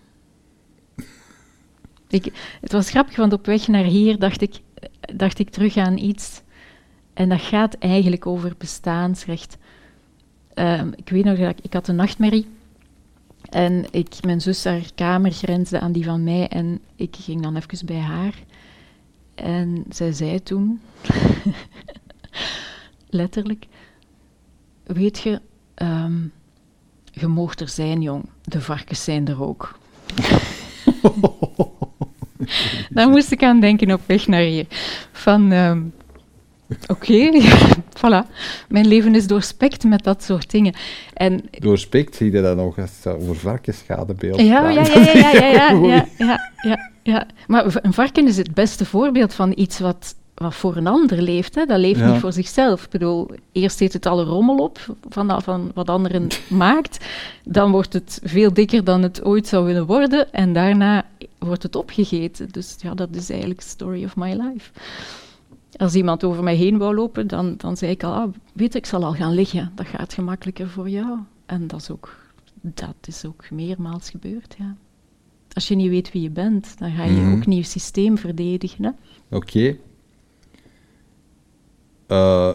Ik, 2.09 2.33
het 2.61 2.73
was 2.73 2.91
grappig, 2.91 3.17
want 3.17 3.33
op 3.33 3.47
weg 3.47 3.69
naar 3.69 3.85
hier 3.85 4.19
dacht 4.19 4.41
ik, 4.41 4.61
dacht 5.15 5.39
ik 5.39 5.51
terug 5.51 5.77
aan 5.77 5.99
iets. 5.99 6.45
En 7.17 7.29
dat 7.29 7.41
gaat 7.41 7.75
eigenlijk 7.75 8.27
over 8.27 8.55
bestaansrecht. 8.59 9.57
Ehm, 10.55 10.91
ik 10.97 11.09
weet 11.09 11.25
nog 11.25 11.39
dat 11.39 11.51
ik, 11.51 11.65
ik 11.65 11.73
had 11.73 11.89
een 11.89 11.97
nachtmerrie. 11.97 12.47
En 13.51 13.85
ik, 13.91 14.25
mijn 14.25 14.41
zus, 14.41 14.65
haar 14.65 14.91
kamer 14.95 15.31
grensde 15.31 15.81
aan 15.81 15.93
die 15.93 16.05
van 16.05 16.25
mij. 16.25 16.49
En 16.49 16.81
ik 16.97 17.17
ging 17.21 17.43
dan 17.43 17.57
even 17.57 17.87
bij 17.87 18.01
haar. 18.01 18.35
En 19.35 19.85
zij 19.91 20.13
zei 20.13 20.43
toen, 20.43 20.81
letterlijk, 23.21 23.67
weet 24.87 25.19
je, 25.19 25.41
ehm, 25.75 26.17
je 27.13 27.27
moogt 27.27 27.61
er 27.61 27.69
zijn, 27.69 28.03
jong. 28.03 28.25
De 28.43 28.61
varkens 28.61 29.05
zijn 29.05 29.29
er 29.29 29.43
ook. 29.43 29.79
Daar 32.91 33.09
moest 33.09 33.33
ik 33.33 33.43
aan 33.43 33.61
denken 33.61 33.93
op 33.93 34.01
weg 34.07 34.27
naar 34.27 34.43
hier. 34.43 34.67
Van, 35.13 35.53
ehm, 35.53 35.83
oké, 36.87 37.31
voilà. 38.01 38.27
Mijn 38.69 38.87
leven 38.87 39.15
is 39.15 39.27
doorspekt 39.27 39.85
met 39.85 40.05
dat 40.05 40.23
soort 40.23 40.51
dingen. 40.51 40.75
En 41.15 41.43
Doorspekt 41.59 42.17
zie 42.17 42.31
je 42.33 42.43
dat 42.43 42.57
nog 42.57 42.79
als 42.79 42.91
het 43.03 43.15
over 43.15 43.37
varkenschadebeeld 43.37 44.41
ja, 44.41 44.69
ja, 44.71 44.83
ja, 44.83 45.01
ja, 45.03 45.13
ja, 45.13 45.31
ja, 45.31 45.71
ja, 45.71 46.07
ja, 46.19 46.51
ja, 46.63 46.91
ja. 47.03 47.27
Maar 47.47 47.77
een 47.83 47.93
varken 47.93 48.27
is 48.27 48.37
het 48.37 48.55
beste 48.55 48.85
voorbeeld 48.85 49.35
van 49.35 49.53
iets 49.57 49.79
wat, 49.79 50.15
wat 50.35 50.55
voor 50.55 50.77
een 50.77 50.87
ander 50.87 51.23
leeft. 51.23 51.55
Hè. 51.55 51.65
Dat 51.65 51.79
leeft 51.79 52.01
Ja. 52.01 52.11
niet 52.13 52.21
voor 52.21 52.33
zichzelf. 52.33 52.85
Ik 52.85 52.91
bedoel, 52.91 53.29
eerst 53.53 53.81
eet 53.81 53.93
het 53.93 54.07
alle 54.07 54.25
rommel 54.25 54.57
op 54.57 54.79
van, 55.09 55.43
van 55.43 55.71
wat 55.75 55.89
anderen 55.89 56.29
maakt. 56.49 57.05
Dan 57.45 57.71
wordt 57.71 57.93
het 57.93 58.21
veel 58.25 58.53
dikker 58.53 58.85
dan 58.85 59.03
het 59.03 59.25
ooit 59.25 59.47
zou 59.47 59.65
willen 59.67 59.87
worden. 59.87 60.33
En 60.33 60.53
daarna 60.53 61.05
wordt 61.39 61.63
het 61.63 61.77
opgegeten. 61.77 62.49
Dus 62.51 62.77
ja, 62.79 62.95
dat 62.95 63.09
is 63.13 63.31
eigenlijk 63.31 63.61
story 63.61 64.05
of 64.05 64.17
my 64.17 64.31
life. 64.33 64.71
Als 65.77 65.95
iemand 65.95 66.25
over 66.25 66.43
mij 66.43 66.55
heen 66.57 66.79
wou 66.79 66.95
lopen, 66.95 67.27
dan, 67.27 67.55
dan 67.57 67.77
zei 67.77 67.91
ik 67.91 68.03
al, 68.03 68.13
ah, 68.13 68.33
weet 68.53 68.75
ik 68.75 68.87
zal 68.87 69.05
al 69.05 69.13
gaan 69.15 69.33
liggen. 69.35 69.73
Dat 69.75 69.87
gaat 69.87 70.15
gemakkelijker 70.15 70.69
voor 70.69 70.89
jou. 70.89 71.19
En 71.47 71.67
dat 71.67 71.81
is 71.81 71.91
ook, 71.91 72.17
dat 72.61 72.95
is 73.05 73.25
ook 73.25 73.51
meermaals 73.51 74.11
gebeurd, 74.11 74.55
ja. 74.59 74.77
Als 75.53 75.69
je 75.69 75.75
niet 75.75 75.89
weet 75.91 76.13
wie 76.13 76.23
je 76.23 76.31
bent, 76.31 76.79
dan 76.79 76.91
ga 76.91 77.05
je 77.05 77.11
Mhm. 77.11 77.33
ook 77.37 77.47
niet 77.47 77.59
je 77.59 77.65
systeem 77.71 78.19
verdedigen. 78.19 78.85
Hè? 78.85 78.91
Oké. 79.37 79.77
Eh, 82.07 82.55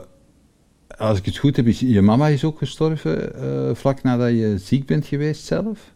als 0.97 1.17
ik 1.17 1.25
het 1.25 1.37
goed 1.37 1.55
heb, 1.55 1.67
is 1.67 1.79
je 1.79 2.01
mama 2.01 2.27
is 2.27 2.43
ook 2.43 2.57
gestorven 2.57 3.35
eh, 3.35 3.75
vlak 3.75 4.03
nadat 4.03 4.29
je 4.29 4.57
ziek 4.57 4.85
bent 4.85 5.05
geweest 5.05 5.45
zelf? 5.45 5.93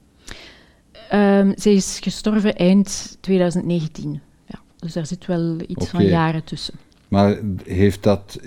Ehm, 1.10 1.52
zij 1.56 1.74
is 1.74 2.00
gestorven 2.00 2.56
eind 2.56 3.18
2019. 3.22 4.22
Ja, 4.48 4.60
dus 4.80 4.94
daar 4.94 5.06
zit 5.06 5.26
wel 5.26 5.58
iets 5.68 5.90
van 5.90 6.06
jaren 6.06 6.44
tussen. 6.44 6.74
Maar 7.16 7.39
heeft 7.63 8.03
dat, 8.03 8.39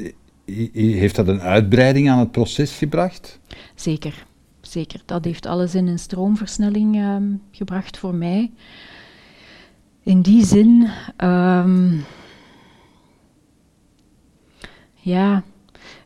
heeft 0.72 1.16
dat 1.16 1.28
een 1.28 1.40
uitbreiding 1.40 2.10
aan 2.10 2.18
het 2.18 2.30
proces 2.30 2.76
gebracht? 2.76 3.38
Zeker, 3.74 4.26
zeker. 4.60 5.02
Dat 5.04 5.24
heeft 5.24 5.46
alles 5.46 5.74
in 5.74 5.86
een 5.86 5.98
stroomversnelling 5.98 6.96
ehm, 6.96 7.24
gebracht 7.50 7.98
voor 7.98 8.14
mij. 8.14 8.50
In 10.02 10.22
die 10.22 10.44
zin, 10.44 10.88
ehm, 11.16 11.92
ja, 14.94 15.42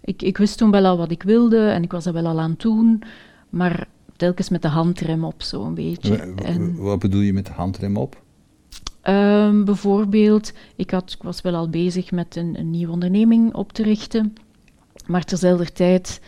ik, 0.05 0.23
ik 0.23 0.37
wist 0.39 0.59
toen 0.59 0.71
wel 0.71 0.85
al 0.87 0.97
wat 0.97 1.11
ik 1.11 1.23
wilde 1.23 1.69
en 1.69 1.83
ik 1.83 1.93
was 1.93 2.05
dat 2.05 2.15
wel 2.15 2.27
al 2.27 2.41
aan 2.41 2.51
het 2.51 2.61
doen, 2.61 3.03
maar 3.51 3.87
telkens 4.17 4.49
met 4.49 4.63
de 4.63 4.69
handrem 4.69 5.25
op 5.25 5.43
zo'n 5.43 5.75
beetje. 5.75 6.17
En- 6.17 6.77
Wat 6.77 6.99
bedoel 6.99 7.21
je 7.21 7.33
met 7.33 7.47
de 7.47 7.53
handrem 7.53 7.97
op? 7.97 8.22
Ehm, 9.03 9.65
bijvoorbeeld, 9.65 10.53
ik, 10.77 10.91
had, 10.91 11.13
ik 11.13 11.23
was 11.23 11.41
wel 11.41 11.55
al 11.55 11.69
bezig 11.69 12.11
met 12.11 12.37
een, 12.37 12.59
een 12.59 12.71
nieuwe 12.71 12.93
onderneming 12.93 13.55
op 13.55 13.73
te 13.73 13.83
richten, 13.83 14.35
maar 15.07 15.25
terzelfde 15.25 15.73
tijd 15.73 16.21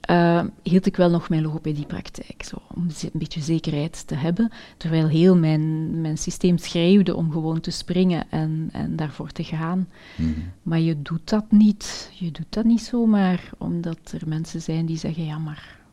ehm, 0.00 0.48
hield 0.62 0.86
ik 0.86 0.96
wel 0.96 1.10
nog 1.10 1.28
mijn 1.28 1.42
logopediepraktijk, 1.42 2.42
zo, 2.42 2.56
om 2.74 2.82
een 2.82 3.10
beetje 3.12 3.40
zekerheid 3.40 4.06
te 4.06 4.14
hebben, 4.14 4.52
terwijl 4.76 5.08
heel 5.08 5.36
mijn, 5.36 6.00
mijn 6.00 6.18
systeem 6.18 6.58
schreeuwde 6.58 7.14
om 7.14 7.32
gewoon 7.32 7.60
te 7.60 7.70
springen 7.70 8.30
en, 8.30 8.68
en 8.72 8.96
daarvoor 8.96 9.30
te 9.30 9.44
gaan. 9.44 9.88
Mhm. 10.16 10.30
Maar 10.62 10.80
je 10.80 11.02
doet 11.02 11.28
dat 11.28 11.44
niet. 11.50 12.10
Je 12.14 12.30
doet 12.30 12.46
dat 12.48 12.64
niet 12.64 12.82
zomaar, 12.82 13.50
omdat 13.58 13.98
er 14.20 14.28
mensen 14.28 14.62
zijn 14.62 14.86
die 14.86 14.98
zeggen, 14.98 15.24
ja 15.24 15.38
maar... 15.38 15.84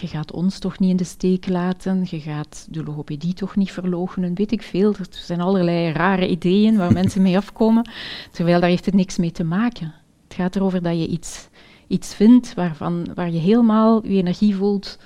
Je 0.00 0.06
gaat 0.06 0.32
ons 0.32 0.58
toch 0.58 0.78
niet 0.78 0.90
in 0.90 0.96
de 0.96 1.04
steek 1.04 1.48
laten, 1.48 2.06
je 2.10 2.20
gaat 2.20 2.66
de 2.70 2.82
logopedie 2.84 3.34
toch 3.34 3.56
niet 3.56 3.72
verloochenen, 3.72 4.34
weet 4.34 4.52
ik 4.52 4.62
veel. 4.62 4.94
Er 4.94 5.06
zijn 5.10 5.40
allerlei 5.40 5.92
rare 5.92 6.28
ideeën 6.28 6.76
waar 6.76 6.92
mensen 7.02 7.22
mee 7.22 7.36
afkomen, 7.36 7.90
terwijl 8.30 8.60
daar 8.60 8.68
heeft 8.68 8.84
het 8.84 8.94
niks 8.94 9.16
mee 9.16 9.30
te 9.30 9.44
maken. 9.44 9.94
Het 10.24 10.34
gaat 10.34 10.56
erover 10.56 10.82
dat 10.82 10.98
je 10.98 11.06
iets, 11.06 11.48
iets 11.86 12.14
vindt 12.14 12.54
waarvan, 12.54 13.06
waar 13.14 13.30
je 13.30 13.38
helemaal 13.38 14.06
je 14.06 14.16
energie 14.16 14.56
voelt 14.56 14.98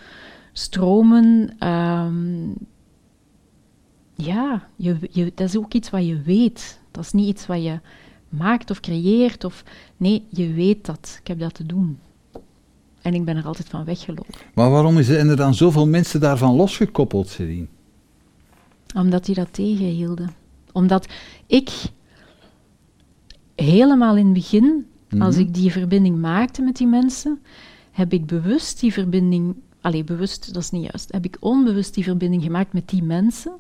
stromen. 0.53 1.55
ehm, 1.59 2.49
ja, 4.15 4.69
je, 4.77 4.97
je, 5.11 5.33
dat 5.35 5.49
is 5.49 5.57
ook 5.57 5.73
iets 5.73 5.91
wat 5.91 6.07
je 6.07 6.23
weet. 6.23 6.81
Dat 6.91 7.05
is 7.05 7.13
niet 7.13 7.29
iets 7.29 7.47
wat 7.47 7.63
je 7.63 7.81
maakt 8.29 8.71
of 8.71 8.81
creëert. 8.81 9.45
Of, 9.45 9.65
nee, 9.97 10.27
je 10.29 10.53
weet 10.53 10.85
dat. 10.87 11.17
Ik 11.21 11.27
heb 11.27 11.39
dat 11.39 11.55
te 11.55 11.67
doen. 11.67 11.99
En 13.05 13.15
ik 13.15 13.25
ben 13.25 13.37
er 13.37 13.45
altijd 13.45 13.69
van 13.69 13.85
weggelopen. 13.85 14.35
Maar 14.55 14.71
waarom 14.71 15.03
zijn 15.03 15.29
er 15.29 15.37
dan 15.37 15.55
zoveel 15.55 15.87
mensen 15.87 16.21
daarvan 16.21 16.55
losgekoppeld, 16.57 17.29
Serien? 17.29 17.69
Omdat 18.97 19.25
die 19.25 19.35
dat 19.35 19.49
tegenhielden. 19.51 20.31
Omdat 20.73 21.07
ik 21.47 21.71
helemaal 23.55 24.17
in 24.17 24.25
het 24.25 24.35
begin, 24.35 24.87
als 25.19 25.35
Mhm. 25.35 25.45
ik 25.45 25.55
die 25.55 25.71
verbinding 25.73 26.21
maakte 26.21 26.63
met 26.63 26.77
die 26.77 26.87
mensen, 26.87 27.39
heb 27.91 28.13
ik 28.13 28.27
bewust 28.27 28.81
die 28.81 28.93
verbinding, 28.93 29.55
allee, 29.81 30.05
bewust, 30.05 30.55
dat 30.55 30.63
is 30.63 30.71
niet 30.71 30.83
juist, 30.91 31.13
heb 31.13 31.25
ik 31.25 31.37
onbewust 31.41 31.95
die 31.95 32.05
verbinding 32.05 32.43
gemaakt 32.43 32.73
met 32.73 32.89
die 32.89 33.03
mensen, 33.03 33.53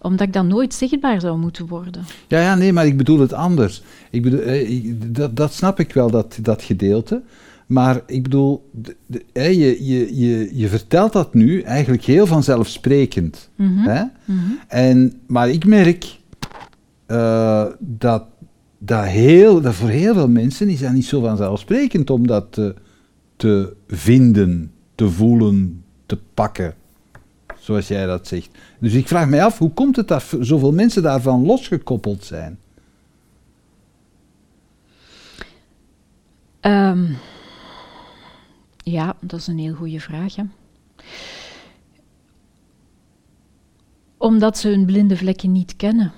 omdat 0.00 0.26
ik 0.26 0.32
dan 0.32 0.46
nooit 0.46 0.74
zichtbaar 0.74 1.20
zou 1.20 1.38
moeten 1.38 1.66
worden. 1.66 2.04
Ja, 2.28 2.40
ja, 2.40 2.54
nee, 2.54 2.72
maar 2.72 2.86
ik 2.86 2.96
bedoel 2.96 3.18
het 3.18 3.32
anders. 3.32 3.82
Ik 4.10 4.22
bedoel, 4.22 4.40
eh, 4.40 4.94
dat, 4.96 5.36
dat 5.36 5.52
snap 5.52 5.80
ik 5.80 5.92
wel, 5.92 6.10
dat, 6.10 6.38
dat 6.42 6.62
gedeelte. 6.62 7.22
Maar 7.70 8.02
ik 8.06 8.22
bedoel, 8.22 8.70
de- 9.06 9.24
je, 9.32 9.84
je, 9.86 10.16
je, 10.16 10.50
je 10.52 10.68
vertelt 10.68 11.12
dat 11.12 11.34
nu 11.34 11.60
eigenlijk 11.60 12.02
heel 12.04 12.26
vanzelfsprekend. 12.26 13.50
Mhm, 13.54 13.78
Hè? 13.88 14.02
mhm. 14.24 14.38
En, 14.68 15.20
maar 15.26 15.50
ik 15.50 15.64
merk 15.66 16.18
eh, 17.06 17.66
dat, 17.78 18.24
dat, 18.78 19.04
heel, 19.04 19.60
dat 19.60 19.74
voor 19.74 19.88
heel 19.88 20.14
veel 20.14 20.28
mensen 20.28 20.68
is 20.68 20.80
dat 20.80 20.92
niet 20.92 21.04
zo 21.06 21.20
vanzelfsprekend 21.20 22.10
om 22.10 22.26
dat 22.26 22.46
te, 22.52 22.74
te 23.36 23.76
vinden, 23.88 24.72
te 24.94 25.08
voelen, 25.10 25.82
te 26.06 26.18
pakken. 26.34 26.74
Zoals 27.58 27.88
jij 27.88 28.06
dat 28.06 28.26
zegt. 28.26 28.48
Dus 28.78 28.92
ik 28.92 29.08
vraag 29.08 29.28
mij 29.28 29.44
af, 29.44 29.58
hoe 29.58 29.70
komt 29.72 29.96
het 29.96 30.08
dat 30.08 30.24
zoveel 30.40 30.72
mensen 30.72 31.02
daarvan 31.02 31.46
losgekoppeld 31.46 32.24
zijn? 32.24 32.58
Ehm, 36.60 37.04
ja, 38.82 39.16
dat 39.20 39.40
is 39.40 39.46
een 39.46 39.58
heel 39.58 39.74
goede 39.74 40.00
vraag. 40.00 40.36
Hè. 40.36 40.42
Omdat 44.16 44.58
ze 44.58 44.68
hun 44.68 44.84
blinde 44.86 45.16
vlekken 45.16 45.52
niet 45.52 45.76
kennen. 45.76 46.12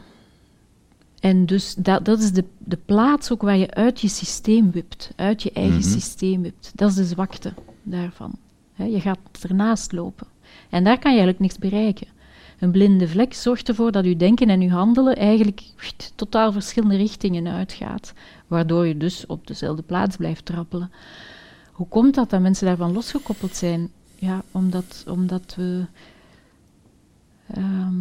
En 1.20 1.46
dus 1.46 1.74
dat, 1.74 2.04
dat 2.04 2.18
is 2.20 2.32
de, 2.32 2.44
de 2.58 2.78
plaats 2.84 3.30
ook 3.32 3.42
waar 3.42 3.56
je 3.56 3.70
uit 3.74 4.00
je 4.00 4.08
systeem 4.08 4.70
wipt, 4.70 5.12
uit 5.16 5.42
je 5.42 5.50
eigen 5.52 5.78
Mhm. 5.78 5.88
systeem 5.88 6.42
wipt. 6.42 6.72
Dat 6.74 6.90
is 6.90 6.96
de 6.96 7.04
zwakte 7.04 7.52
daarvan. 7.82 8.32
Je 8.74 9.00
gaat 9.00 9.18
ernaast 9.42 9.92
lopen. 9.92 10.26
En 10.70 10.84
daar 10.84 10.98
kan 10.98 11.12
je 11.12 11.18
eigenlijk 11.18 11.38
niks 11.38 11.58
bereiken. 11.70 12.06
Een 12.58 12.70
blinde 12.70 13.08
vlek 13.08 13.34
zorgt 13.34 13.68
ervoor 13.68 13.92
dat 13.92 14.04
uw 14.04 14.16
denken 14.16 14.48
en 14.48 14.60
uw 14.60 14.68
handelen 14.68 15.16
eigenlijk 15.16 15.62
totaal 16.14 16.52
verschillende 16.52 16.96
richtingen 16.96 17.46
uitgaat. 17.46 18.12
Waardoor 18.46 18.86
je 18.86 18.96
dus 18.96 19.26
op 19.26 19.46
dezelfde 19.46 19.82
plaats 19.82 20.16
blijft 20.16 20.44
trappelen. 20.44 20.90
Hoe 21.82 21.90
komt 21.90 22.14
dat 22.14 22.30
dat 22.30 22.40
mensen 22.40 22.66
daarvan 22.66 22.92
losgekoppeld 22.92 23.56
zijn? 23.56 23.90
Ja, 24.18 24.42
omdat, 24.50 25.04
omdat 25.08 25.54
we. 25.56 25.84
ehm, 27.54 27.94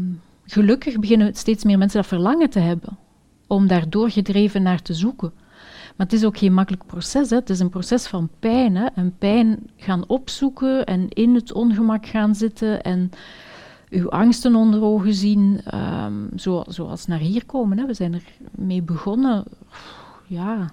gelukkig 0.45 0.99
beginnen 0.99 1.35
steeds 1.35 1.63
meer 1.63 1.77
mensen 1.77 1.99
dat 1.99 2.09
verlangen 2.09 2.49
te 2.49 2.59
hebben. 2.59 2.97
Om 3.47 3.67
daar 3.67 3.89
doorgedreven 3.89 4.61
naar 4.61 4.81
te 4.81 4.93
zoeken. 4.93 5.31
Maar 5.95 6.07
het 6.07 6.13
is 6.13 6.23
ook 6.25 6.37
geen 6.37 6.53
makkelijk 6.53 6.85
proces. 6.85 7.29
Hè. 7.29 7.35
Het 7.35 7.49
is 7.49 7.59
een 7.59 7.69
proces 7.69 8.07
van 8.07 8.29
pijn. 8.39 8.75
Hè. 8.75 8.85
En 8.85 9.15
pijn 9.17 9.69
gaan 9.77 10.07
opzoeken 10.07 10.85
en 10.85 11.09
in 11.09 11.35
het 11.35 11.53
ongemak 11.53 12.05
gaan 12.05 12.35
zitten. 12.35 12.83
En 12.83 13.11
uw 13.89 14.09
angsten 14.09 14.55
onder 14.55 14.81
ogen 14.81 15.13
zien. 15.13 15.61
ehm, 15.65 16.37
zo, 16.37 16.63
zoals 16.67 17.05
naar 17.05 17.19
hier 17.19 17.45
komen. 17.45 17.77
Hè. 17.77 17.85
We 17.85 17.93
zijn 17.93 18.13
er 18.13 18.23
mee 18.51 18.81
begonnen. 18.81 19.43
Ja, 20.27 20.71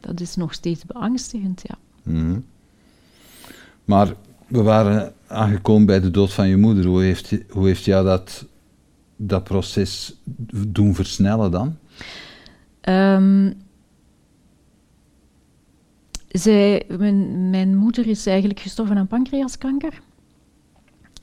dat 0.00 0.20
is 0.20 0.36
nog 0.36 0.52
steeds 0.52 0.84
beangstigend. 0.84 1.62
Ja. 1.66 1.74
Mhm. 2.02 2.38
Maar 3.84 4.14
we 4.46 4.62
waren 4.62 5.12
aangekomen 5.26 5.86
bij 5.86 6.00
de 6.00 6.10
dood 6.10 6.32
van 6.32 6.48
je 6.48 6.56
moeder. 6.56 6.84
Hoe 6.84 7.02
heeft, 7.02 7.34
hoe 7.50 7.66
heeft 7.66 7.84
jou 7.84 8.04
dat, 8.04 8.46
dat 9.16 9.44
proces 9.44 10.14
doen 10.66 10.94
versnellen 10.94 11.50
dan? 11.50 11.76
Ehm, 12.80 13.52
zij, 16.28 16.84
mijn, 16.98 17.50
mijn 17.50 17.76
moeder 17.76 18.06
is 18.06 18.26
eigenlijk 18.26 18.60
gestorven 18.60 18.96
aan 18.96 19.06
pancreaskanker. 19.06 20.00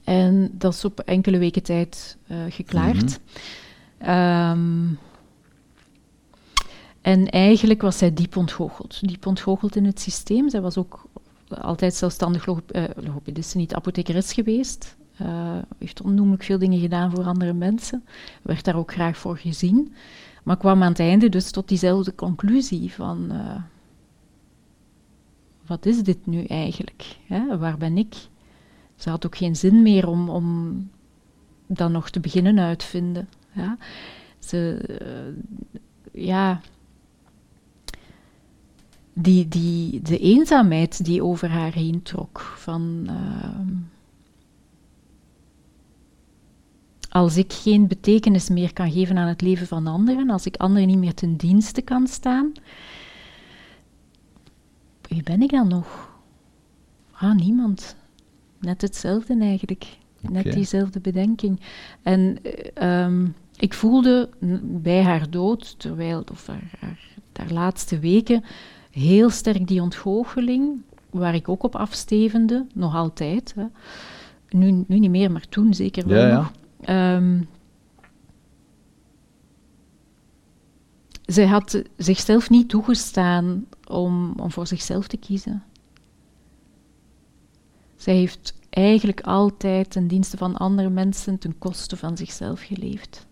En 0.04 0.52
dat 0.54 0.74
is 0.74 0.86
op 0.86 1.00
enkele 1.00 1.38
weken 1.38 1.64
tijd 1.64 2.18
eh, 2.28 2.38
geklaard. 2.50 3.20
Ehm, 3.98 4.86
en 7.10 7.30
eigenlijk 7.30 7.82
was 7.82 7.98
zij 7.98 8.14
diep 8.14 8.36
ontgoocheld. 8.36 9.08
Diep 9.08 9.26
ontgoocheld 9.26 9.76
in 9.76 9.86
het 9.86 10.00
systeem. 10.00 10.50
Zij 10.50 10.62
was 10.62 10.78
ook 10.78 11.06
altijd 11.48 11.94
zelfstandig 11.94 12.46
logop 12.46 12.72
eh, 12.72 12.84
logopediste, 12.96 13.58
niet 13.58 13.74
apothekeres 13.74 14.34
geweest. 14.34 14.98
Eh, 15.18 15.58
heeft 15.78 16.02
onnoemelijk 16.02 16.44
veel 16.44 16.58
dingen 16.58 16.80
gedaan 16.80 17.12
voor 17.12 17.24
andere 17.24 17.54
mensen. 17.54 18.06
Werd 18.42 18.66
daar 18.66 18.76
ook 18.76 18.92
graag 18.92 19.18
voor 19.18 19.38
gezien. 19.38 19.94
Maar 20.44 20.58
kwam 20.58 20.84
aan 20.84 20.90
het 20.90 21.00
einde 21.00 21.30
dus 21.30 21.52
tot 21.52 21.68
diezelfde 21.68 22.16
conclusie 22.16 22.94
van... 22.94 23.32
eh, 23.32 23.62
wat 25.66 25.86
is 25.86 26.04
dit 26.04 26.26
nu 26.26 26.44
eigenlijk? 26.44 27.18
Hè? 27.28 27.58
Waar 27.58 27.78
ben 27.78 27.98
ik? 27.98 28.16
Ze 28.96 29.10
had 29.10 29.26
ook 29.26 29.38
geen 29.38 29.56
zin 29.56 29.82
meer 29.82 30.08
om, 30.08 30.30
om 30.30 30.90
dan 31.68 31.92
nog 31.92 32.10
te 32.10 32.20
beginnen 32.20 32.60
uitvinden. 32.60 33.30
Ja? 33.52 33.78
Ze, 34.40 34.82
ja... 36.12 36.62
Die, 39.14 39.48
die, 39.48 40.02
de 40.02 40.18
eenzaamheid 40.18 41.06
die 41.06 41.24
over 41.24 41.50
haar 41.50 41.74
heen 41.74 42.02
trok. 42.02 42.40
Van, 42.40 43.04
ehm, 43.08 43.76
als 47.10 47.38
ik 47.38 47.54
geen 47.54 47.88
betekenis 47.88 48.50
meer 48.50 48.74
kan 48.74 48.92
geven 48.92 49.18
aan 49.18 49.28
het 49.28 49.42
leven 49.42 49.68
van 49.68 49.88
anderen, 49.88 50.30
als 50.30 50.46
ik 50.46 50.58
anderen 50.58 50.88
niet 50.88 50.98
meer 50.98 51.14
ten 51.14 51.36
dienste 51.36 51.82
kan 51.82 52.08
staan, 52.08 52.52
wie 55.02 55.24
ben 55.24 55.42
ik 55.42 55.50
dan 55.50 55.68
nog? 55.68 56.10
Ah, 57.12 57.36
niemand. 57.36 57.96
Net 58.60 58.82
hetzelfde 58.82 59.40
eigenlijk. 59.40 59.98
Net 60.22 60.54
diezelfde 60.54 61.00
bedenking. 61.00 61.60
En 62.04 62.38
eh, 62.44 63.04
ehm, 63.04 63.28
ik 63.56 63.74
voelde 63.74 64.30
bij 64.64 65.04
haar 65.04 65.30
dood, 65.30 65.80
terwijl, 65.80 66.24
of 66.32 66.48
haar, 66.48 66.72
haar, 66.80 67.00
haar 67.34 67.52
laatste 67.52 68.00
weken, 68.00 68.44
heel 68.90 69.30
sterk 69.30 69.68
die 69.68 69.82
ontgoocheling, 69.82 70.82
waar 71.10 71.36
ik 71.36 71.50
ook 71.50 71.64
op 71.64 71.76
afstevende, 71.76 72.66
nog 72.74 72.96
altijd. 72.96 73.54
Hè. 73.56 73.66
Nu, 74.50 74.84
nu 74.88 75.00
niet 75.00 75.10
meer, 75.10 75.32
maar 75.32 75.48
toen 75.50 75.74
zeker 75.74 76.08
wel 76.08 76.28
Ja. 76.28 76.52
Ehm, 76.82 77.42
zij 81.26 81.46
had 81.48 81.84
zichzelf 81.98 82.50
niet 82.50 82.70
toegestaan 82.70 83.66
om, 83.88 84.34
om 84.38 84.52
voor 84.52 84.68
zichzelf 84.68 85.08
te 85.08 85.18
kiezen. 85.18 85.64
Zij 87.96 88.16
heeft 88.16 88.54
eigenlijk 88.70 89.22
altijd 89.22 89.90
ten 89.92 90.08
dienste 90.08 90.38
van 90.38 90.58
andere 90.58 90.90
mensen 90.90 91.38
ten 91.38 91.58
koste 91.58 91.98
van 91.98 92.18
zichzelf 92.18 92.62
geleefd. 92.62 93.28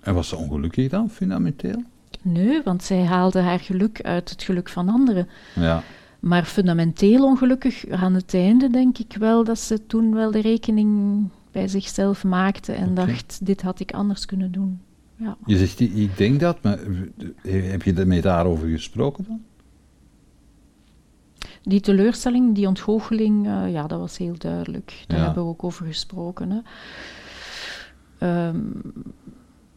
En 0.00 0.14
was 0.14 0.28
ze 0.28 0.36
ongelukkig 0.36 0.88
dan, 0.88 1.10
fundamenteel? 1.10 1.82
Nee, 2.24 2.62
want 2.62 2.82
zij 2.82 3.04
haalde 3.04 3.40
haar 3.40 3.60
geluk 3.60 4.00
uit 4.02 4.30
het 4.30 4.42
geluk 4.42 4.68
van 4.68 4.88
anderen. 4.88 5.28
Ja. 5.54 5.82
Maar 6.20 6.44
fundamenteel 6.44 7.24
ongelukkig 7.24 7.88
aan 7.88 8.14
het 8.14 8.34
einde 8.34 8.70
denk 8.70 8.98
ik 8.98 9.16
wel 9.18 9.44
dat 9.44 9.58
ze 9.58 9.86
toen 9.86 10.14
wel 10.14 10.30
de 10.30 10.40
rekening 10.40 11.22
bij 11.52 11.68
zichzelf 11.68 12.24
maakte 12.24 12.72
en 12.72 12.94
dacht, 12.94 13.46
dit 13.46 13.62
had 13.62 13.80
ik 13.80 13.92
anders 13.92 14.26
kunnen 14.26 14.52
doen. 14.52 14.80
Ja. 15.16 15.36
Je 15.46 15.56
zegt, 15.56 15.80
ik 15.80 16.16
denk 16.16 16.40
dat, 16.40 16.62
maar 16.62 16.78
eh, 17.42 17.70
heb 17.70 17.82
je 17.82 17.92
met 18.06 18.22
daarover 18.22 18.68
gesproken 18.68 19.24
dan? 19.28 19.42
Die 21.62 21.80
teleurstelling, 21.80 22.54
die 22.54 22.66
ontgoocheling, 22.66 23.46
eh, 23.46 23.72
ja, 23.72 23.86
dat 23.86 23.98
was 24.00 24.18
heel 24.18 24.34
duidelijk. 24.38 25.04
Daar 25.06 25.18
Ja. 25.18 25.24
hebben 25.24 25.42
we 25.42 25.48
ook 25.48 25.64
over 25.64 25.86
gesproken. 25.86 26.50
Hè. 26.50 26.60
Ehm, 28.18 28.56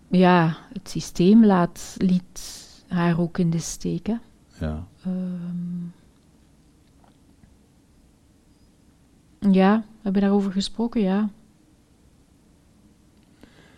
ja, 0.08 0.58
het 0.74 0.89
systeem 0.89 1.45
laat, 1.45 1.95
liet 1.97 2.64
haar 2.88 3.20
ook 3.20 3.38
in 3.38 3.49
de 3.49 3.60
steek. 3.60 4.08
hè. 4.08 4.16
Ja. 4.60 4.88
Ehm, 5.03 5.86
ja, 9.53 9.72
hebben 10.01 10.14
we 10.22 10.28
daarover 10.28 10.51
gesproken? 10.51 11.01
Ja. 11.01 11.30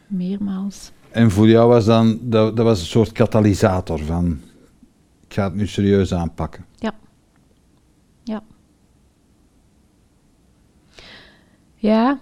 Meermaals. 0.08 0.92
En 1.12 1.32
voor 1.32 1.48
jou 1.48 1.70
was 1.70 1.86
dan, 1.86 2.20
dat, 2.22 2.56
dat 2.58 2.66
was 2.66 2.80
een 2.80 2.86
soort 2.86 3.12
katalysator 3.12 4.00
van, 4.00 4.40
ik 5.28 5.34
ga 5.34 5.44
het 5.44 5.56
nu 5.56 5.68
serieus 5.68 6.14
aanpakken. 6.14 6.66
Ja. 6.76 6.94
Ja. 8.24 8.44
Ja. 11.76 12.20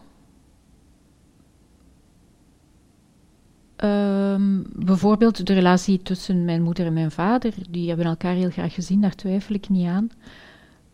Ehm, 3.78 4.62
bijvoorbeeld 4.76 5.48
de 5.48 5.54
relatie 5.54 6.02
tussen 6.02 6.46
mijn 6.46 6.62
moeder 6.62 6.86
en 6.86 6.94
mijn 6.94 7.12
vader, 7.12 7.54
die 7.70 7.88
hebben 7.88 8.06
elkaar 8.06 8.34
heel 8.34 8.50
graag 8.50 8.74
gezien, 8.74 9.02
daar 9.02 9.16
twijfel 9.16 9.56
ik 9.56 9.70
niet 9.70 9.88
aan. 9.88 10.10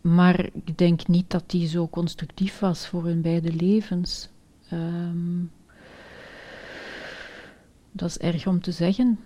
Maar 0.00 0.48
ik 0.64 0.78
denk 0.78 1.06
niet 1.06 1.30
dat 1.30 1.44
die 1.46 1.68
zo 1.68 1.88
constructief 1.88 2.58
was 2.58 2.86
voor 2.86 3.04
hun 3.04 3.20
beide 3.20 3.52
levens. 3.52 4.28
Ehm, 4.68 5.44
dat 7.92 8.08
is 8.08 8.18
erg 8.18 8.46
om 8.46 8.60
te 8.60 8.72
zeggen. 8.72 9.18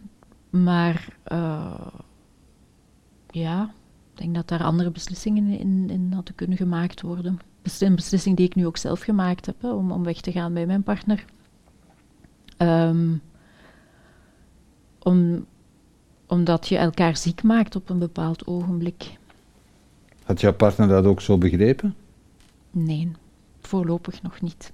Maar 0.50 1.08
uh, 1.32 1.86
ja, 3.30 3.64
ik 4.12 4.20
denk 4.20 4.34
dat 4.34 4.48
daar 4.48 4.62
andere 4.62 4.90
beslissingen 4.90 5.58
in, 5.58 5.90
in 5.90 6.12
hadden 6.12 6.34
kunnen 6.34 6.56
gemaakt 6.56 7.00
worden. 7.00 7.38
Een 7.80 7.94
beslissing 7.94 8.36
die 8.36 8.46
ik 8.46 8.54
nu 8.54 8.66
ook 8.66 8.76
zelf 8.76 9.00
gemaakt 9.00 9.46
heb, 9.46 9.64
om, 9.64 9.92
om 9.92 10.04
weg 10.04 10.20
te 10.20 10.32
gaan 10.32 10.54
bij 10.54 10.66
mijn 10.66 10.82
partner. 10.82 11.24
Um, 12.58 13.22
om, 14.98 15.46
omdat 16.26 16.68
je 16.68 16.76
elkaar 16.76 17.16
ziek 17.16 17.42
maakt 17.42 17.76
op 17.76 17.90
een 17.90 17.98
bepaald 17.98 18.46
ogenblik. 18.46 19.16
Had 20.24 20.40
jouw 20.40 20.54
partner 20.54 20.88
dat 20.88 21.04
ook 21.04 21.20
zo 21.20 21.38
begrepen? 21.38 21.94
Nee, 22.70 23.10
voorlopig 23.60 24.22
nog 24.22 24.40
niet. 24.40 24.72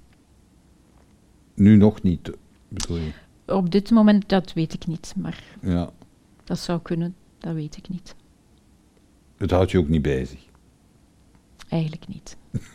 Nu 1.55 1.77
nog 1.77 2.03
niet, 2.03 2.31
bedoel 2.68 2.97
je? 2.97 3.12
Op 3.47 3.70
dit 3.70 3.91
moment, 3.91 4.29
dat 4.29 4.53
weet 4.53 4.75
ik 4.75 4.87
niet, 4.87 5.14
maar 5.16 5.45
ja. 5.61 5.91
dat 6.45 6.59
zou 6.59 6.81
kunnen, 6.81 7.14
dat 7.39 7.55
weet 7.55 7.77
ik 7.77 7.89
niet. 7.89 8.14
Het 9.37 9.51
houdt 9.51 9.70
je 9.70 9.79
ook 9.79 9.89
niet 9.89 10.03
bezig? 10.03 10.41
Eigenlijk 11.68 12.09
niet. 12.09 12.37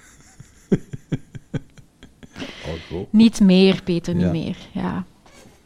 oh, 2.92 3.06
niet 3.10 3.40
meer, 3.40 3.84
Peter, 3.84 4.16
niet 4.16 4.32
meer, 4.32 4.58
ja. 4.74 5.06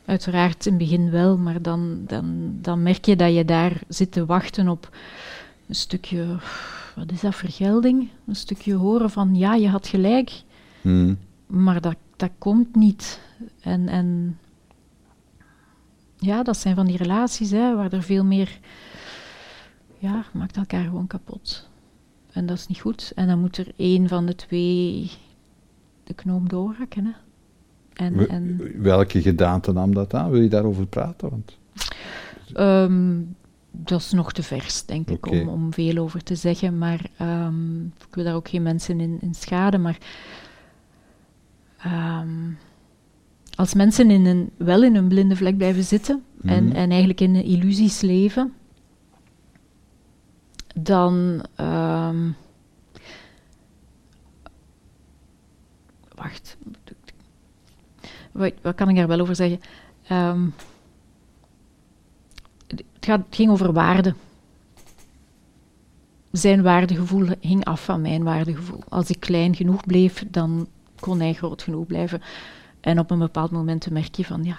Uiteraard 0.06 0.66
in 0.66 0.74
het 0.74 0.82
begin 0.82 1.10
wel, 1.12 1.38
maar 1.38 1.62
dan, 1.62 2.04
dan, 2.08 2.58
dan 2.62 2.84
merk 2.84 3.06
je 3.06 3.16
dat 3.16 3.34
je 3.34 3.46
daar 3.46 3.82
zit 3.88 4.12
te 4.12 4.26
wachten 4.26 4.68
op 4.68 4.98
een 5.68 5.76
stukje, 5.76 6.38
wat 6.96 7.12
is 7.12 7.22
dat, 7.22 7.36
vergelding? 7.36 8.10
Een 8.28 8.36
stukje 8.36 8.74
horen 8.74 9.10
van, 9.10 9.36
ja, 9.36 9.54
je 9.54 9.70
had 9.70 9.88
gelijk, 9.88 10.42
hmm. 10.82 11.18
maar 11.46 11.82
dat, 11.82 11.96
dat 12.16 12.32
komt 12.38 12.76
niet. 12.76 13.20
En, 13.62 13.88
en 13.88 14.38
ja, 16.18 16.44
dat 16.44 16.58
zijn 16.58 16.76
van 16.76 16.86
die 16.86 16.98
relaties 16.98 17.52
hè, 17.52 17.76
waar 17.76 17.94
er 17.94 18.04
veel 18.04 18.24
meer, 18.24 18.60
ja, 20.00 20.26
maakt 20.34 20.58
elkaar 20.58 20.84
gewoon 20.84 21.08
kapot. 21.08 21.72
En 22.32 22.46
dat 22.46 22.58
is 22.58 22.68
niet 22.68 22.80
goed. 22.80 23.12
En 23.16 23.28
dan 23.28 23.40
moet 23.40 23.58
er 23.58 23.72
één 23.78 24.08
van 24.08 24.26
de 24.26 24.36
twee 24.36 25.12
de 26.04 26.14
knoop 26.14 26.50
doorhakken. 26.50 27.06
Hè. 27.06 27.12
En, 27.94 28.30
en 28.30 28.72
Welke 28.82 29.22
gedaante 29.22 29.72
nam 29.72 29.94
dat 29.94 30.14
aan? 30.14 30.32
Wil 30.32 30.42
je 30.42 30.50
daarover 30.50 30.86
praten? 30.86 31.30
Want... 31.30 31.58
Ehm, 32.54 33.22
dat 33.72 34.00
is 34.00 34.12
nog 34.12 34.34
te 34.34 34.44
vers, 34.44 34.86
denk 34.86 35.10
ik, 35.10 35.26
om, 35.26 35.48
om 35.48 35.74
veel 35.74 35.98
over 35.98 36.24
te 36.24 36.36
zeggen. 36.36 36.78
Maar 36.78 37.10
um, 37.22 37.94
ik 38.08 38.16
wil 38.16 38.24
daar 38.24 38.36
ook 38.36 38.50
geen 38.50 38.64
mensen 38.64 39.00
in, 39.00 39.18
in 39.22 39.34
schaden. 39.34 39.82
Maar 39.82 39.98
ehm, 41.78 42.52
als 43.56 43.74
mensen 43.74 44.12
in 44.12 44.26
een, 44.26 44.50
wel 44.58 44.84
in 44.84 44.96
een 44.96 45.08
blinde 45.08 45.36
vlek 45.36 45.58
blijven 45.58 45.84
zitten 45.84 46.24
en, 46.42 46.66
mhm. 46.66 46.76
en 46.76 46.90
eigenlijk 46.90 47.22
in 47.22 47.36
illusies 47.36 48.02
leven, 48.02 48.54
dan. 50.76 51.42
wacht, 56.16 56.58
wat, 58.34 58.54
wat, 58.62 58.76
kan 58.76 58.90
ik 58.90 58.96
daar 58.96 59.08
wel 59.08 59.20
over 59.20 59.36
zeggen? 59.36 59.60
Ehm, 60.08 60.46
het, 62.68 62.84
gaat, 63.00 63.22
ging 63.30 63.52
over 63.52 63.74
waarde. 63.74 64.14
Zijn 66.32 66.62
waardegevoel 66.62 67.28
hing 67.40 67.66
af 67.66 67.84
van 67.84 68.02
mijn 68.02 68.24
waardegevoel. 68.24 68.84
Als 68.90 69.10
ik 69.10 69.20
klein 69.20 69.56
genoeg 69.56 69.86
bleef, 69.86 70.24
dan 70.30 70.68
kon 71.00 71.20
hij 71.20 71.34
groot 71.34 71.62
genoeg 71.62 71.86
blijven. 71.86 72.22
En 72.80 73.00
op 73.00 73.12
een 73.12 73.20
bepaald 73.20 73.52
moment 73.52 73.90
merk 73.90 74.16
je 74.16 74.26
van 74.26 74.44
ja. 74.44 74.58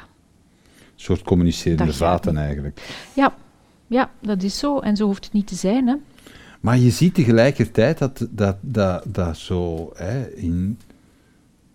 Een 0.79 1.01
soort 1.01 1.23
communicerende 1.23 1.93
vaten 1.93 2.37
eigenlijk. 2.37 2.81
Ja, 3.15 3.35
ja, 3.87 4.11
dat 4.21 4.43
is 4.43 4.59
zo. 4.59 4.79
En 4.79 4.97
zo 4.97 5.07
hoeft 5.07 5.25
het 5.25 5.33
niet 5.33 5.47
te 5.47 5.55
zijn. 5.55 5.87
Hè. 5.87 5.95
Maar 6.61 6.79
je 6.79 6.91
ziet 6.91 7.15
tegelijkertijd 7.15 7.99
dat, 7.99 8.27
dat, 8.31 8.57
dat, 8.61 9.05
dat 9.07 9.37
zo 9.37 9.91
hè, 9.95 10.31
in 10.31 10.79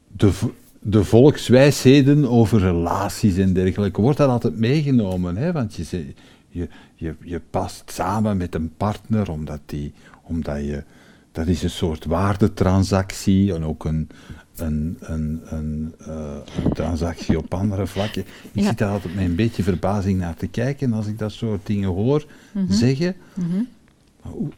de, 0.08 0.32
de 0.80 1.04
volkswijsheden 1.04 2.30
over 2.30 2.60
relaties 2.60 3.38
en 3.38 3.54
dergelijke, 3.54 4.02
wordt 4.02 4.18
dat 4.18 4.30
altijd 4.30 4.58
meegenomen. 4.58 5.38
Hè? 5.38 5.52
Want 5.52 5.76
je, 5.76 6.14
je, 6.50 6.70
je, 6.96 7.16
je 7.24 7.42
past 7.50 7.92
samen 7.92 8.38
met 8.38 8.56
een 8.56 8.72
partner 8.78 9.32
omdat, 9.32 9.60
die, 9.66 9.94
omdat 10.22 10.58
je... 10.58 10.84
Dat 11.32 11.48
is 11.48 11.64
een 11.64 11.70
soort 11.70 12.06
waardetransactie 12.06 13.54
en 13.54 13.64
ook 13.64 13.86
een, 13.86 14.10
een, 14.56 14.98
een, 15.00 15.42
een, 15.44 15.94
uh, 16.08 16.38
een 16.64 16.74
transactie 16.74 17.38
op 17.38 17.54
andere 17.54 17.88
vlakken. 17.88 18.26
Ik 18.52 18.64
zit 18.64 18.78
daar 18.78 18.92
altijd 18.92 19.16
met 19.16 19.26
een 19.26 19.36
beetje 19.36 19.64
verbazing 19.64 20.20
naar 20.20 20.36
te 20.36 20.48
kijken 20.48 20.94
als 20.94 21.08
ik 21.08 21.18
dat 21.18 21.32
soort 21.32 21.66
dingen 21.66 21.90
hoor 21.90 22.26
mhm. 22.52 22.74
zeggen. 22.74 23.16
Mhm. 23.34 23.64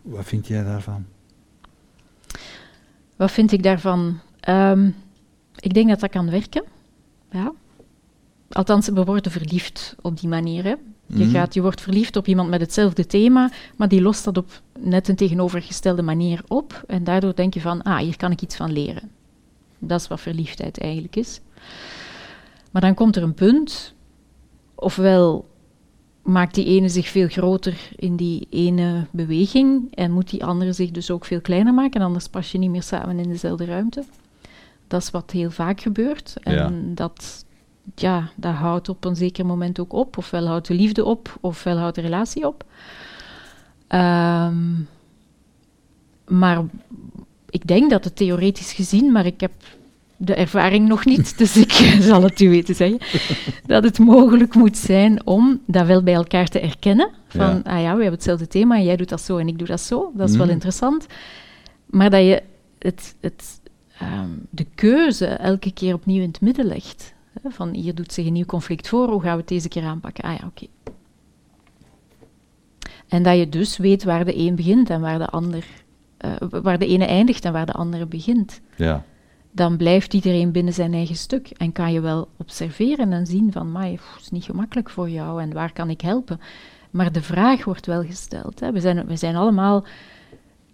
wat 0.01 0.25
vind 0.25 0.47
jij 0.47 0.63
daarvan? 0.63 1.05
Wat 3.15 3.31
vind 3.31 3.51
ik 3.51 3.63
daarvan? 3.63 4.19
Um, 4.49 4.95
ik 5.61 5.73
denk 5.73 5.89
dat 5.89 5.99
dat 5.99 6.09
kan 6.09 6.29
werken. 6.29 6.63
Ja. 7.31 7.53
Althans, 8.49 8.87
we 8.87 9.03
worden 9.03 9.31
verliefd 9.31 9.95
op 10.01 10.19
die 10.19 10.29
manier. 10.29 10.63
Hè. 10.63 10.75
Je, 11.05 11.25
mhm. 11.25 11.29
gaat, 11.29 11.53
je 11.53 11.61
wordt 11.61 11.81
verliefd 11.81 12.15
op 12.15 12.27
iemand 12.27 12.49
met 12.49 12.61
hetzelfde 12.61 13.07
thema, 13.07 13.51
maar 13.77 13.87
die 13.87 14.01
lost 14.01 14.23
dat 14.23 14.37
op 14.37 14.61
net 14.79 15.07
een 15.07 15.15
tegenovergestelde 15.15 16.01
manier 16.01 16.43
op. 16.47 16.83
En 16.87 17.03
daardoor 17.03 17.35
denk 17.35 17.53
je 17.53 17.61
van, 17.61 17.81
ah, 17.81 17.97
hier 17.97 18.17
kan 18.17 18.31
ik 18.31 18.41
iets 18.41 18.55
van 18.55 18.71
leren. 18.71 19.11
Dat 19.79 19.99
is 19.99 20.07
wat 20.07 20.21
verliefdheid 20.21 20.79
eigenlijk 20.79 21.15
is. 21.15 21.41
Maar 22.71 22.81
dan 22.81 22.93
komt 22.93 23.15
er 23.15 23.23
een 23.23 23.33
punt, 23.33 23.93
ofwel 24.75 25.49
maakt 26.21 26.55
die 26.55 26.65
ene 26.65 26.89
zich 26.89 27.07
veel 27.07 27.27
groter 27.27 27.89
in 27.95 28.15
die 28.15 28.47
ene 28.49 29.05
beweging 29.11 29.95
en 29.95 30.11
moet 30.11 30.29
die 30.29 30.45
andere 30.45 30.73
zich 30.73 30.91
dus 30.91 31.11
ook 31.11 31.25
veel 31.25 31.41
kleiner 31.41 31.73
maken, 31.73 32.01
anders 32.01 32.27
pas 32.27 32.51
je 32.51 32.57
niet 32.57 32.69
meer 32.69 32.83
samen 32.83 33.19
in 33.19 33.29
dezelfde 33.29 33.65
ruimte. 33.65 34.03
Dat 34.91 35.01
is 35.01 35.11
wat 35.11 35.31
heel 35.31 35.51
vaak 35.51 35.81
gebeurt. 35.81 36.35
En 36.41 36.91
dat, 36.95 37.45
ja, 37.95 38.29
dat 38.35 38.53
houdt 38.53 38.89
op 38.89 39.05
een 39.05 39.15
zeker 39.15 39.45
moment 39.45 39.79
ook 39.79 39.93
op. 39.93 40.17
Ofwel 40.17 40.47
houdt 40.47 40.67
de 40.67 40.73
liefde 40.73 41.05
op, 41.05 41.37
ofwel 41.41 41.77
houdt 41.77 41.95
de 41.95 42.01
relatie 42.01 42.47
op. 42.47 42.63
Ehm, 43.87 44.81
maar 46.27 46.61
ik 47.49 47.67
denk 47.67 47.89
dat 47.89 48.03
het 48.03 48.15
theoretisch 48.15 48.73
gezien, 48.73 49.11
maar 49.11 49.25
ik 49.25 49.41
heb 49.41 49.51
de 50.17 50.35
ervaring 50.35 50.87
nog 50.87 51.05
niet, 51.05 51.33
dus 51.37 51.57
ik 51.57 51.71
zal 52.09 52.23
het 52.23 52.39
u 52.39 52.49
weten 52.49 52.75
zeggen, 52.75 52.99
dat 53.65 53.83
het 53.83 53.99
mogelijk 53.99 54.55
moet 54.55 54.77
zijn 54.77 55.25
om 55.25 55.61
dat 55.65 55.85
wel 55.85 56.03
bij 56.03 56.13
elkaar 56.13 56.47
te 56.47 56.59
erkennen. 56.59 57.09
Van, 57.27 57.63
ah 57.63 57.81
ja, 57.81 57.81
we 57.81 58.01
hebben 58.01 58.11
hetzelfde 58.11 58.47
thema, 58.47 58.79
jij 58.79 58.95
doet 58.95 59.09
dat 59.09 59.21
zo 59.21 59.37
en 59.37 59.47
ik 59.47 59.57
doe 59.57 59.67
dat 59.67 59.81
zo. 59.81 60.11
Dat 60.15 60.29
is 60.29 60.35
wel 60.35 60.45
mhm. 60.45 60.53
interessant. 60.53 61.05
Maar 61.85 62.09
dat 62.09 62.21
je 62.21 62.43
het, 62.79 63.15
het 63.19 63.60
Ehm, 64.01 64.29
de 64.49 64.65
keuze 64.75 65.25
elke 65.25 65.71
keer 65.71 65.93
opnieuw 65.93 66.21
in 66.21 66.27
het 66.27 66.41
midden 66.41 66.65
legt. 66.65 67.13
Hè, 67.41 67.49
van 67.49 67.73
hier 67.73 67.95
doet 67.95 68.13
zich 68.13 68.25
een 68.25 68.33
nieuw 68.33 68.45
conflict 68.45 68.87
voor, 68.87 69.09
hoe 69.09 69.21
gaan 69.21 69.31
we 69.31 69.39
het 69.39 69.47
deze 69.47 69.67
keer 69.67 69.83
aanpakken? 69.83 70.23
Ah 70.23 70.37
ja, 70.39 70.47
oké. 70.47 70.65
En 73.07 73.23
dat 73.23 73.37
je 73.37 73.49
dus 73.49 73.77
weet 73.77 74.03
waar 74.03 74.25
de 74.25 74.37
een 74.37 74.55
begint 74.55 74.89
en 74.89 75.01
waar 75.01 75.17
de 75.17 75.27
ander, 75.27 75.65
uh, 76.25 76.31
waar 76.61 76.79
de 76.79 76.87
ene 76.87 77.05
eindigt 77.05 77.45
en 77.45 77.53
waar 77.53 77.65
de 77.65 77.71
andere 77.71 78.05
begint. 78.05 78.61
Ja. 78.75 79.03
Dan 79.51 79.77
blijft 79.77 80.13
iedereen 80.13 80.51
binnen 80.51 80.73
zijn 80.73 80.93
eigen 80.93 81.15
stuk 81.15 81.49
en 81.49 81.71
kan 81.71 81.93
je 81.93 82.01
wel 82.01 82.27
observeren 82.37 83.13
en 83.13 83.25
zien 83.25 83.51
van, 83.51 83.71
maar 83.71 83.85
het 83.85 84.01
is 84.19 84.29
niet 84.29 84.43
gemakkelijk 84.43 84.89
voor 84.89 85.09
jou 85.09 85.41
en 85.41 85.53
waar 85.53 85.73
kan 85.73 85.89
ik 85.89 86.01
helpen? 86.01 86.39
Maar 86.91 87.11
de 87.11 87.21
vraag 87.21 87.63
wordt 87.63 87.85
wel 87.85 88.03
gesteld. 88.03 88.59
Hè. 88.59 88.71
We, 88.71 88.79
zijn, 88.79 89.05
we 89.05 89.15
zijn 89.15 89.35
allemaal 89.35 89.85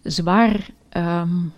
zwaar 0.02 0.70
um, 0.98 1.54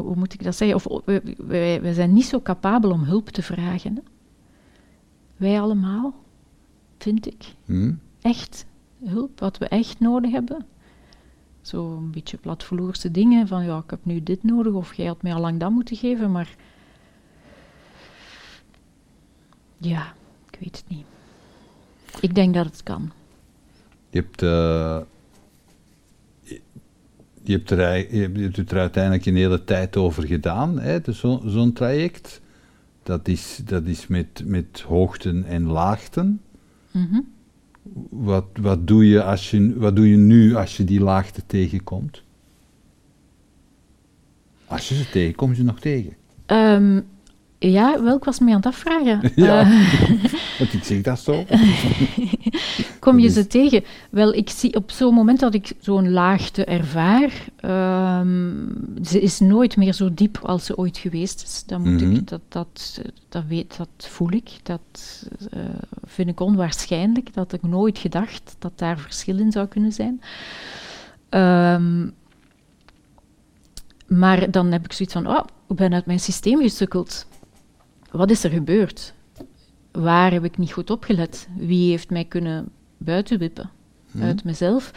hoe 0.00 0.16
moet 0.16 0.32
ik 0.32 0.42
dat 0.42 0.56
zeggen? 0.56 0.76
Of 0.76 1.04
wij, 1.36 1.92
zijn 1.92 2.12
niet 2.12 2.24
zo 2.24 2.40
capabel 2.40 2.90
om 2.90 3.02
hulp 3.02 3.28
te 3.28 3.42
vragen. 3.42 3.94
Hè? 3.94 4.02
Wij 5.36 5.60
allemaal, 5.60 6.14
vind 6.98 7.26
ik. 7.26 7.54
Hmm. 7.64 8.00
Echt 8.20 8.66
hulp, 9.04 9.40
wat 9.40 9.58
we 9.58 9.68
echt 9.68 10.00
nodig 10.00 10.30
hebben. 10.30 10.66
Zo 11.60 11.96
een 11.96 12.10
beetje 12.10 12.36
platvloerse 12.36 13.10
dingen 13.10 13.46
van 13.46 13.64
ja, 13.64 13.78
ik 13.78 13.90
heb 13.90 14.04
nu 14.04 14.22
dit 14.22 14.42
nodig 14.42 14.72
of 14.72 14.94
jij 14.94 15.06
had 15.06 15.22
mij 15.22 15.34
al 15.34 15.40
lang 15.40 15.60
dat 15.60 15.70
moeten 15.70 15.96
geven, 15.96 16.32
maar 16.32 16.56
ja, 19.78 20.14
ik 20.50 20.58
weet 20.60 20.76
het 20.76 20.88
niet. 20.88 21.04
Ik 22.20 22.34
denk 22.34 22.54
dat 22.54 22.64
het 22.64 22.82
kan. 22.82 23.12
Je 24.10 24.18
hebt 24.18 24.42
uh, 24.42 25.00
je 27.42 27.52
hebt, 27.52 27.70
er, 27.70 28.14
je 28.16 28.30
hebt 28.40 28.70
er 28.70 28.78
uiteindelijk 28.78 29.26
een 29.26 29.36
hele 29.36 29.64
tijd 29.64 29.96
over 29.96 30.26
gedaan, 30.26 30.78
hè, 30.78 31.00
dus 31.00 31.24
zo'n 31.44 31.72
traject. 31.72 32.40
dat 33.02 33.28
is, 33.28 33.60
dat 33.64 33.86
is 33.86 34.06
met, 34.06 34.42
met 34.44 34.84
hoogten 34.86 35.44
en 35.44 35.66
laagten. 35.66 36.40
Mhm. 36.90 37.20
Wat, 38.10 38.46
wat, 38.60 38.86
doe 38.86 39.08
je 39.08 39.22
als 39.22 39.50
je, 39.50 39.78
wat 39.78 39.96
doe 39.96 40.08
je 40.08 40.16
nu 40.16 40.54
als 40.54 40.76
je 40.76 40.84
die 40.84 41.00
laagte 41.00 41.42
tegenkomt? 41.46 42.22
Als 44.66 44.88
je 44.88 44.94
ze 44.94 45.10
tegenkomt, 45.10 45.56
je 45.56 45.62
nog 45.62 45.80
tegen. 45.80 46.12
Ehm, 46.46 47.00
ja, 47.58 48.02
wel, 48.02 48.16
ik 48.16 48.24
was 48.24 48.38
me 48.38 48.50
aan 48.50 48.56
het 48.56 48.66
afvragen. 48.66 49.32
Ja. 49.44 49.60
Eh, 49.60 49.68
Want 50.58 50.72
ik 50.72 50.84
zeg 50.84 51.02
dat 51.02 51.20
zo. 51.20 51.44
kom 53.02 53.18
je 53.18 53.26
Dat 53.26 53.34
ze 53.34 53.46
tegen? 53.46 53.84
Wel, 54.10 54.32
ik 54.34 54.50
zie 54.50 54.74
op 54.74 54.90
zo'n 54.90 55.14
moment 55.14 55.40
dat 55.40 55.54
ik 55.54 55.72
zo'n 55.80 56.10
laagte 56.10 56.64
ervaar, 56.64 57.44
ehm, 57.56 58.64
ze 59.04 59.20
is 59.20 59.40
nooit 59.40 59.76
meer 59.76 59.92
zo 59.92 60.14
diep 60.14 60.38
als 60.42 60.64
ze 60.64 60.76
ooit 60.76 60.98
geweest 60.98 61.42
is. 61.42 61.64
Dat, 61.66 61.78
moet 61.78 62.00
Mhm. 62.00 62.14
ik, 62.14 62.28
dat, 62.28 62.40
dat, 62.48 63.00
dat, 63.28 63.44
weet, 63.48 63.76
dat 63.76 63.88
voel 64.08 64.32
ik. 64.32 64.50
Dat 64.62 65.26
eh, 65.50 65.60
vind 66.04 66.28
ik 66.28 66.40
onwaarschijnlijk. 66.40 67.34
Dat 67.34 67.52
ik 67.52 67.62
nooit 67.62 67.98
gedacht 67.98 68.56
dat 68.58 68.72
daar 68.78 68.98
verschil 68.98 69.38
in 69.38 69.52
zou 69.52 69.66
kunnen 69.66 69.92
zijn. 69.92 70.20
Ehm, 71.28 72.08
maar 74.06 74.50
dan 74.50 74.72
heb 74.72 74.84
ik 74.84 74.92
zoiets 74.92 75.14
van, 75.14 75.26
oh, 75.26 75.44
ik 75.68 75.76
ben 75.76 75.92
uit 75.94 76.06
mijn 76.06 76.20
systeem 76.20 76.60
gesukkeld. 76.60 77.26
Wat 78.10 78.30
is 78.30 78.44
er 78.44 78.50
gebeurd? 78.50 79.14
Waar 79.92 80.32
heb 80.32 80.44
ik 80.44 80.58
niet 80.58 80.72
goed 80.72 80.90
opgelet? 80.90 81.48
Wie 81.56 81.90
heeft 81.90 82.10
mij 82.10 82.24
kunnen 82.24 82.68
buitenwippen 83.02 83.70
uit 84.20 84.44
mezelf? 84.44 84.92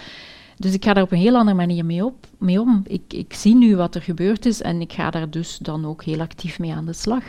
Dus 0.57 0.73
ik 0.73 0.83
ga 0.83 0.93
daar 0.93 1.03
op 1.03 1.11
een 1.11 1.17
heel 1.17 1.35
andere 1.35 1.57
manier 1.57 1.85
mee, 1.85 2.05
op, 2.05 2.27
mee 2.37 2.61
om. 2.61 2.81
Ik, 2.87 3.13
ik 3.13 3.33
zie 3.33 3.55
nu 3.55 3.75
wat 3.75 3.95
er 3.95 4.01
gebeurd 4.01 4.45
is 4.45 4.61
en 4.61 4.81
ik 4.81 4.93
ga 4.93 5.09
daar 5.09 5.29
dus 5.29 5.57
dan 5.57 5.85
ook 5.85 6.03
heel 6.03 6.19
actief 6.19 6.59
mee 6.59 6.73
aan 6.73 6.85
de 6.85 6.93
slag. 6.93 7.23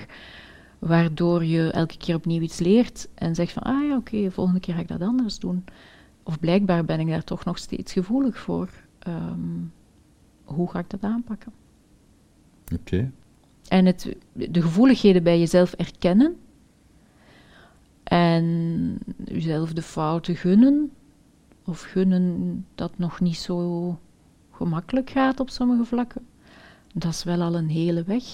Waardoor 0.78 1.44
je 1.44 1.70
elke 1.70 1.96
keer 1.96 2.14
opnieuw 2.14 2.40
iets 2.40 2.58
leert 2.58 3.08
en 3.14 3.34
zegt 3.34 3.52
van, 3.52 3.62
ah 3.62 3.86
ja, 3.88 3.96
oké, 3.96 4.30
volgende 4.30 4.60
keer 4.60 4.74
ga 4.74 4.80
ik 4.80 4.88
dat 4.88 5.00
anders 5.00 5.38
doen. 5.38 5.64
Of 6.22 6.40
blijkbaar 6.40 6.84
ben 6.84 7.00
ik 7.00 7.08
daar 7.08 7.24
toch 7.24 7.44
nog 7.44 7.58
steeds 7.58 7.92
gevoelig 7.92 8.38
voor. 8.38 8.68
Ehm, 8.98 9.38
hoe 10.44 10.70
ga 10.70 10.78
ik 10.78 10.90
dat 10.90 11.02
aanpakken? 11.02 11.52
Oké. 12.74 13.10
En 13.68 13.86
het, 13.86 14.16
de 14.32 14.62
gevoeligheden 14.62 15.22
bij 15.22 15.38
jezelf 15.38 15.72
erkennen. 15.72 16.36
En 18.06 18.98
jezelf 19.24 19.72
de 19.72 19.82
fouten 19.82 20.36
gunnen. 20.36 20.90
Of 21.64 21.80
gunnen 21.80 22.64
dat 22.74 22.98
nog 22.98 23.20
niet 23.20 23.36
zo 23.36 23.98
gemakkelijk 24.50 25.10
gaat 25.10 25.40
op 25.40 25.50
sommige 25.50 25.84
vlakken. 25.84 26.26
Dat 26.94 27.12
is 27.12 27.24
wel 27.24 27.40
al 27.42 27.54
een 27.56 27.68
hele 27.68 28.02
weg. 28.02 28.24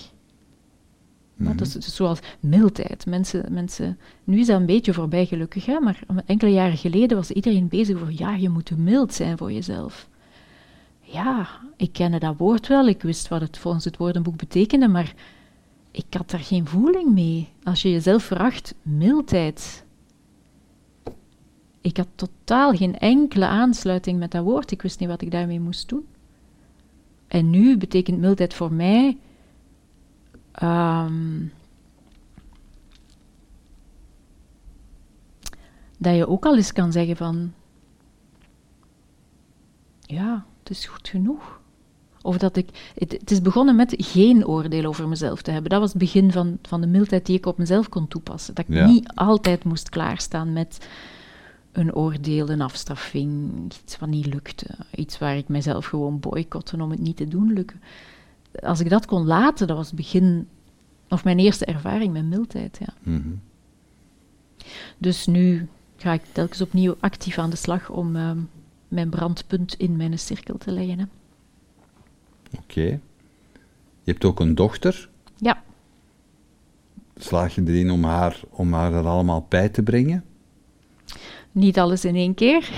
Maar 1.34 1.56
dat 1.56 1.66
is 1.66 1.72
dus 1.72 1.94
zoals 1.94 2.18
mildheid. 2.40 3.06
Mensen, 3.06 3.52
mensen, 3.52 3.98
nu 4.24 4.38
is 4.38 4.46
dat 4.46 4.60
een 4.60 4.66
beetje 4.66 4.92
voorbij 4.92 5.26
gelukkig, 5.26 5.66
hè? 5.66 5.80
maar 5.80 6.02
enkele 6.26 6.50
jaren 6.50 6.76
geleden 6.76 7.16
was 7.16 7.30
iedereen 7.30 7.68
bezig 7.68 7.98
voor 7.98 8.12
ja, 8.12 8.34
je 8.34 8.48
moet 8.48 8.76
mild 8.76 9.14
zijn 9.14 9.38
voor 9.38 9.52
jezelf. 9.52 10.08
Ja, 11.00 11.48
ik 11.76 11.92
kende 11.92 12.18
dat 12.18 12.36
woord 12.36 12.66
wel, 12.66 12.88
ik 12.88 13.02
wist 13.02 13.28
wat 13.28 13.40
het 13.40 13.58
volgens 13.58 13.84
het 13.84 13.96
woordenboek 13.96 14.36
betekende, 14.36 14.88
maar 14.88 15.14
ik 15.92 16.14
had 16.14 16.30
daar 16.30 16.40
geen 16.40 16.66
voeling 16.66 17.12
mee. 17.12 17.48
Als 17.64 17.82
je 17.82 17.90
jezelf 17.90 18.22
veracht, 18.24 18.74
mildheid. 18.82 19.84
Ik 21.80 21.96
had 21.96 22.08
totaal 22.14 22.72
geen 22.72 22.98
enkele 22.98 23.46
aansluiting 23.46 24.18
met 24.18 24.30
dat 24.30 24.44
woord. 24.44 24.70
Ik 24.70 24.82
wist 24.82 25.00
niet 25.00 25.08
wat 25.08 25.22
ik 25.22 25.30
daarmee 25.30 25.60
moest 25.60 25.88
doen. 25.88 26.06
En 27.28 27.50
nu 27.50 27.76
betekent 27.76 28.18
mildheid 28.18 28.54
voor 28.54 28.72
mij 28.72 29.18
ehm, 30.52 31.46
dat 35.98 36.16
je 36.16 36.28
ook 36.28 36.46
al 36.46 36.56
eens 36.56 36.72
kan 36.72 36.92
zeggen 36.92 37.16
van 37.16 37.52
ja, 40.00 40.46
het 40.58 40.70
is 40.70 40.86
goed 40.86 41.08
genoeg. 41.08 41.61
Of 42.22 42.38
dat 42.38 42.56
ik, 42.56 42.68
het, 42.94 43.12
het 43.12 43.30
is 43.30 43.42
begonnen 43.42 43.76
met 43.76 43.94
geen 43.98 44.46
oordeel 44.46 44.84
over 44.84 45.08
mezelf 45.08 45.42
te 45.42 45.50
hebben. 45.50 45.70
Dat 45.70 45.80
was 45.80 45.88
het 45.88 45.98
begin 45.98 46.32
van, 46.32 46.58
van 46.62 46.80
de 46.80 46.86
mildheid 46.86 47.26
die 47.26 47.36
ik 47.36 47.46
op 47.46 47.58
mezelf 47.58 47.88
kon 47.88 48.08
toepassen. 48.08 48.54
Dat 48.54 48.68
ik 48.68 48.74
Ja. 48.74 48.86
niet 48.86 49.10
altijd 49.14 49.64
moest 49.64 49.88
klaarstaan 49.88 50.52
met 50.52 50.86
een 51.72 51.94
oordeel, 51.94 52.48
een 52.48 52.60
afstraffing, 52.60 53.50
iets 53.82 53.98
wat 53.98 54.08
niet 54.08 54.26
lukte. 54.26 54.66
Iets 54.94 55.18
waar 55.18 55.36
ik 55.36 55.48
mezelf 55.48 55.86
gewoon 55.86 56.20
boycotten 56.20 56.80
om 56.80 56.90
het 56.90 57.00
niet 57.00 57.16
te 57.16 57.28
doen 57.28 57.52
lukken. 57.52 57.80
Als 58.62 58.80
ik 58.80 58.88
dat 58.90 59.06
kon 59.06 59.26
laten, 59.26 59.66
dat 59.66 59.76
was 59.76 59.86
het 59.86 59.96
begin, 59.96 60.48
of 61.08 61.24
mijn 61.24 61.38
eerste 61.38 61.64
ervaring 61.64 62.12
met 62.12 62.24
mildheid. 62.24 62.78
Ja. 62.80 62.94
Mhm. 63.02 63.28
Dus 64.98 65.26
nu 65.26 65.68
ga 65.96 66.12
ik 66.12 66.22
telkens 66.32 66.60
opnieuw 66.60 66.96
actief 67.00 67.38
aan 67.38 67.50
de 67.50 67.56
slag 67.56 67.90
om 67.90 68.16
ehm, 68.16 68.38
mijn 68.88 69.08
brandpunt 69.08 69.74
in 69.74 69.96
mijn 69.96 70.18
cirkel 70.18 70.58
te 70.58 70.70
leggen. 70.70 70.98
Hè. 70.98 71.04
Oké. 72.58 73.00
Je 74.04 74.10
hebt 74.10 74.24
ook 74.24 74.40
een 74.40 74.54
dochter. 74.54 75.08
Ja, 75.36 75.62
Slaag 77.16 77.54
je 77.54 77.62
erin 77.66 77.90
om 77.90 78.04
haar, 78.04 78.40
om 78.50 78.72
haar 78.72 78.90
dat 78.90 79.04
allemaal 79.04 79.46
bij 79.48 79.68
te 79.68 79.82
brengen? 79.82 80.24
niet 81.52 81.78
alles 81.78 82.04
in 82.04 82.16
één 82.16 82.34
keer. 82.34 82.68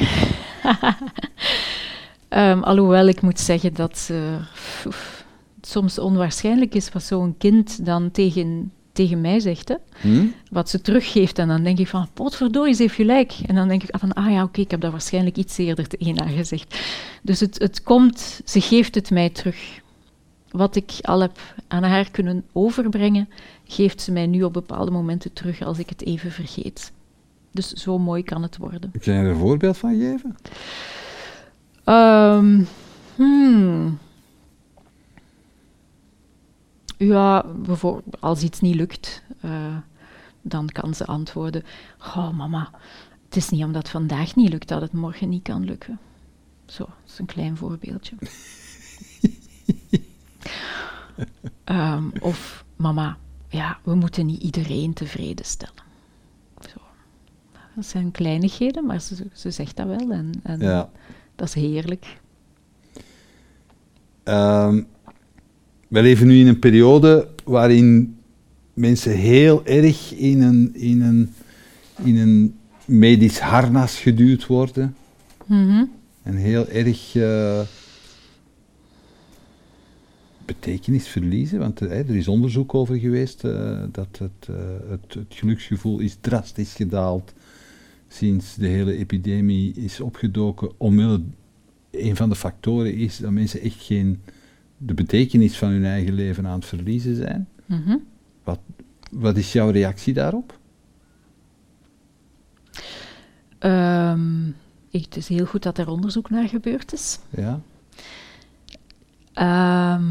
Ehm, 2.28 2.62
alhoewel 2.62 3.06
ik 3.06 3.20
moet 3.20 3.40
zeggen 3.40 3.74
dat 3.74 4.08
eh, 4.10 4.46
oef, 4.86 5.24
het 5.56 5.66
soms 5.66 5.98
onwaarschijnlijk 5.98 6.74
is 6.74 6.92
wat 6.92 7.02
zo'n 7.02 7.34
kind 7.38 7.84
dan 7.84 8.10
tegen, 8.10 8.72
tegen 8.94 9.20
mij 9.20 9.40
zegt. 9.40 9.68
Hè? 9.68 9.74
Hm? 10.00 10.26
Wat 10.50 10.70
ze 10.70 10.80
teruggeeft. 10.80 11.38
En 11.38 11.48
dan 11.48 11.62
denk 11.62 11.78
ik 11.78 11.88
van, 11.88 12.08
potverdorie, 12.14 12.74
ze 12.74 12.82
heeft 12.82 12.94
gelijk. 12.94 13.34
En 13.46 13.54
dan 13.54 13.68
denk 13.68 13.82
ik 13.82 13.90
ah, 13.90 14.00
van, 14.00 14.12
ah 14.12 14.30
ja, 14.30 14.42
oké, 14.42 14.60
ik 14.60 14.70
heb 14.70 14.80
dat 14.80 14.90
waarschijnlijk 14.90 15.36
iets 15.36 15.58
eerder 15.58 15.88
tegen 15.88 16.18
haar 16.18 16.28
gezegd. 16.28 16.80
Dus 17.22 17.40
het, 17.40 17.58
het 17.58 17.82
komt, 17.82 18.40
ze 18.44 18.60
geeft 18.60 18.94
het 18.94 19.10
mij 19.10 19.30
terug. 19.30 19.82
Wat 20.50 20.76
ik 20.76 20.90
al 21.00 21.20
heb 21.20 21.38
aan 21.68 21.82
haar 21.82 22.10
kunnen 22.10 22.44
overbrengen, 22.52 23.28
geeft 23.64 24.00
ze 24.00 24.12
mij 24.12 24.26
nu 24.26 24.42
op 24.42 24.52
bepaalde 24.52 24.90
momenten 24.90 25.32
terug 25.32 25.62
als 25.62 25.78
ik 25.78 25.88
het 25.88 26.04
even 26.04 26.30
vergeet. 26.30 26.92
Dus 27.50 27.72
zo 27.72 27.98
mooi 27.98 28.22
kan 28.22 28.42
het 28.42 28.56
worden. 28.56 28.92
Kan 29.00 29.14
je 29.14 29.20
er 29.20 29.26
een 29.26 29.36
voorbeeld 29.36 29.76
van 29.76 29.98
geven? 29.98 30.36
Ehm, 31.84 32.62
hmm. 33.16 33.98
Ja, 36.96 37.44
bijvoorbeeld 37.56 38.20
als 38.20 38.42
iets 38.42 38.60
niet 38.60 38.74
lukt, 38.74 39.22
eh, 39.40 39.76
dan 40.42 40.68
kan 40.68 40.94
ze 40.94 41.04
antwoorden: 41.06 41.62
Oh, 41.98 42.30
mama, 42.30 42.70
het 43.24 43.36
is 43.36 43.48
niet 43.48 43.64
omdat 43.64 43.82
het 43.82 43.90
vandaag 43.90 44.34
niet 44.34 44.48
lukt 44.48 44.68
dat 44.68 44.80
het 44.80 44.92
morgen 44.92 45.28
niet 45.28 45.42
kan 45.42 45.64
lukken. 45.64 45.98
Zo, 46.66 46.84
dat 46.84 46.94
is 47.12 47.18
een 47.18 47.26
klein 47.26 47.56
voorbeeldje. 47.56 48.16
Ehm, 51.64 52.08
of 52.20 52.64
mama, 52.76 53.16
ja, 53.48 53.78
we 53.82 53.94
moeten 53.94 54.26
niet 54.26 54.42
iedereen 54.42 54.92
tevreden 54.92 55.44
stellen. 55.44 55.82
Zo. 56.60 56.80
Dat 57.74 57.86
zijn 57.86 58.10
kleinigheden, 58.10 58.86
maar 58.86 59.00
ze, 59.00 59.26
ze 59.32 59.50
zegt 59.50 59.76
dat 59.76 59.86
wel 59.86 60.10
en, 60.10 60.32
en 60.42 60.60
Ja. 60.60 60.90
dat 61.36 61.48
is 61.48 61.54
heerlijk. 61.54 62.20
Ehm, 64.22 64.82
we 65.88 66.02
leven 66.02 66.26
nu 66.26 66.38
in 66.38 66.46
een 66.46 66.58
periode 66.58 67.28
waarin 67.44 68.16
mensen 68.74 69.12
heel 69.12 69.66
erg 69.66 70.14
in 70.14 70.42
een, 70.42 70.74
in 70.74 71.02
een, 71.02 71.34
in 72.04 72.16
een 72.16 72.58
medisch 72.84 73.38
harnas 73.38 73.98
geduwd 73.98 74.46
worden. 74.46 74.96
Mhm. 75.46 75.84
En 76.22 76.36
heel 76.36 76.68
erg 76.68 77.16
eh, 77.16 77.60
betekenis 80.44 81.08
verliezen. 81.08 81.58
Want 81.58 81.80
eh, 81.80 81.98
er 81.98 82.16
is 82.16 82.28
onderzoek 82.28 82.74
over 82.74 82.98
geweest 82.98 83.44
eh, 83.44 83.82
dat 83.92 84.18
het, 84.18 84.48
het, 84.88 85.14
het 85.14 85.34
geluksgevoel 85.34 85.98
is 85.98 86.16
drastisch 86.20 86.74
gedaald 86.74 87.32
sinds 88.08 88.54
de 88.54 88.66
hele 88.66 88.96
epidemie 88.96 89.74
is 89.74 90.00
opgedoken. 90.00 90.70
Omwille, 90.76 91.20
een 91.90 92.16
van 92.16 92.28
de 92.28 92.34
factoren 92.34 92.94
is 92.94 93.16
dat 93.16 93.30
mensen 93.30 93.60
echt 93.60 93.82
geen 93.82 94.20
de 94.76 94.94
betekenis 94.94 95.58
van 95.58 95.68
hun 95.68 95.84
eigen 95.84 96.14
leven 96.14 96.46
aan 96.46 96.54
het 96.58 96.64
verliezen 96.64 97.16
zijn. 97.16 97.48
Mhm. 97.66 97.96
Wat, 98.44 98.58
wat 99.10 99.36
is 99.36 99.52
jouw 99.52 99.70
reactie 99.70 100.14
daarop? 100.14 100.58
Ehm, 103.58 104.46
ik- 104.90 105.04
het 105.04 105.16
is 105.16 105.28
heel 105.28 105.46
goed 105.46 105.62
dat 105.62 105.78
er 105.78 105.88
onderzoek 105.88 106.30
naar 106.30 106.48
gebeurd 106.48 106.92
is. 106.92 107.18
Ja? 107.30 107.60
Ehm, 109.32 110.04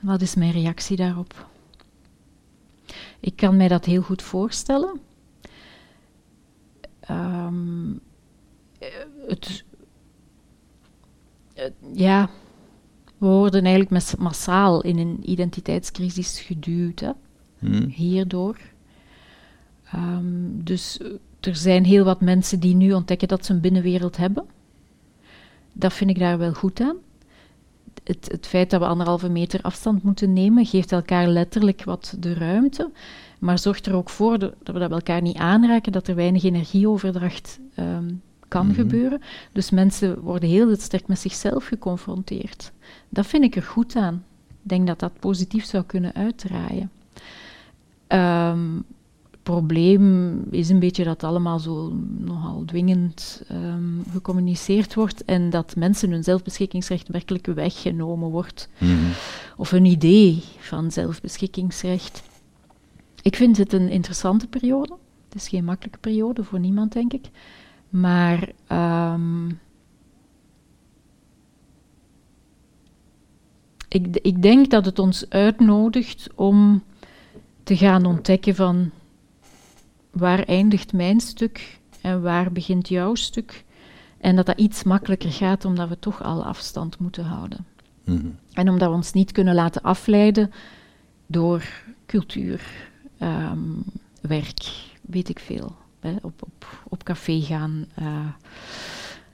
wat 0.00 0.20
is 0.20 0.34
mijn 0.34 0.52
reactie 0.52 0.96
daarop? 0.96 1.46
Ik 3.20 3.36
kan 3.36 3.56
mij 3.56 3.68
dat 3.68 3.84
heel 3.84 4.02
goed 4.02 4.22
voorstellen. 4.22 5.00
Ehm, 7.00 7.90
eh, 8.78 8.88
het, 9.28 9.64
het- 11.54 11.72
ja, 11.92 12.30
we 13.18 13.26
worden 13.26 13.62
eigenlijk 13.62 13.90
mas- 13.90 14.16
massaal 14.16 14.82
in 14.82 14.98
een 14.98 15.30
identiteitscrisis 15.30 16.40
geduwd. 16.40 17.00
Hè? 17.00 17.10
Hmm. 17.58 17.88
hierdoor. 17.88 18.56
Ehm, 19.84 20.24
dus 20.64 21.00
er 21.40 21.56
zijn 21.56 21.84
heel 21.84 22.04
wat 22.04 22.20
mensen 22.20 22.60
die 22.60 22.74
nu 22.74 22.92
ontdekken 22.92 23.28
dat 23.28 23.44
ze 23.44 23.52
een 23.52 23.60
binnenwereld 23.60 24.16
hebben. 24.16 24.44
Dat 25.72 25.92
vind 25.92 26.10
ik 26.10 26.18
daar 26.18 26.38
wel 26.38 26.52
goed 26.52 26.80
aan. 26.80 26.96
Het, 28.04 28.28
het 28.30 28.46
feit 28.46 28.70
dat 28.70 28.80
we 28.80 28.86
anderhalve 28.86 29.28
meter 29.28 29.62
afstand 29.62 30.02
moeten 30.02 30.32
nemen, 30.32 30.66
geeft 30.66 30.92
elkaar 30.92 31.28
letterlijk 31.28 31.84
wat 31.84 32.16
de 32.18 32.34
ruimte, 32.34 32.90
maar 33.38 33.58
zorgt 33.58 33.86
er 33.86 33.94
ook 33.94 34.10
voor 34.10 34.38
dat 34.38 34.54
we 34.64 34.78
dat 34.78 34.90
elkaar 34.90 35.22
niet 35.22 35.36
aanraken, 35.36 35.92
dat 35.92 36.08
er 36.08 36.14
weinig 36.14 36.44
energieoverdracht 36.44 37.58
ehm, 37.74 38.10
kan 38.48 38.66
Mhm. 38.66 38.74
gebeuren. 38.74 39.20
Dus 39.52 39.70
mensen 39.70 40.20
worden 40.20 40.48
heel 40.48 40.76
sterk 40.76 41.06
met 41.06 41.18
zichzelf 41.18 41.66
geconfronteerd. 41.66 42.72
Dat 43.08 43.26
vind 43.26 43.44
ik 43.44 43.56
er 43.56 43.62
goed 43.62 43.96
aan. 43.96 44.24
Ik 44.48 44.68
denk 44.74 44.86
dat 44.86 44.98
dat 44.98 45.18
positief 45.18 45.64
zou 45.64 45.84
kunnen 45.84 46.14
uitdraaien. 46.14 46.90
Ehm, 48.06 48.74
het 49.30 49.42
probleem 49.42 50.42
is 50.50 50.68
een 50.68 50.78
beetje 50.78 51.04
dat 51.04 51.12
het 51.12 51.24
allemaal 51.24 51.58
zo 51.58 51.92
nogal 52.18 52.62
dwingend 52.66 53.42
ehm, 53.48 54.00
gecommuniceerd 54.12 54.94
wordt 54.94 55.24
en 55.24 55.50
dat 55.50 55.76
mensen 55.76 56.10
hun 56.10 56.24
zelfbeschikkingsrecht 56.24 57.08
werkelijk 57.08 57.46
weggenomen 57.46 58.30
wordt. 58.30 58.68
Mhm. 58.78 58.92
Of 59.56 59.72
een 59.72 59.84
idee 59.84 60.42
van 60.58 60.90
zelfbeschikkingsrecht. 60.90 62.22
Ik 63.22 63.36
vind 63.36 63.56
het 63.56 63.72
een 63.72 63.88
interessante 63.88 64.46
periode. 64.46 64.96
Het 65.28 65.34
is 65.42 65.48
geen 65.48 65.64
makkelijke 65.64 65.98
periode 65.98 66.44
voor 66.44 66.60
niemand, 66.60 66.92
denk 66.92 67.12
ik. 67.12 67.30
Maar 67.88 68.52
ehm, 68.66 69.48
ik, 73.88 74.16
ik 74.22 74.42
denk 74.42 74.70
dat 74.70 74.84
het 74.84 74.98
ons 74.98 75.30
uitnodigt 75.30 76.28
om 76.34 76.82
te 77.62 77.76
gaan 77.76 78.04
ontdekken 78.04 78.54
van 78.54 78.90
waar 80.10 80.42
eindigt 80.42 80.92
mijn 80.92 81.20
stuk 81.20 81.78
en 82.00 82.22
waar 82.22 82.52
begint 82.52 82.88
jouw 82.88 83.14
stuk. 83.14 83.64
En 84.18 84.36
dat 84.36 84.46
dat 84.46 84.58
iets 84.58 84.82
makkelijker 84.82 85.32
gaat 85.32 85.64
omdat 85.64 85.88
we 85.88 85.98
toch 85.98 86.22
al 86.22 86.44
afstand 86.44 86.98
moeten 86.98 87.24
houden. 87.24 87.66
Mhm. 88.04 88.26
En 88.52 88.68
omdat 88.68 88.88
we 88.88 88.94
ons 88.94 89.12
niet 89.12 89.32
kunnen 89.32 89.54
laten 89.54 89.82
afleiden 89.82 90.52
door 91.26 91.64
cultuur, 92.06 92.90
ehm, 93.18 93.58
werk, 94.20 94.86
weet 95.00 95.28
ik 95.28 95.38
veel. 95.38 95.76
Hè, 96.00 96.16
op, 96.22 96.42
op, 96.42 96.82
op 96.88 97.02
café 97.04 97.40
gaan, 97.40 97.86
eh, 97.94 98.26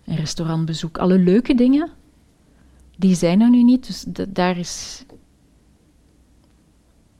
een 0.04 0.16
restaurantbezoek. 0.16 0.98
Alle 0.98 1.18
leuke 1.18 1.54
dingen, 1.54 1.90
die 2.96 3.14
zijn 3.14 3.40
er 3.40 3.50
nu 3.50 3.62
niet. 3.62 3.86
Dus 3.86 4.04
da- 4.08 4.26
daar 4.28 4.58
is... 4.58 5.04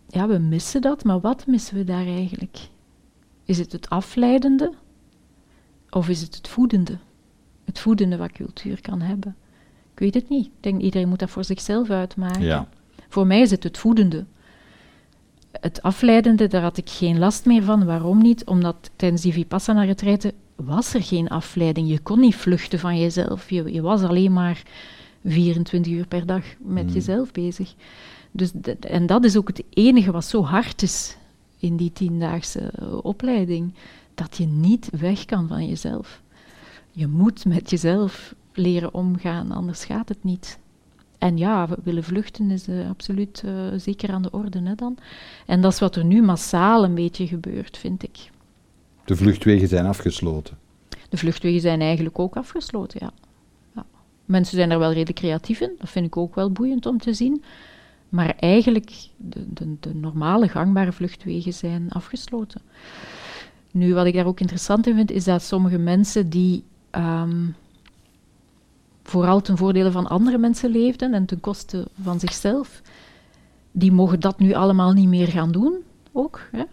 Ja, 0.09 0.27
we 0.29 0.39
missen 0.39 0.81
dat, 0.81 1.05
maar 1.05 1.21
wat 1.21 1.47
missen 1.47 1.77
we 1.77 1.85
daar 1.85 2.07
eigenlijk? 2.07 2.59
Is 3.45 3.59
het 3.59 3.73
het 3.73 3.89
afleidende? 3.91 4.73
Of 5.91 6.09
is 6.09 6.21
het 6.21 6.35
het 6.35 6.49
voedende? 6.49 6.99
Het 7.65 7.79
voedende 7.79 8.17
wat 8.17 8.33
cultuur 8.33 8.81
kan 8.81 9.01
hebben. 9.01 9.37
Ik 9.93 9.99
weet 9.99 10.15
het 10.15 10.29
niet. 10.29 10.47
Ik 10.47 10.53
denk 10.61 10.81
iedereen 10.81 11.09
moet 11.09 11.19
dat 11.19 11.31
voor 11.31 11.45
zichzelf 11.45 11.91
uitmaken. 11.91 12.43
Ja. 12.43 12.69
Voor 13.09 13.27
mij 13.27 13.41
is 13.41 13.51
het 13.51 13.63
het 13.63 13.79
voedende. 13.79 14.25
Het 15.61 15.83
afleidende, 15.83 16.47
daar 16.47 16.63
had 16.63 16.77
ik 16.77 16.91
geen 16.91 17.19
last 17.19 17.45
meer 17.45 17.63
van. 17.63 17.85
Waarom 17.85 18.23
niet? 18.23 18.45
Omdat 18.45 18.91
tijdens 18.97 19.23
die 19.23 19.33
Vipassana-retreiten 19.33 20.33
was 20.57 20.95
er 20.95 21.03
geen 21.03 21.29
afleiding. 21.29 21.89
Je 21.89 21.99
kon 21.99 22.21
niet 22.21 22.35
vluchten 22.37 22.79
van 22.79 22.99
jezelf. 22.99 23.51
Je, 23.51 23.73
je 23.73 23.81
was 23.81 24.03
alleen 24.03 24.33
maar 24.33 24.63
24 25.25 25.93
uur 25.93 26.07
per 26.07 26.27
dag 26.27 26.45
met 26.59 26.87
Mm. 26.87 26.93
jezelf 26.93 27.33
bezig. 27.33 27.75
Dus 28.31 28.51
en 28.81 29.07
dat 29.07 29.25
is 29.25 29.37
ook 29.37 29.49
het 29.49 29.63
enige 29.71 30.11
wat 30.13 30.25
zo 30.25 30.43
hard 30.45 30.83
is 30.83 31.17
in 31.59 31.77
die 31.77 31.93
tiendaagse 31.93 32.61
eh, 32.61 33.05
opleiding. 33.05 33.75
Dat 34.15 34.37
je 34.37 34.47
niet 34.47 34.89
weg 34.99 35.25
kan 35.25 35.49
van 35.49 35.67
jezelf. 35.69 36.23
Je 36.91 37.07
moet 37.07 37.45
met 37.45 37.71
jezelf 37.71 38.35
leren 38.53 38.95
omgaan, 38.95 39.51
anders 39.53 39.85
gaat 39.85 40.09
het 40.09 40.25
niet. 40.25 40.59
En 41.19 41.37
ja, 41.37 41.69
we 41.69 41.77
willen 41.83 42.05
vluchten 42.05 42.51
is 42.51 42.69
eh, 42.69 42.89
absoluut 42.89 43.43
eh, 43.45 43.53
zeker 43.77 44.11
aan 44.11 44.23
de 44.23 44.31
orde 44.31 44.61
hè, 44.63 44.75
dan. 44.75 44.99
En 45.47 45.61
dat 45.61 45.73
is 45.73 45.79
wat 45.79 45.97
er 45.97 46.05
nu 46.05 46.23
massaal 46.23 46.85
een 46.85 46.95
beetje 46.95 47.27
gebeurt, 47.27 47.79
vind 47.79 48.03
ik. 48.03 48.31
De 49.05 49.17
vluchtwegen 49.17 49.69
zijn 49.69 49.87
afgesloten. 49.87 50.59
De 51.09 51.17
vluchtwegen 51.17 51.61
zijn 51.61 51.81
eigenlijk 51.81 52.19
ook 52.19 52.37
afgesloten, 52.37 52.99
ja. 53.03 53.13
ja. 53.75 53.85
Mensen 54.25 54.57
zijn 54.57 54.71
er 54.71 54.79
wel 54.79 54.93
redelijk 54.93 55.19
creatief 55.19 55.61
in, 55.61 55.73
dat 55.79 55.91
vind 55.91 56.07
ik 56.07 56.17
ook 56.17 56.35
wel 56.35 56.51
boeiend 56.51 56.87
om 56.87 56.99
te 56.99 57.13
zien. 57.15 57.43
Maar 58.09 58.35
eigenlijk, 58.39 58.93
de, 59.17 59.53
de, 59.53 59.77
de 59.81 59.95
normale 59.95 60.49
gangbare 60.49 60.93
vluchtwegen 60.93 61.53
zijn 61.53 61.91
afgesloten. 61.91 62.61
Nu, 63.71 63.95
wat 63.95 64.07
ik 64.07 64.15
daar 64.15 64.27
ook 64.27 64.41
interessant 64.41 64.87
in 64.87 64.95
vind, 64.95 65.11
is 65.11 65.25
dat 65.25 65.43
sommige 65.43 65.79
mensen 65.79 66.31
die 66.31 66.65
ehm, 66.91 67.47
vooral 69.05 69.41
ten 69.41 69.57
voordele 69.57 69.91
van 69.91 70.07
andere 70.07 70.39
mensen 70.39 70.71
leefden 70.71 71.15
en 71.15 71.27
ten 71.27 71.41
koste 71.41 71.89
van 72.03 72.21
zichzelf, 72.21 72.83
die 73.73 73.93
mogen 73.93 74.21
dat 74.21 74.39
nu 74.39 74.53
allemaal 74.53 74.93
niet 74.93 75.09
meer 75.09 75.29
gaan 75.29 75.53
doen, 75.53 75.83
ook. 76.13 76.41
Hè? 76.51 76.65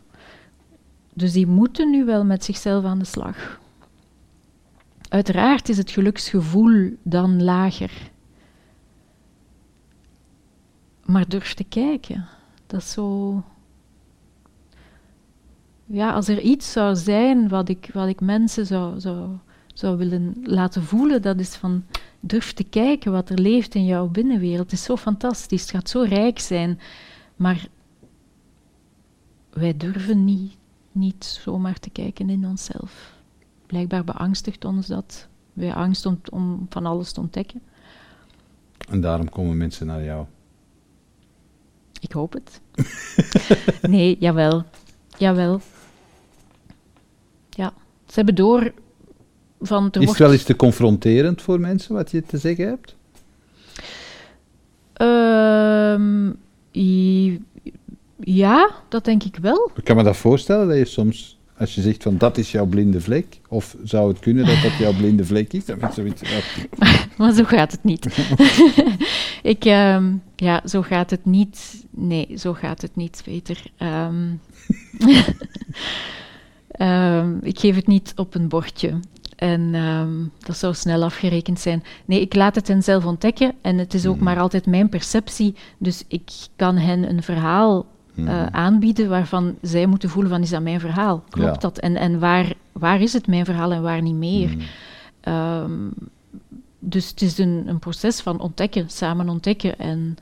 Dus 1.14 1.32
die 1.32 1.48
moeten 1.48 1.90
nu 1.90 2.06
wel 2.06 2.26
met 2.26 2.44
zichzelf 2.44 2.84
aan 2.84 3.00
de 3.00 3.06
slag. 3.06 3.60
Uiteraard 5.10 5.70
is 5.70 5.78
het 5.78 5.92
geluksgevoel 5.92 6.90
dan 7.04 7.44
lager. 7.44 8.12
Maar 11.06 11.28
durf 11.28 11.54
te 11.54 11.64
kijken. 11.64 12.28
Dat 12.68 12.82
is 12.82 12.92
zo. 12.92 13.44
Ja, 15.86 16.14
als 16.14 16.28
er 16.28 16.40
iets 16.40 16.72
zou 16.72 16.96
zijn 16.96 17.48
wat 17.48 17.70
ik, 17.70 17.90
wat 17.94 18.08
ik 18.08 18.22
mensen 18.22 18.66
zou, 18.66 19.00
zou, 19.00 19.30
zou 19.74 19.98
willen 19.98 20.36
laten 20.44 20.84
voelen, 20.84 21.22
dat 21.22 21.40
is 21.40 21.56
van 21.56 21.84
durf 22.20 22.54
te 22.54 22.64
kijken 22.64 23.12
wat 23.12 23.30
er 23.30 23.40
leeft 23.40 23.76
in 23.76 23.86
jouw 23.86 24.08
binnenwereld. 24.08 24.72
Het 24.72 24.80
is 24.80 24.84
zo 24.84 24.98
fantastisch, 24.98 25.62
het 25.62 25.72
gaat 25.72 25.90
zo 25.90 26.02
rijk 26.02 26.40
zijn. 26.40 26.80
Maar 27.36 27.68
wij 29.50 29.78
durven 29.78 30.26
niet, 30.26 30.58
niet 30.92 31.26
zomaar 31.26 31.80
te 31.80 31.90
kijken 31.90 32.30
in 32.30 32.46
onszelf. 32.46 33.14
Blijkbaar 33.66 34.04
beangstigt 34.04 34.66
ons 34.66 34.88
dat. 34.88 35.28
Hebben 35.54 35.76
angst 35.76 36.06
om, 36.06 36.22
om 36.30 36.66
van 36.70 36.86
alles 36.86 37.12
te 37.12 37.20
ontdekken. 37.20 37.62
En 38.90 39.02
daarom 39.02 39.30
komen 39.30 39.58
mensen 39.58 39.88
naar 39.88 40.04
jou. 40.04 40.26
Ik 42.00 42.12
hoop 42.12 42.34
het. 42.34 42.62
nee, 43.92 44.18
jawel. 44.20 44.64
Jawel. 45.18 45.62
Ja. 47.50 47.74
Ze 48.06 48.14
hebben 48.14 48.36
door 48.36 48.74
van... 49.62 49.86
Is 49.86 49.92
het 49.94 50.04
wordt, 50.04 50.20
wel 50.20 50.32
eens 50.32 50.44
te 50.44 50.56
confronterend 50.56 51.42
voor 51.42 51.60
mensen 51.60 51.96
wat 51.96 52.12
je 52.12 52.24
te 52.24 52.38
zeggen 52.38 52.68
hebt? 52.68 52.96
Ehm, 54.94 56.32
ja, 58.24 58.70
dat 58.90 59.06
denk 59.06 59.24
ik 59.24 59.38
wel. 59.42 59.72
Ik 59.76 59.84
kan 59.84 59.96
me 59.96 60.04
dat 60.04 60.18
voorstellen 60.18 60.68
dat 60.68 60.78
je 60.78 60.86
soms, 60.86 61.40
als 61.58 61.76
je 61.76 61.82
zegt 61.82 62.04
van 62.04 62.18
dat 62.18 62.38
is 62.38 62.52
jouw 62.52 62.66
blinde 62.66 63.02
vlek, 63.02 63.40
of 63.48 63.76
zou 63.84 64.08
het 64.08 64.20
kunnen 64.20 64.46
dat 64.46 64.62
dat 64.62 64.78
jouw 64.78 64.94
blinde 64.94 65.26
vlek 65.26 65.54
is, 65.54 65.66
dan 65.66 65.94
zoiets. 65.94 66.22
Maar 67.18 67.34
zo 67.34 67.44
gaat 67.44 67.72
het 67.72 67.84
niet. 67.84 68.06
ik, 69.54 69.66
ehm, 69.66 70.14
ja, 70.36 70.62
zo 70.66 70.82
gaat 70.82 71.10
het 71.10 71.26
niet. 71.26 71.86
Nee, 71.90 72.28
zo 72.38 72.54
gaat 72.54 72.82
het 72.82 72.96
niet, 72.96 73.22
Peter. 73.26 73.64
Ehm, 73.78 74.32
ik 77.52 77.60
geef 77.60 77.76
het 77.76 77.88
niet 77.88 78.14
op 78.16 78.36
een 78.36 78.48
bordje. 78.48 79.00
En 79.42 79.76
ehm, 79.76 80.12
dat 80.46 80.58
zou 80.58 80.74
snel 80.74 81.04
afgerekend 81.04 81.60
zijn. 81.60 81.84
Nee, 82.06 82.22
ik 82.22 82.36
laat 82.36 82.56
het 82.56 82.68
hen 82.68 82.84
zelf 82.84 83.06
ontdekken. 83.06 83.54
En 83.62 83.78
het 83.78 83.94
is 83.94 84.06
ook 84.06 84.16
Mhm. 84.16 84.24
maar 84.24 84.40
altijd 84.40 84.66
mijn 84.66 84.90
perceptie. 84.90 85.56
Dus 85.78 86.04
ik 86.08 86.32
kan 86.56 86.78
hen 86.78 87.10
een 87.10 87.24
verhaal 87.24 87.86
eh, 88.16 88.24
Mhm. 88.24 88.48
aanbieden 88.52 89.10
waarvan 89.10 89.56
zij 89.62 89.86
moeten 89.86 90.10
voelen 90.10 90.32
van, 90.32 90.42
is 90.42 90.50
dat 90.50 90.62
mijn 90.62 90.80
verhaal? 90.80 91.24
Klopt 91.30 91.54
Ja. 91.54 91.60
dat? 91.60 91.78
En, 91.80 91.96
en 91.96 92.20
waar, 92.20 92.54
waar 92.72 93.02
is 93.02 93.14
het 93.14 93.28
mijn 93.28 93.46
verhaal 93.46 93.72
en 93.72 93.82
waar 93.82 94.02
niet 94.02 94.16
meer? 94.16 94.50
Mhm. 94.50 94.60
Ehm, 95.22 95.72
dus 96.80 97.10
het 97.10 97.22
is 97.22 97.38
een, 97.38 97.64
een 97.68 97.80
proces 97.80 98.20
van 98.22 98.40
ontdekken, 98.40 98.90
samen 98.90 99.30
ontdekken. 99.30 99.80
En 99.80 100.16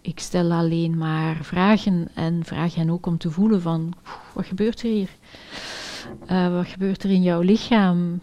ik 0.00 0.20
stel 0.20 0.52
alleen 0.52 0.96
maar 0.98 1.36
vragen 1.40 2.08
en 2.14 2.40
vraag 2.44 2.74
hen 2.74 2.90
ook 2.90 3.06
om 3.06 3.18
te 3.18 3.30
voelen 3.30 3.62
van, 3.62 3.80
"Oeh, 3.80 4.14
wat 4.34 4.46
gebeurt 4.46 4.82
er 4.82 4.88
hier? 4.90 5.10
Eh, 6.26 6.54
wat 6.54 6.66
gebeurt 6.66 7.02
er 7.02 7.10
in 7.10 7.22
jouw 7.22 7.40
lichaam? 7.40 8.20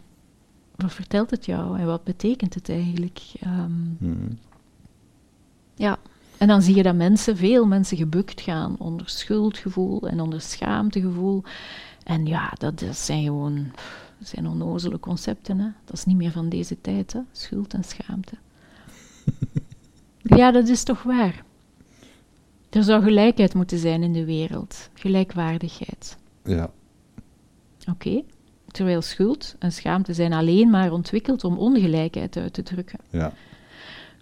Wat 0.82 0.94
vertelt 0.94 1.30
het 1.32 1.46
jou 1.46 1.80
en 1.80 1.86
wat 1.86 2.04
betekent 2.04 2.54
het 2.54 2.70
eigenlijk? 2.70 3.20
Ehm, 3.40 3.88
Mhm. 3.98 4.32
ja, 5.76 5.98
en 6.38 6.48
dan 6.48 6.62
zie 6.62 6.76
je 6.76 6.84
dat 6.84 6.96
mensen, 6.96 7.38
veel 7.38 7.66
mensen 7.66 7.98
gebukt 7.98 8.42
gaan 8.42 8.76
onder 8.78 9.10
schuldgevoel 9.10 10.08
en 10.08 10.20
onder 10.20 10.42
schaamtegevoel. 10.42 11.44
En 12.04 12.26
ja, 12.26 12.54
dat, 12.58 12.80
dat 12.80 12.98
zijn 12.98 13.24
gewoon 13.24 13.72
dat 14.20 14.28
zijn 14.28 14.48
onnozele 14.48 15.00
concepten. 15.00 15.60
Hè? 15.60 15.68
Dat 15.86 15.94
is 15.98 16.06
niet 16.06 16.16
meer 16.18 16.32
van 16.32 16.50
deze 16.50 16.82
tijd, 16.82 17.14
hè? 17.14 17.20
schuld 17.32 17.74
en 17.74 17.84
schaamte. 17.84 18.36
ja, 20.22 20.52
dat 20.52 20.68
is 20.68 20.84
toch 20.84 21.04
waar. 21.04 21.44
Er 22.70 22.84
zou 22.84 23.04
gelijkheid 23.04 23.54
moeten 23.54 23.78
zijn 23.78 24.04
in 24.04 24.14
de 24.14 24.26
wereld. 24.26 24.90
Gelijkwaardigheid. 24.94 26.18
Ja. 26.44 26.72
Oké. 27.90 28.22
Terwijl 28.72 29.02
schuld 29.02 29.56
en 29.60 29.72
schaamte 29.72 30.14
zijn 30.14 30.34
alleen 30.34 30.70
maar 30.70 30.92
ontwikkeld 30.92 31.44
om 31.44 31.58
ongelijkheid 31.58 32.38
uit 32.38 32.54
te 32.54 32.64
drukken. 32.64 33.00
Ja. 33.10 33.34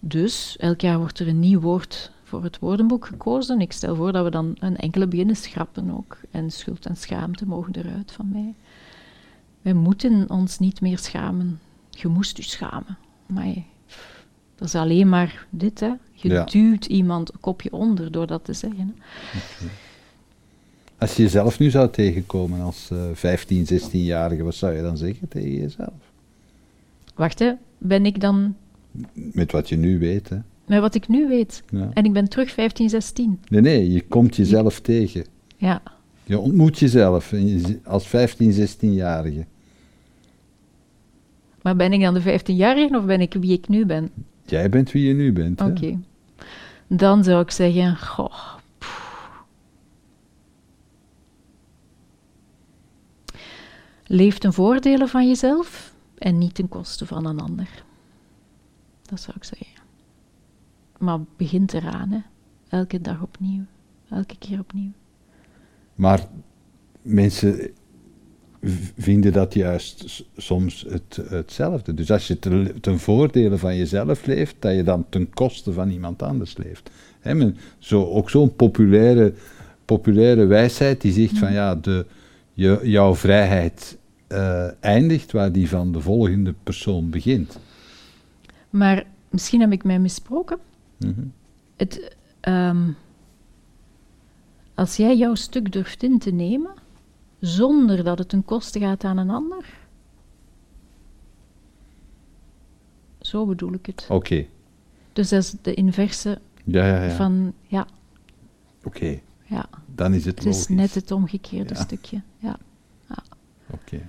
Dus 0.02 0.56
elk 0.58 0.82
jaar 0.82 0.98
wordt 0.98 1.20
er 1.20 1.28
een 1.28 1.40
nieuw 1.40 1.60
woord 1.60 2.12
voor 2.24 2.44
het 2.44 2.60
woordenboek 2.60 3.06
gekozen. 3.06 3.62
Ik 3.62 3.72
stel 3.72 3.96
voor 3.96 4.12
dat 4.12 4.24
we 4.24 4.30
dan 4.32 4.56
een 4.60 4.78
enkele 4.78 5.08
beginnen 5.08 5.36
schrappen 5.36 5.92
ook. 5.98 6.18
En 6.32 6.52
schuld 6.52 6.86
en 6.86 6.98
schaamte 6.98 7.46
mogen 7.46 7.76
eruit 7.76 8.12
van 8.12 8.30
mij. 8.32 8.54
Wij 9.62 9.74
moeten 9.74 10.30
ons 10.30 10.60
niet 10.60 10.82
meer 10.82 10.98
schamen. 10.98 11.60
Je 11.90 12.08
moest 12.08 12.38
u 12.40 12.42
schamen. 12.42 12.98
Maar 13.26 13.54
dat 14.56 14.68
is 14.68 14.76
alleen 14.76 15.10
maar 15.10 15.46
dit, 15.50 15.80
hè. 15.80 15.92
Je 16.12 16.30
Ja. 16.30 16.44
duwt 16.44 16.86
iemand 16.86 17.34
een 17.34 17.40
kopje 17.40 17.72
onder 17.72 18.12
door 18.12 18.28
dat 18.28 18.44
te 18.46 18.54
zeggen. 18.54 18.96
hè. 18.98 19.66
Als 20.98 21.16
je 21.16 21.24
jezelf 21.24 21.60
nu 21.60 21.70
zou 21.70 21.90
tegenkomen 21.90 22.62
als 22.62 22.90
eh 22.92 22.98
15, 23.14 23.66
16-jarige, 23.74 24.44
wat 24.44 24.56
zou 24.56 24.74
je 24.76 24.82
dan 24.82 24.98
zeggen 24.98 25.28
tegen 25.28 25.54
jezelf? 25.54 25.94
Wacht, 27.16 27.40
hè. 27.40 27.52
Ben 27.78 28.06
ik 28.06 28.22
dan 28.22 28.56
Met 29.14 29.52
wat 29.52 29.70
je 29.70 29.78
nu 29.78 30.00
weet, 30.00 30.30
hè? 30.30 30.38
met 30.66 30.80
wat 30.80 30.96
ik 30.96 31.08
nu 31.08 31.28
weet? 31.28 31.64
Ja. 31.70 31.90
En 31.94 32.04
ik 32.06 32.14
ben 32.14 32.30
terug 32.30 32.52
15, 32.52 32.90
16. 32.90 33.40
Nee, 33.50 33.62
nee, 33.62 33.92
je 33.92 34.02
komt 34.08 34.36
jezelf 34.36 34.80
tegen. 34.80 35.26
Ja. 35.58 35.82
Je 36.24 36.40
ontmoet 36.40 36.80
jezelf 36.80 37.34
als 37.84 38.08
15, 38.08 38.68
16-jarige. 38.68 39.46
Maar 41.62 41.76
ben 41.76 41.94
ik 41.94 42.02
dan 42.02 42.14
de 42.14 42.40
15-jarige 42.40 42.98
of 42.98 43.06
ben 43.06 43.22
ik 43.22 43.34
wie 43.34 43.52
ik 43.52 43.68
nu 43.68 43.86
ben? 43.86 44.10
Jij 44.46 44.70
bent 44.70 44.92
wie 44.92 45.08
je 45.08 45.14
nu 45.14 45.34
bent. 45.34 45.60
Hè? 45.60 45.66
Oké. 45.66 46.00
Dan 46.88 47.24
zou 47.24 47.42
ik 47.42 47.52
zeggen, 47.52 47.98
goh. 47.98 48.56
Leef 54.08 54.38
ten 54.38 54.54
voordele 54.54 55.08
van 55.08 55.28
jezelf 55.28 55.94
en 56.18 56.38
niet 56.38 56.56
ten 56.56 56.68
koste 56.68 57.06
van 57.06 57.26
een 57.26 57.40
ander. 57.40 57.84
Dat 59.02 59.20
zou 59.20 59.38
ik 59.38 59.44
zeggen. 59.44 59.82
Maar 60.98 61.20
begint 61.38 61.74
eraan, 61.74 62.12
hè. 62.12 62.20
Elke 62.70 63.02
dag 63.02 63.22
opnieuw. 63.22 63.64
Elke 64.10 64.36
keer 64.40 64.60
opnieuw. 64.60 64.92
Maar 65.96 66.28
mensen 67.02 67.72
vinden 68.98 69.34
dat 69.34 69.54
juist 69.54 70.26
soms 70.38 70.86
het, 70.90 71.20
hetzelfde. 71.30 71.94
Dus 71.94 72.12
als 72.12 72.28
je 72.28 72.40
ten, 72.40 72.82
ten 72.82 73.00
voordele 73.00 73.58
van 73.58 73.76
jezelf 73.76 74.26
leeft, 74.26 74.56
dat 74.60 74.76
je 74.76 74.84
dan 74.84 75.06
ten 75.10 75.30
koste 75.30 75.74
van 75.74 75.90
iemand 75.90 76.22
anders 76.22 76.58
leeft. 76.58 76.90
Hè, 77.20 77.34
men, 77.34 77.58
zo, 77.78 78.06
ook 78.06 78.30
zo'n 78.30 78.56
populaire, 78.56 79.34
populaire 79.86 80.46
wijsheid 80.46 81.02
die 81.02 81.12
zegt 81.12 81.38
van 81.38 81.54
ja, 81.54 81.76
de, 81.76 82.06
je, 82.58 82.80
jouw 82.84 83.16
vrijheid 83.16 83.98
eh, 84.28 84.84
eindigt 84.84 85.32
waar 85.32 85.52
die 85.52 85.70
van 85.70 85.92
de 85.92 86.02
volgende 86.02 86.54
persoon 86.64 87.10
begint. 87.10 87.60
Maar 88.70 89.06
misschien 89.30 89.60
heb 89.62 89.72
ik 89.72 89.84
mij 89.84 90.00
misproken. 90.00 90.58
Mhm. 90.98 91.26
Het, 91.76 92.16
ehm, 92.40 92.92
als 94.74 94.96
jij 94.96 95.18
jouw 95.18 95.36
stuk 95.36 95.72
durft 95.72 96.04
in 96.04 96.20
te 96.20 96.32
nemen, 96.32 96.72
zonder 97.40 98.04
dat 98.04 98.18
het 98.18 98.30
ten 98.30 98.46
koste 98.46 98.80
gaat 98.80 99.04
aan 99.04 99.18
een 99.18 99.30
ander. 99.30 99.66
Zo 103.20 103.46
bedoel 103.46 103.74
ik 103.74 103.86
het. 103.86 104.06
Oké, 104.10 104.46
Dus 105.14 105.30
dat 105.30 105.44
is 105.44 105.54
de 105.62 105.74
inverse 105.74 106.40
ja, 106.64 106.88
ja, 106.88 107.04
ja. 107.04 107.16
van, 107.16 107.54
ja, 107.62 107.88
Oké, 108.84 109.20
ja, 109.48 109.70
dan 109.96 110.14
is 110.14 110.26
het 110.26 110.36
het 110.36 110.46
logisch. 110.46 110.60
is 110.62 110.68
net 110.68 110.94
het 110.94 111.12
omgekeerde 111.12 111.74
Ja. 111.74 111.82
stukje. 111.82 112.22
Ja. 112.40 112.60
Oké. 113.72 114.02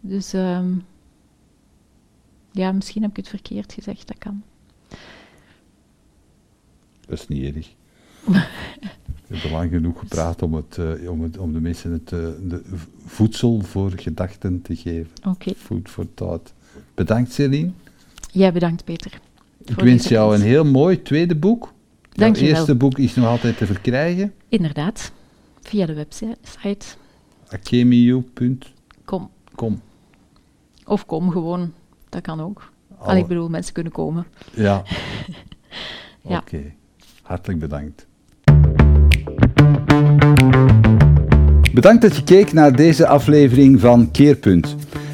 Dus 0.00 0.32
ehm, 0.32 0.68
ja, 2.52 2.72
misschien 2.72 3.02
heb 3.02 3.10
ik 3.10 3.16
het 3.16 3.28
verkeerd 3.28 3.72
gezegd, 3.72 4.06
dat 4.08 4.18
kan. 4.18 4.42
Dat 7.06 7.18
is 7.18 7.28
niet 7.28 7.54
erg. 7.54 7.68
We 9.26 9.36
hebben 9.36 9.50
lang 9.50 9.70
genoeg 9.70 9.98
gepraat 9.98 10.42
om, 10.42 10.54
het, 10.54 10.78
eh, 10.78 11.10
om, 11.10 11.22
het, 11.22 11.38
om 11.38 11.52
de 11.52 11.60
mensen 11.60 11.92
het, 11.92 12.12
eh, 12.12 12.18
de 12.48 12.62
voedsel 13.06 13.60
voor 13.60 13.92
gedachten 13.96 14.62
te 14.62 14.76
geven. 14.76 15.10
Oké, 15.24 15.54
Food 15.56 15.88
for 15.88 16.06
thought. 16.14 16.52
Bedankt 16.94 17.32
Celine. 17.32 17.70
jij 18.32 18.52
bedankt 18.52 18.84
Peter. 18.84 19.20
Ik 19.64 19.74
wens 19.80 20.08
jou 20.08 20.34
een 20.34 20.40
heel 20.42 20.64
mooi 20.64 21.02
tweede 21.02 21.36
boek. 21.36 21.72
Jouw 22.12 22.26
Dank 22.26 22.36
wel. 22.36 22.48
eerste 22.48 22.74
boek 22.74 22.98
is 22.98 23.14
nog 23.14 23.26
altijd 23.26 23.56
te 23.56 23.66
verkrijgen. 23.66 24.32
Inderdaad, 24.48 25.12
via 25.62 25.86
de 25.86 25.94
website. 25.94 26.86
akemiu.com. 27.48 29.30
Kom, 29.54 29.80
of 30.84 31.06
kom 31.06 31.30
gewoon, 31.30 31.72
dat 32.08 32.22
kan 32.22 32.40
ook. 32.40 32.72
Al, 32.98 33.16
ik 33.16 33.26
bedoel, 33.26 33.48
mensen 33.48 33.72
kunnen 33.72 33.92
komen. 33.92 34.26
Ja. 34.54 34.82
Ja. 36.28 36.38
Oké. 36.38 36.62
Hartelijk 37.22 37.58
bedankt. 37.60 38.06
Bedankt 41.72 42.02
dat 42.02 42.16
je 42.16 42.22
keek 42.24 42.52
naar 42.52 42.76
deze 42.76 43.06
aflevering 43.06 43.80
van 43.80 44.10
Keerpunt. 44.10 44.76